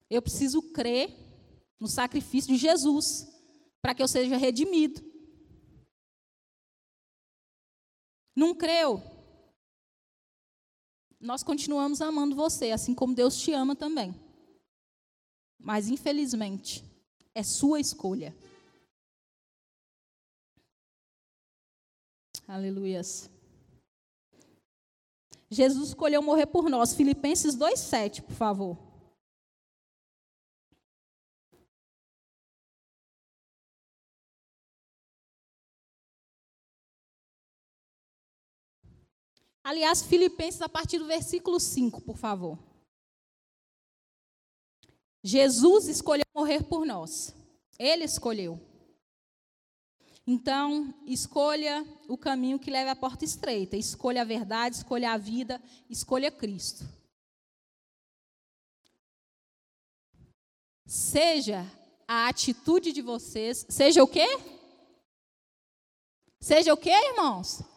Eu 0.09 0.21
preciso 0.21 0.61
crer 0.71 1.13
no 1.79 1.87
sacrifício 1.87 2.51
de 2.53 2.57
Jesus 2.57 3.27
para 3.81 3.93
que 3.93 4.01
eu 4.01 4.07
seja 4.07 4.37
redimido. 4.37 5.01
Não 8.35 8.55
creu? 8.55 9.01
Nós 11.27 11.43
continuamos 11.43 12.01
amando 12.01 12.37
você, 12.37 12.71
assim 12.71 12.95
como 12.95 13.13
Deus 13.13 13.37
te 13.37 13.51
ama 13.51 13.75
também. 13.75 14.15
Mas, 15.59 15.89
infelizmente, 15.89 16.85
é 17.35 17.43
sua 17.43 17.81
escolha. 17.81 18.33
Aleluias. 22.47 23.29
Jesus 25.49 25.89
escolheu 25.89 26.21
morrer 26.21 26.45
por 26.45 26.69
nós. 26.69 26.95
Filipenses 26.95 27.57
2,7, 27.57 28.21
por 28.21 28.33
favor. 28.33 28.86
Aliás, 39.67 40.01
Filipenses, 40.01 40.61
a 40.61 40.69
partir 40.69 40.97
do 40.97 41.05
versículo 41.05 41.59
5, 41.59 41.99
por 41.99 42.15
favor. 42.15 42.57
Jesus 45.21 45.89
escolheu 45.89 46.23
morrer 46.33 46.63
por 46.63 46.85
nós. 46.85 47.35
Ele 47.77 48.05
escolheu. 48.05 48.57
Então, 50.25 50.93
escolha 51.05 51.85
o 52.07 52.17
caminho 52.17 52.57
que 52.57 52.71
leva 52.71 52.91
à 52.91 52.95
porta 52.95 53.25
estreita. 53.25 53.75
Escolha 53.75 54.21
a 54.21 54.23
verdade, 54.23 54.77
escolha 54.77 55.11
a 55.11 55.17
vida, 55.17 55.61
escolha 55.89 56.31
Cristo. 56.31 56.85
Seja 60.85 61.65
a 62.07 62.29
atitude 62.29 62.93
de 62.93 63.01
vocês, 63.01 63.65
seja 63.67 64.01
o 64.01 64.07
quê? 64.07 64.27
Seja 66.39 66.73
o 66.73 66.77
quê, 66.77 66.91
irmãos? 67.09 67.76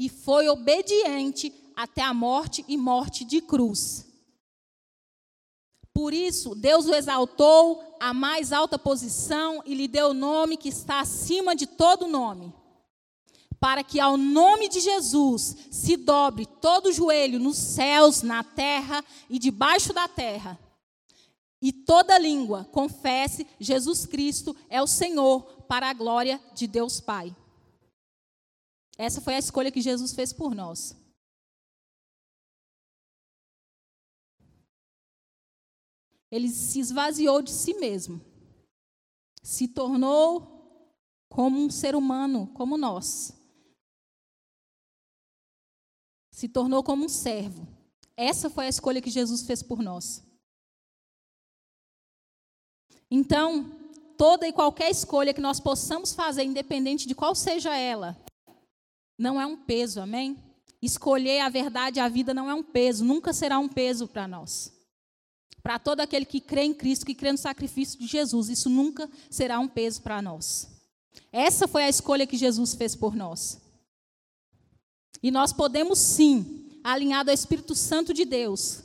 e 0.00 0.08
foi 0.08 0.48
obediente 0.48 1.52
até 1.76 2.00
a 2.00 2.14
morte 2.14 2.64
e 2.66 2.74
morte 2.74 3.22
de 3.22 3.42
cruz. 3.42 4.06
Por 5.92 6.14
isso, 6.14 6.54
Deus 6.54 6.86
o 6.86 6.94
exaltou 6.94 7.98
à 8.00 8.14
mais 8.14 8.50
alta 8.50 8.78
posição 8.78 9.62
e 9.66 9.74
lhe 9.74 9.86
deu 9.86 10.08
o 10.08 10.14
nome 10.14 10.56
que 10.56 10.70
está 10.70 11.00
acima 11.00 11.54
de 11.54 11.66
todo 11.66 12.08
nome. 12.08 12.50
Para 13.58 13.84
que 13.84 14.00
ao 14.00 14.16
nome 14.16 14.70
de 14.70 14.80
Jesus 14.80 15.54
se 15.70 15.98
dobre 15.98 16.46
todo 16.46 16.94
joelho 16.94 17.38
nos 17.38 17.58
céus, 17.58 18.22
na 18.22 18.42
terra 18.42 19.04
e 19.28 19.38
debaixo 19.38 19.92
da 19.92 20.08
terra. 20.08 20.58
E 21.60 21.74
toda 21.74 22.18
língua 22.18 22.66
confesse 22.72 23.46
Jesus 23.58 24.06
Cristo 24.06 24.56
é 24.70 24.80
o 24.80 24.86
Senhor 24.86 25.42
para 25.68 25.90
a 25.90 25.92
glória 25.92 26.40
de 26.54 26.66
Deus 26.66 27.00
Pai. 27.00 27.36
Essa 29.00 29.20
foi 29.20 29.34
a 29.34 29.38
escolha 29.38 29.72
que 29.72 29.80
Jesus 29.80 30.12
fez 30.12 30.32
por 30.32 30.54
nós. 30.54 30.94
ele 36.30 36.48
se 36.48 36.78
esvaziou 36.78 37.42
de 37.42 37.50
si 37.50 37.74
mesmo, 37.74 38.20
se 39.42 39.66
tornou 39.66 40.86
como 41.28 41.58
um 41.58 41.68
ser 41.68 41.96
humano, 41.96 42.46
como 42.54 42.76
nós. 42.76 43.32
Se 46.30 46.48
tornou 46.48 46.82
como 46.84 47.04
um 47.04 47.08
servo. 47.08 47.66
Essa 48.16 48.48
foi 48.48 48.66
a 48.66 48.68
escolha 48.68 49.02
que 49.02 49.10
Jesus 49.10 49.42
fez 49.42 49.62
por 49.62 49.82
nós. 49.82 50.22
Então, 53.10 53.76
toda 54.16 54.46
e 54.46 54.52
qualquer 54.52 54.90
escolha 54.90 55.34
que 55.34 55.40
nós 55.40 55.58
possamos 55.58 56.14
fazer, 56.14 56.44
independente 56.44 57.08
de 57.08 57.14
qual 57.14 57.34
seja 57.34 57.76
ela, 57.76 58.16
não 59.20 59.38
é 59.38 59.44
um 59.44 59.56
peso, 59.56 60.00
amém? 60.00 60.42
Escolher 60.80 61.40
a 61.40 61.50
verdade 61.50 61.98
e 61.98 62.00
a 62.00 62.08
vida 62.08 62.32
não 62.32 62.48
é 62.48 62.54
um 62.54 62.62
peso, 62.62 63.04
nunca 63.04 63.34
será 63.34 63.58
um 63.58 63.68
peso 63.68 64.08
para 64.08 64.26
nós. 64.26 64.72
Para 65.62 65.78
todo 65.78 66.00
aquele 66.00 66.24
que 66.24 66.40
crê 66.40 66.62
em 66.62 66.72
Cristo, 66.72 67.04
que 67.04 67.14
crê 67.14 67.30
no 67.30 67.36
sacrifício 67.36 67.98
de 67.98 68.06
Jesus, 68.06 68.48
isso 68.48 68.70
nunca 68.70 69.10
será 69.28 69.60
um 69.60 69.68
peso 69.68 70.00
para 70.00 70.22
nós. 70.22 70.70
Essa 71.30 71.68
foi 71.68 71.82
a 71.82 71.88
escolha 71.90 72.26
que 72.26 72.38
Jesus 72.38 72.74
fez 72.74 72.96
por 72.96 73.14
nós. 73.14 73.60
E 75.22 75.30
nós 75.30 75.52
podemos 75.52 75.98
sim, 75.98 76.80
alinhado 76.82 77.30
ao 77.30 77.34
Espírito 77.34 77.74
Santo 77.74 78.14
de 78.14 78.24
Deus, 78.24 78.82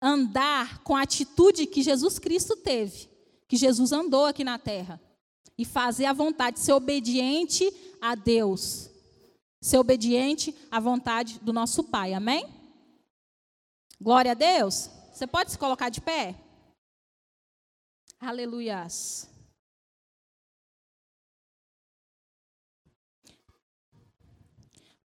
andar 0.00 0.84
com 0.84 0.94
a 0.94 1.02
atitude 1.02 1.66
que 1.66 1.82
Jesus 1.82 2.20
Cristo 2.20 2.54
teve, 2.56 3.08
que 3.48 3.56
Jesus 3.56 3.90
andou 3.90 4.26
aqui 4.26 4.44
na 4.44 4.60
terra, 4.60 5.00
e 5.58 5.64
fazer 5.64 6.04
a 6.04 6.12
vontade, 6.12 6.60
ser 6.60 6.72
obediente 6.72 7.64
a 8.10 8.14
Deus, 8.14 8.90
ser 9.60 9.78
obediente 9.78 10.54
à 10.70 10.78
vontade 10.78 11.38
do 11.40 11.52
nosso 11.52 11.84
Pai, 11.84 12.14
amém? 12.14 12.46
Glória 14.00 14.32
a 14.32 14.34
Deus. 14.34 14.90
Você 15.12 15.26
pode 15.26 15.50
se 15.50 15.58
colocar 15.58 15.88
de 15.88 16.00
pé? 16.00 16.34
Aleluias. 18.20 19.30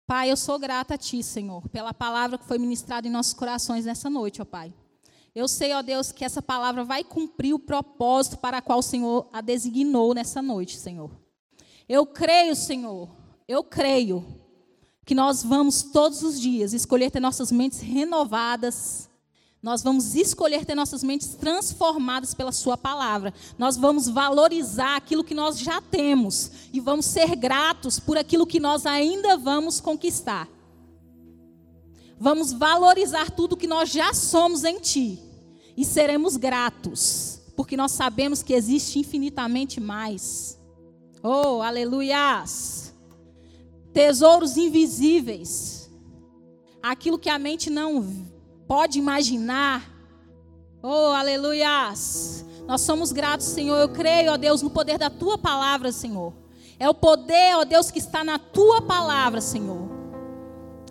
Pai, 0.05 0.29
eu 0.29 0.35
sou 0.35 0.59
grata 0.59 0.95
a 0.95 0.97
Ti, 0.97 1.23
Senhor, 1.23 1.69
pela 1.69 1.93
palavra 1.93 2.37
que 2.37 2.43
foi 2.45 2.57
ministrada 2.57 3.07
em 3.07 3.11
nossos 3.11 3.33
corações 3.33 3.85
nessa 3.85 4.09
noite, 4.09 4.41
ó 4.41 4.45
Pai. 4.45 4.73
Eu 5.33 5.47
sei, 5.47 5.73
ó 5.73 5.81
Deus, 5.81 6.11
que 6.11 6.25
essa 6.25 6.41
palavra 6.41 6.83
vai 6.83 7.03
cumprir 7.03 7.53
o 7.53 7.59
propósito 7.59 8.37
para 8.37 8.61
qual 8.61 8.79
o 8.79 8.83
Senhor 8.83 9.29
a 9.31 9.39
designou 9.39 10.13
nessa 10.13 10.41
noite, 10.41 10.77
Senhor. 10.77 11.20
Eu 11.91 12.05
creio, 12.05 12.55
Senhor, 12.55 13.09
eu 13.45 13.65
creio 13.65 14.23
que 15.05 15.13
nós 15.13 15.43
vamos 15.43 15.83
todos 15.83 16.23
os 16.23 16.39
dias 16.39 16.71
escolher 16.71 17.11
ter 17.11 17.19
nossas 17.19 17.51
mentes 17.51 17.81
renovadas, 17.81 19.09
nós 19.61 19.83
vamos 19.83 20.15
escolher 20.15 20.63
ter 20.63 20.73
nossas 20.73 21.03
mentes 21.03 21.35
transformadas 21.35 22.33
pela 22.33 22.53
Sua 22.53 22.77
palavra. 22.77 23.33
Nós 23.57 23.75
vamos 23.75 24.07
valorizar 24.07 24.95
aquilo 24.95 25.21
que 25.21 25.35
nós 25.35 25.59
já 25.59 25.81
temos 25.81 26.49
e 26.71 26.79
vamos 26.79 27.07
ser 27.07 27.35
gratos 27.35 27.99
por 27.99 28.17
aquilo 28.17 28.47
que 28.47 28.61
nós 28.61 28.85
ainda 28.85 29.35
vamos 29.35 29.81
conquistar. 29.81 30.47
Vamos 32.17 32.53
valorizar 32.53 33.31
tudo 33.31 33.57
que 33.57 33.67
nós 33.67 33.89
já 33.89 34.13
somos 34.13 34.63
em 34.63 34.79
Ti 34.79 35.19
e 35.75 35.83
seremos 35.83 36.37
gratos, 36.37 37.41
porque 37.53 37.75
nós 37.75 37.91
sabemos 37.91 38.41
que 38.41 38.53
existe 38.53 38.97
infinitamente 38.97 39.81
mais. 39.81 40.60
Oh, 41.23 41.61
aleluias! 41.61 42.93
Tesouros 43.93 44.57
invisíveis, 44.57 45.91
aquilo 46.81 47.19
que 47.19 47.29
a 47.29 47.37
mente 47.37 47.69
não 47.69 48.25
pode 48.67 48.97
imaginar. 48.97 49.83
Oh, 50.81 51.11
aleluias! 51.13 52.45
Nós 52.65 52.81
somos 52.81 53.11
gratos, 53.11 53.47
Senhor. 53.47 53.77
Eu 53.77 53.89
creio, 53.89 54.31
ó 54.31 54.37
Deus, 54.37 54.61
no 54.61 54.69
poder 54.69 54.97
da 54.97 55.09
tua 55.09 55.37
palavra, 55.37 55.91
Senhor. 55.91 56.33
É 56.79 56.89
o 56.89 56.93
poder, 56.93 57.55
ó 57.57 57.65
Deus, 57.65 57.91
que 57.91 57.99
está 57.99 58.23
na 58.23 58.39
tua 58.39 58.81
palavra, 58.81 59.41
Senhor. 59.41 59.89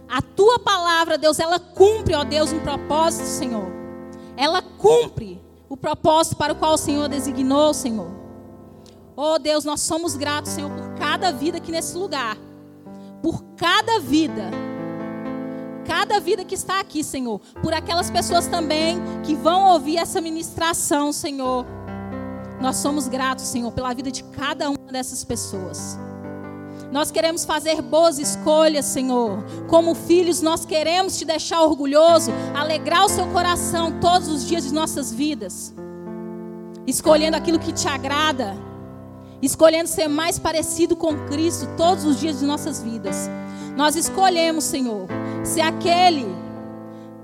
A 0.07 0.21
tua 0.21 0.59
palavra, 0.59 1.17
Deus, 1.17 1.39
ela 1.39 1.59
cumpre, 1.59 2.15
ó 2.15 2.23
Deus, 2.23 2.53
um 2.53 2.61
propósito, 2.61 3.27
Senhor. 3.27 3.67
Ela 4.37 4.63
cumpre 4.63 5.41
o 5.69 5.77
propósito 5.77 6.37
para 6.37 6.53
o 6.53 6.57
qual 6.57 6.75
o 6.75 6.79
Senhor 6.79 7.09
designou, 7.09 7.73
Senhor. 7.73 8.20
Oh 9.23 9.39
Deus, 9.39 9.67
nós 9.67 9.83
somos 9.83 10.17
gratos, 10.17 10.53
Senhor, 10.53 10.71
por 10.71 10.95
cada 10.95 11.31
vida 11.31 11.59
aqui 11.59 11.71
nesse 11.71 11.95
lugar. 11.95 12.39
Por 13.23 13.45
cada 13.55 14.01
vida 14.01 14.51
cada 15.85 16.21
vida 16.21 16.45
que 16.45 16.55
está 16.55 16.79
aqui, 16.79 17.03
Senhor, 17.03 17.41
por 17.61 17.75
aquelas 17.75 18.09
pessoas 18.11 18.47
também 18.47 18.99
que 19.25 19.35
vão 19.35 19.73
ouvir 19.73 19.97
essa 19.97 20.21
ministração, 20.21 21.13
Senhor. 21.13 21.67
Nós 22.61 22.77
somos 22.77 23.09
gratos, 23.09 23.45
Senhor, 23.47 23.73
pela 23.73 23.93
vida 23.93 24.09
de 24.09 24.23
cada 24.23 24.71
uma 24.71 24.93
dessas 24.93 25.25
pessoas. 25.25 25.99
Nós 26.93 27.11
queremos 27.11 27.45
fazer 27.45 27.83
boas 27.83 28.21
escolhas, 28.21 28.85
Senhor. 28.85 29.45
Como 29.69 29.97
filhos, 29.97 30.41
nós 30.41 30.65
queremos 30.65 31.19
te 31.19 31.25
deixar 31.25 31.61
orgulhoso, 31.63 32.31
alegrar 32.55 33.05
o 33.05 33.09
seu 33.09 33.27
coração 33.27 33.99
todos 34.01 34.29
os 34.29 34.47
dias 34.47 34.63
de 34.63 34.73
nossas 34.73 35.13
vidas, 35.13 35.75
escolhendo 36.87 37.37
aquilo 37.37 37.59
que 37.59 37.73
te 37.73 37.89
agrada, 37.89 38.57
escolhendo 39.43 39.89
ser 39.89 40.09
mais 40.09 40.39
parecido 40.39 40.97
com 40.97 41.27
Cristo 41.27 41.69
todos 41.77 42.05
os 42.05 42.19
dias 42.19 42.41
de 42.41 42.47
nossas 42.47 42.83
vidas. 42.83 43.29
Nós 43.77 43.97
escolhemos, 43.97 44.65
Senhor, 44.65 45.07
ser 45.45 45.63
aquele 45.63 46.27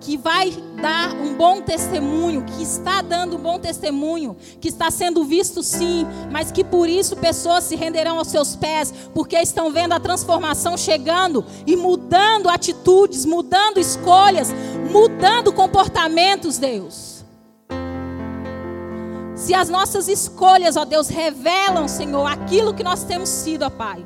que 0.00 0.16
vai 0.16 0.52
dar 0.80 1.14
um 1.14 1.34
bom 1.34 1.60
testemunho, 1.60 2.44
que 2.44 2.62
está 2.62 3.02
dando 3.02 3.36
um 3.36 3.40
bom 3.40 3.58
testemunho, 3.58 4.36
que 4.60 4.68
está 4.68 4.90
sendo 4.90 5.24
visto 5.24 5.62
sim, 5.62 6.06
mas 6.30 6.52
que 6.52 6.62
por 6.62 6.88
isso 6.88 7.16
pessoas 7.16 7.64
se 7.64 7.74
renderão 7.74 8.18
aos 8.18 8.28
seus 8.28 8.54
pés, 8.54 8.92
porque 9.12 9.36
estão 9.36 9.72
vendo 9.72 9.94
a 9.94 10.00
transformação 10.00 10.76
chegando 10.76 11.44
e 11.66 11.74
mudando 11.74 12.48
atitudes, 12.48 13.24
mudando 13.24 13.78
escolhas, 13.78 14.48
mudando 14.92 15.52
comportamentos, 15.52 16.58
Deus. 16.58 17.15
Se 19.46 19.54
as 19.54 19.68
nossas 19.68 20.08
escolhas, 20.08 20.76
ó 20.76 20.84
Deus, 20.84 21.06
revelam, 21.06 21.86
Senhor, 21.86 22.26
aquilo 22.26 22.74
que 22.74 22.82
nós 22.82 23.04
temos 23.04 23.28
sido, 23.28 23.64
ó 23.64 23.70
Pai, 23.70 24.04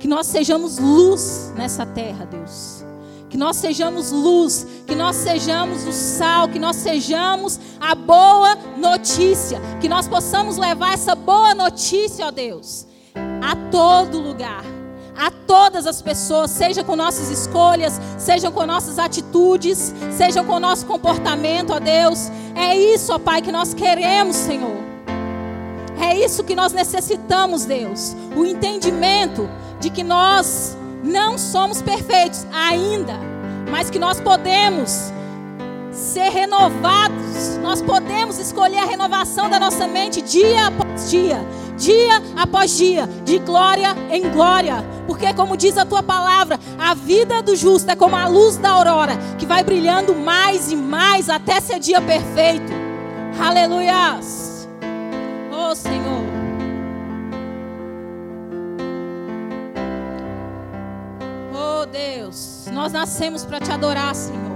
que 0.00 0.08
nós 0.08 0.26
sejamos 0.26 0.80
luz 0.80 1.52
nessa 1.54 1.86
terra, 1.86 2.24
Deus. 2.26 2.84
Que 3.30 3.36
nós 3.36 3.54
sejamos 3.54 4.10
luz, 4.10 4.66
que 4.84 4.96
nós 4.96 5.14
sejamos 5.14 5.86
o 5.86 5.92
sal, 5.92 6.48
que 6.48 6.58
nós 6.58 6.74
sejamos 6.74 7.60
a 7.80 7.94
boa 7.94 8.56
notícia, 8.76 9.60
que 9.80 9.88
nós 9.88 10.08
possamos 10.08 10.56
levar 10.56 10.92
essa 10.92 11.14
boa 11.14 11.54
notícia, 11.54 12.26
ó 12.26 12.32
Deus, 12.32 12.84
a 13.40 13.54
todo 13.70 14.18
lugar, 14.18 14.64
a 15.18 15.32
todas 15.32 15.84
as 15.84 16.00
pessoas, 16.00 16.52
seja 16.52 16.84
com 16.84 16.94
nossas 16.94 17.28
escolhas, 17.28 18.00
sejam 18.16 18.52
com 18.52 18.64
nossas 18.64 19.00
atitudes, 19.00 19.92
sejam 20.16 20.44
com 20.44 20.60
nosso 20.60 20.86
comportamento, 20.86 21.72
ó 21.72 21.80
Deus. 21.80 22.30
É 22.54 22.76
isso, 22.76 23.12
ó 23.12 23.18
Pai, 23.18 23.42
que 23.42 23.50
nós 23.50 23.74
queremos, 23.74 24.36
Senhor. 24.36 24.78
É 26.00 26.16
isso 26.16 26.44
que 26.44 26.54
nós 26.54 26.72
necessitamos, 26.72 27.64
Deus. 27.64 28.14
O 28.36 28.46
entendimento 28.46 29.50
de 29.80 29.90
que 29.90 30.04
nós 30.04 30.76
não 31.02 31.36
somos 31.36 31.82
perfeitos 31.82 32.46
ainda, 32.52 33.14
mas 33.72 33.90
que 33.90 33.98
nós 33.98 34.20
podemos 34.20 35.12
ser 35.92 36.30
renovados. 36.30 37.56
Nós 37.62 37.82
podemos 37.82 38.38
escolher 38.38 38.78
a 38.78 38.84
renovação 38.84 39.48
da 39.48 39.58
nossa 39.58 39.86
mente 39.86 40.20
dia 40.20 40.66
após 40.66 41.10
dia, 41.10 41.46
dia 41.76 42.22
após 42.36 42.76
dia, 42.76 43.06
de 43.24 43.38
glória 43.38 43.94
em 44.10 44.30
glória. 44.30 44.84
Porque, 45.06 45.32
como 45.34 45.56
diz 45.56 45.76
a 45.78 45.84
tua 45.84 46.02
palavra, 46.02 46.58
a 46.78 46.94
vida 46.94 47.42
do 47.42 47.56
justo 47.56 47.90
é 47.90 47.96
como 47.96 48.14
a 48.16 48.26
luz 48.26 48.56
da 48.56 48.70
aurora, 48.70 49.16
que 49.38 49.46
vai 49.46 49.62
brilhando 49.62 50.14
mais 50.14 50.70
e 50.70 50.76
mais 50.76 51.28
até 51.28 51.60
ser 51.60 51.78
dia 51.78 52.00
perfeito. 52.00 52.72
Aleluias. 53.40 54.68
Oh, 55.50 55.74
Senhor. 55.74 56.24
Oh, 61.54 61.86
Deus, 61.86 62.66
nós 62.72 62.92
nascemos 62.92 63.44
para 63.44 63.60
te 63.60 63.70
adorar, 63.70 64.14
Senhor. 64.14 64.47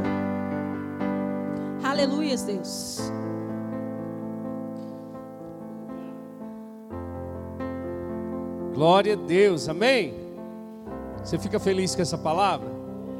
Aleluias, 1.93 2.43
Deus. 2.43 3.01
Glória 8.73 9.13
a 9.13 9.17
Deus, 9.17 9.69
amém? 9.69 10.15
Você 11.23 11.39
fica 11.39 11.61
feliz 11.61 11.95
com 11.95 12.01
essa 12.01 12.17
palavra? 12.17 12.67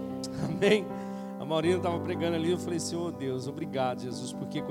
Amém? 0.49 0.87
A 1.39 1.45
Maurina 1.45 1.77
estava 1.77 2.01
pregando 2.01 2.37
ali, 2.37 2.53
eu 2.53 2.59
falei, 2.59 2.81
Senhor 2.81 3.13
Deus, 3.13 3.47
obrigado, 3.47 4.01
Jesus, 4.01 4.33
porque 4.33 4.63
quando 4.63 4.71